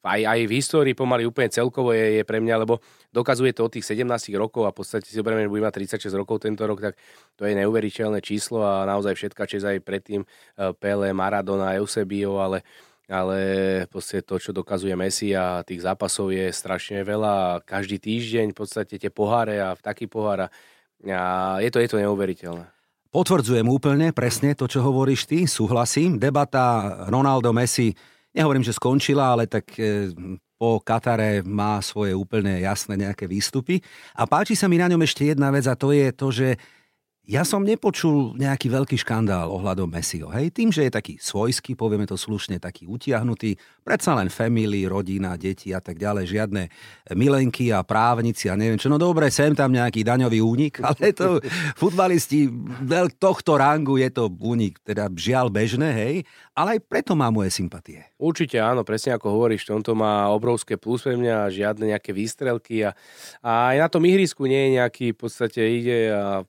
aj, 0.03 0.21
aj 0.27 0.41
v 0.51 0.53
histórii 0.59 0.95
pomaly 0.99 1.23
úplne 1.23 1.49
celkovo 1.49 1.95
je, 1.95 2.21
je 2.21 2.23
pre 2.27 2.43
mňa, 2.43 2.67
lebo 2.67 2.83
dokazuje 3.15 3.55
to 3.55 3.71
od 3.71 3.73
tých 3.79 3.87
17 3.95 4.07
rokov 4.35 4.67
a 4.67 4.75
v 4.75 4.83
podstate 4.83 5.07
si 5.07 5.15
zoberieme, 5.15 5.47
že 5.47 5.53
bude 5.55 5.63
mať 5.63 5.99
36 6.03 6.19
rokov 6.19 6.43
tento 6.43 6.67
rok, 6.67 6.83
tak 6.83 6.95
to 7.39 7.47
je 7.47 7.55
neuveriteľné 7.55 8.19
číslo 8.19 8.67
a 8.67 8.83
naozaj 8.83 9.15
všetka 9.15 9.47
čas 9.47 9.63
aj 9.63 9.79
predtým 9.87 10.27
eh, 10.27 10.75
Pele, 10.75 11.15
Maradona, 11.15 11.79
Eusebio, 11.79 12.43
ale 12.43 12.67
ale 13.13 13.39
proste 13.93 14.25
to, 14.25 14.41
čo 14.41 14.57
dokazuje 14.57 14.97
Messi 14.97 15.37
a 15.37 15.61
tých 15.61 15.85
zápasov 15.85 16.33
je 16.33 16.49
strašne 16.49 17.05
veľa. 17.05 17.61
Každý 17.67 18.01
týždeň 18.01 18.55
v 18.55 18.57
podstate 18.57 18.97
tie 18.97 19.13
poháre 19.13 19.61
a 19.61 19.77
v 19.77 19.85
taký 19.85 20.09
pohár 20.09 20.49
a 20.49 21.59
je 21.61 21.69
to, 21.69 21.83
je 21.83 21.89
to 21.93 22.01
neuveriteľné. 22.01 22.65
Potvrdzujem 23.13 23.69
úplne 23.69 24.17
presne 24.17 24.57
to, 24.57 24.65
čo 24.65 24.81
hovoríš 24.81 25.29
ty, 25.29 25.45
súhlasím. 25.45 26.17
Debata 26.17 27.05
Ronaldo-Messi 27.13 27.93
nehovorím, 28.35 28.65
že 28.65 28.77
skončila, 28.77 29.33
ale 29.37 29.47
tak 29.47 29.73
e, 29.77 30.13
po 30.57 30.81
Katare 30.81 31.43
má 31.43 31.83
svoje 31.85 32.15
úplne 32.15 32.61
jasné 32.63 32.97
nejaké 32.97 33.27
výstupy. 33.27 33.83
A 34.17 34.25
páči 34.25 34.55
sa 34.55 34.71
mi 34.71 34.79
na 34.81 34.89
ňom 34.89 35.03
ešte 35.05 35.29
jedna 35.29 35.51
vec 35.51 35.67
a 35.69 35.75
to 35.75 35.93
je 35.93 36.09
to, 36.13 36.29
že 36.33 36.49
ja 37.23 37.47
som 37.47 37.63
nepočul 37.63 38.35
nejaký 38.35 38.67
veľký 38.67 38.99
škandál 38.99 39.47
ohľadom 39.47 39.87
Messiho. 39.87 40.27
Hej, 40.35 40.51
tým, 40.51 40.75
že 40.75 40.91
je 40.91 40.91
taký 40.91 41.15
svojský, 41.23 41.79
povieme 41.79 42.03
to 42.03 42.19
slušne, 42.19 42.59
taký 42.59 42.91
utiahnutý, 42.91 43.55
predsa 43.87 44.19
len 44.19 44.27
family, 44.27 44.91
rodina, 44.91 45.39
deti 45.39 45.71
a 45.71 45.79
tak 45.79 46.03
ďalej, 46.03 46.27
žiadne 46.27 46.63
milenky 47.15 47.71
a 47.71 47.87
právnici 47.87 48.51
a 48.51 48.59
neviem 48.59 48.75
čo. 48.75 48.91
No 48.91 48.99
dobre, 48.99 49.31
sem 49.31 49.55
tam 49.55 49.71
nejaký 49.71 50.03
daňový 50.03 50.43
únik, 50.43 50.83
ale 50.89 51.15
to 51.15 51.39
futbalisti 51.79 52.51
tohto 53.23 53.55
rangu 53.55 54.03
je 54.03 54.11
to 54.11 54.27
únik, 54.27 54.83
teda 54.83 55.07
žiaľ 55.15 55.47
bežné, 55.47 55.95
hej, 55.95 56.15
ale 56.59 56.75
aj 56.75 56.81
preto 56.91 57.15
má 57.15 57.31
moje 57.31 57.55
sympatie. 57.55 58.03
Určite 58.19 58.59
áno, 58.59 58.83
presne 58.83 59.15
ako 59.15 59.31
hovoríš, 59.31 59.71
tomto 59.71 59.95
má 59.95 60.27
obrovské 60.35 60.75
plus 60.75 61.07
pre 61.07 61.15
mňa, 61.15 61.55
žiadne 61.55 61.95
nejaké 61.95 62.11
výstrelky 62.11 62.83
a, 62.83 62.99
a 63.47 63.71
aj 63.71 63.77
na 63.79 63.89
tom 63.89 64.03
ihrisku 64.03 64.43
nie 64.51 64.59
je 64.59 64.71
nejaký, 64.83 65.07
v 65.15 65.19
podstate 65.23 65.63
ide 65.63 66.11
a 66.11 66.43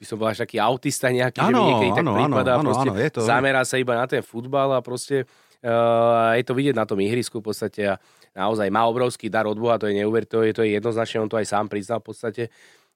by 0.00 0.04
som 0.08 0.16
bol 0.16 0.32
až 0.32 0.48
taký 0.48 0.56
autista 0.56 1.12
nejaký, 1.12 1.44
ano, 1.44 1.52
že 1.52 1.52
mi 1.52 1.64
niekedy 1.76 1.92
tak 1.92 2.06
prípada, 2.08 2.50
ano, 2.56 2.64
proste 2.64 2.88
ano, 2.88 2.96
je 2.96 3.10
to, 3.12 3.20
zamerá 3.20 3.62
sa 3.68 3.76
iba 3.76 3.92
na 3.92 4.08
ten 4.08 4.24
futbal 4.24 4.72
a 4.72 4.80
proste 4.80 5.28
uh, 5.60 6.32
je 6.32 6.44
to 6.48 6.56
vidieť 6.56 6.72
na 6.72 6.88
tom 6.88 6.96
ihrisku 7.04 7.44
v 7.44 7.52
podstate 7.52 7.84
a 7.84 7.94
naozaj 8.32 8.72
má 8.72 8.88
obrovský 8.88 9.28
dar 9.28 9.44
od 9.44 9.60
Boha, 9.60 9.76
to 9.76 9.92
je 9.92 10.00
neuver, 10.00 10.24
to 10.24 10.40
je, 10.40 10.56
to 10.56 10.64
je 10.64 10.72
jednoznačne, 10.80 11.20
on 11.20 11.28
to 11.28 11.36
aj 11.36 11.52
sám 11.52 11.68
priznal 11.68 12.00
v 12.00 12.08
podstate. 12.08 12.44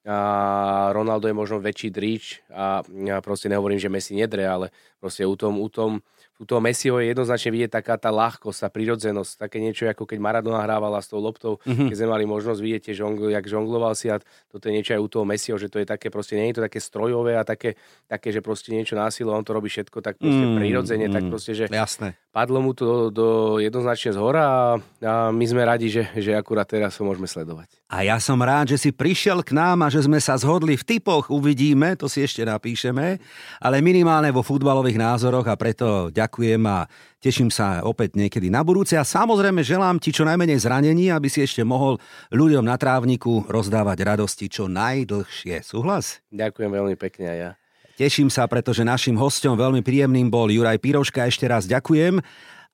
A 0.05 0.93
Ronaldo 0.93 1.33
je 1.33 1.37
možno 1.37 1.65
väčší 1.65 1.89
dríč 1.89 2.45
a 2.53 2.85
ja 3.09 3.25
proste 3.25 3.49
nehovorím, 3.49 3.81
že 3.81 3.89
Messi 3.89 4.13
nedre, 4.13 4.45
ale 4.45 4.69
proste 5.01 5.25
u 5.25 5.33
tom, 5.33 5.57
u 5.61 5.69
tom 5.73 6.05
u 6.35 6.45
toho 6.45 6.59
Messiho 6.59 6.99
je 6.99 7.15
jednoznačne 7.15 7.55
vidieť 7.55 7.71
taká 7.79 7.95
tá 7.95 8.11
ľahkosť, 8.11 8.67
tá 8.67 8.69
prirodzenosť, 8.71 9.39
také 9.39 9.63
niečo, 9.63 9.87
ako 9.87 10.03
keď 10.03 10.19
Maradona 10.19 10.67
hrávala 10.67 10.99
s 10.99 11.07
tou 11.07 11.23
loptou, 11.23 11.63
mm-hmm. 11.63 11.87
keď 11.87 11.97
sme 11.97 12.09
mali 12.11 12.25
možnosť 12.27 12.59
vidieť, 12.59 12.83
žongl, 12.91 13.31
jak 13.31 13.47
žongloval 13.47 13.95
si 13.95 14.11
a 14.11 14.19
toto 14.51 14.67
je 14.67 14.75
niečo 14.75 14.99
aj 14.99 15.01
u 15.01 15.09
toho 15.09 15.25
Messiho, 15.25 15.55
že 15.55 15.71
to 15.71 15.79
je 15.79 15.87
také 15.87 16.11
proste, 16.11 16.35
nie 16.35 16.51
je 16.51 16.59
to 16.59 16.67
také 16.67 16.83
strojové 16.83 17.39
a 17.39 17.47
také, 17.47 17.79
také 18.11 18.35
že 18.35 18.43
proste 18.43 18.75
niečo 18.75 18.99
násilo, 18.99 19.31
on 19.31 19.47
to 19.47 19.55
robí 19.55 19.71
všetko 19.71 20.03
tak 20.03 20.19
proste 20.19 20.43
mm, 20.43 20.59
prirodzene, 20.59 21.07
mm, 21.07 21.15
tak 21.15 21.23
proste, 21.31 21.53
že 21.55 21.65
Jasné. 21.71 22.19
padlo 22.35 22.59
mu 22.59 22.75
to 22.75 22.85
do, 22.85 22.97
do 23.15 23.29
jednoznačne 23.63 24.11
z 24.11 24.19
hora 24.19 24.43
a, 24.43 24.59
a 25.07 25.13
my 25.31 25.45
sme 25.47 25.63
radi, 25.63 25.87
že, 25.87 26.11
že 26.19 26.35
akurát 26.35 26.67
teraz 26.67 26.99
ho 26.99 27.07
môžeme 27.07 27.31
sledovať. 27.31 27.84
A 27.85 28.01
ja 28.01 28.17
som 28.17 28.41
rád, 28.41 28.73
že 28.73 28.81
si 28.81 28.91
prišiel 28.97 29.45
k 29.45 29.53
nám 29.53 29.85
a 29.85 29.93
že 29.93 30.01
sme 30.01 30.17
sa 30.17 30.41
zhodli 30.41 30.73
v 30.73 30.89
typoch, 30.89 31.29
uvidíme, 31.29 31.93
to 32.01 32.09
si 32.09 32.25
ešte 32.25 32.41
napíšeme, 32.41 33.21
ale 33.61 33.77
minimálne 33.85 34.33
vo 34.33 34.41
futbalových 34.41 34.97
názoroch 34.97 35.45
a 35.45 35.53
preto 35.53 36.09
ďakujem 36.09 36.65
a 36.65 36.89
teším 37.21 37.53
sa 37.53 37.85
opäť 37.85 38.17
niekedy 38.17 38.49
na 38.49 38.65
budúce 38.65 38.97
a 38.97 39.05
samozrejme 39.05 39.61
želám 39.61 40.01
ti 40.01 40.17
čo 40.17 40.25
najmenej 40.25 40.65
zranení, 40.65 41.13
aby 41.13 41.29
si 41.29 41.45
ešte 41.45 41.61
mohol 41.61 42.01
ľuďom 42.33 42.65
na 42.65 42.81
trávniku 42.81 43.53
rozdávať 43.53 44.01
radosti 44.01 44.49
čo 44.49 44.65
najdlhšie. 44.65 45.61
Súhlas? 45.61 46.25
Ďakujem 46.33 46.73
veľmi 46.73 46.97
pekne 46.97 47.27
aj 47.29 47.39
ja. 47.39 47.51
Teším 47.95 48.27
sa, 48.27 48.49
pretože 48.51 48.83
našim 48.83 49.15
hostom 49.15 49.55
veľmi 49.55 49.79
príjemným 49.79 50.27
bol 50.27 50.51
Juraj 50.51 50.83
Piroška. 50.83 51.31
Ešte 51.31 51.47
raz 51.47 51.71
ďakujem. 51.71 52.19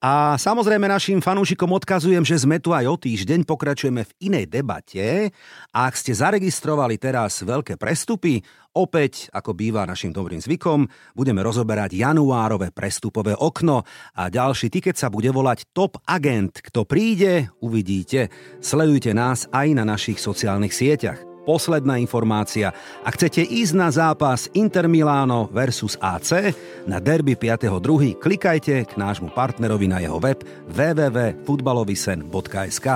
A 0.00 0.40
samozrejme 0.40 0.88
našim 0.88 1.20
fanúšikom 1.20 1.68
odkazujem, 1.76 2.24
že 2.24 2.40
sme 2.40 2.56
tu 2.56 2.72
aj 2.72 2.88
o 2.88 2.96
týždeň, 2.96 3.44
pokračujeme 3.44 4.08
v 4.08 4.12
inej 4.32 4.48
debate. 4.48 5.28
A 5.76 5.92
ak 5.92 5.94
ste 6.00 6.16
zaregistrovali 6.16 6.96
teraz 6.96 7.44
veľké 7.44 7.76
prestupy, 7.76 8.40
opäť, 8.72 9.28
ako 9.28 9.52
býva 9.52 9.84
našim 9.84 10.08
dobrým 10.08 10.40
zvykom, 10.40 10.88
budeme 11.12 11.44
rozoberať 11.44 12.00
januárové 12.00 12.72
prestupové 12.72 13.36
okno 13.36 13.84
a 14.16 14.32
ďalší 14.32 14.72
tiket 14.72 14.96
sa 14.96 15.12
bude 15.12 15.28
volať 15.28 15.68
Top 15.76 16.00
Agent. 16.08 16.64
Kto 16.64 16.88
príde, 16.88 17.52
uvidíte. 17.60 18.32
Sledujte 18.64 19.12
nás 19.12 19.52
aj 19.52 19.68
na 19.76 19.84
našich 19.84 20.16
sociálnych 20.16 20.72
sieťach. 20.72 21.29
Posledná 21.50 21.98
informácia. 21.98 22.70
Ak 23.02 23.18
chcete 23.18 23.42
ísť 23.42 23.74
na 23.74 23.90
zápas 23.90 24.46
Inter 24.54 24.86
Milano 24.86 25.50
versus 25.50 25.98
AC 25.98 26.54
na 26.86 27.02
derby 27.02 27.34
5.2., 27.34 28.22
klikajte 28.22 28.86
k 28.86 28.92
nášmu 28.94 29.34
partnerovi 29.34 29.90
na 29.90 29.98
jeho 29.98 30.22
web 30.22 30.46
www.futbalovisen.sk. 30.70 32.86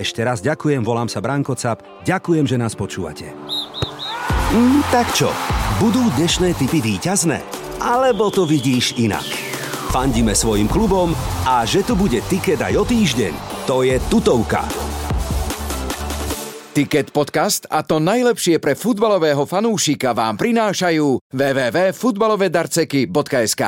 Ešte 0.00 0.20
raz 0.24 0.40
ďakujem, 0.40 0.80
volám 0.80 1.12
sa 1.12 1.20
Branko 1.20 1.52
Cap, 1.52 1.84
ďakujem, 2.08 2.48
že 2.48 2.56
nás 2.56 2.72
počúvate. 2.72 3.28
Mm, 4.56 4.80
tak 4.88 5.12
čo, 5.12 5.28
budú 5.76 6.08
dnešné 6.16 6.56
typy 6.56 6.80
výťazné? 6.80 7.44
Alebo 7.84 8.32
to 8.32 8.48
vidíš 8.48 8.96
inak? 8.96 9.28
Fandíme 9.92 10.32
svojim 10.32 10.64
klubom 10.64 11.12
a 11.44 11.60
že 11.68 11.84
to 11.84 11.92
bude 11.92 12.24
tiket 12.32 12.64
aj 12.64 12.72
o 12.80 12.88
týždeň, 12.88 13.36
to 13.68 13.84
je 13.84 14.00
tutovka. 14.08 14.64
Ticket 16.78 17.10
podcast 17.10 17.66
a 17.74 17.82
to 17.82 17.98
najlepšie 17.98 18.62
pre 18.62 18.78
futbalového 18.78 19.42
fanúšika 19.50 20.14
vám 20.14 20.38
prinášajú 20.38 21.26
www.futbalovedarceky.sk 21.26 23.62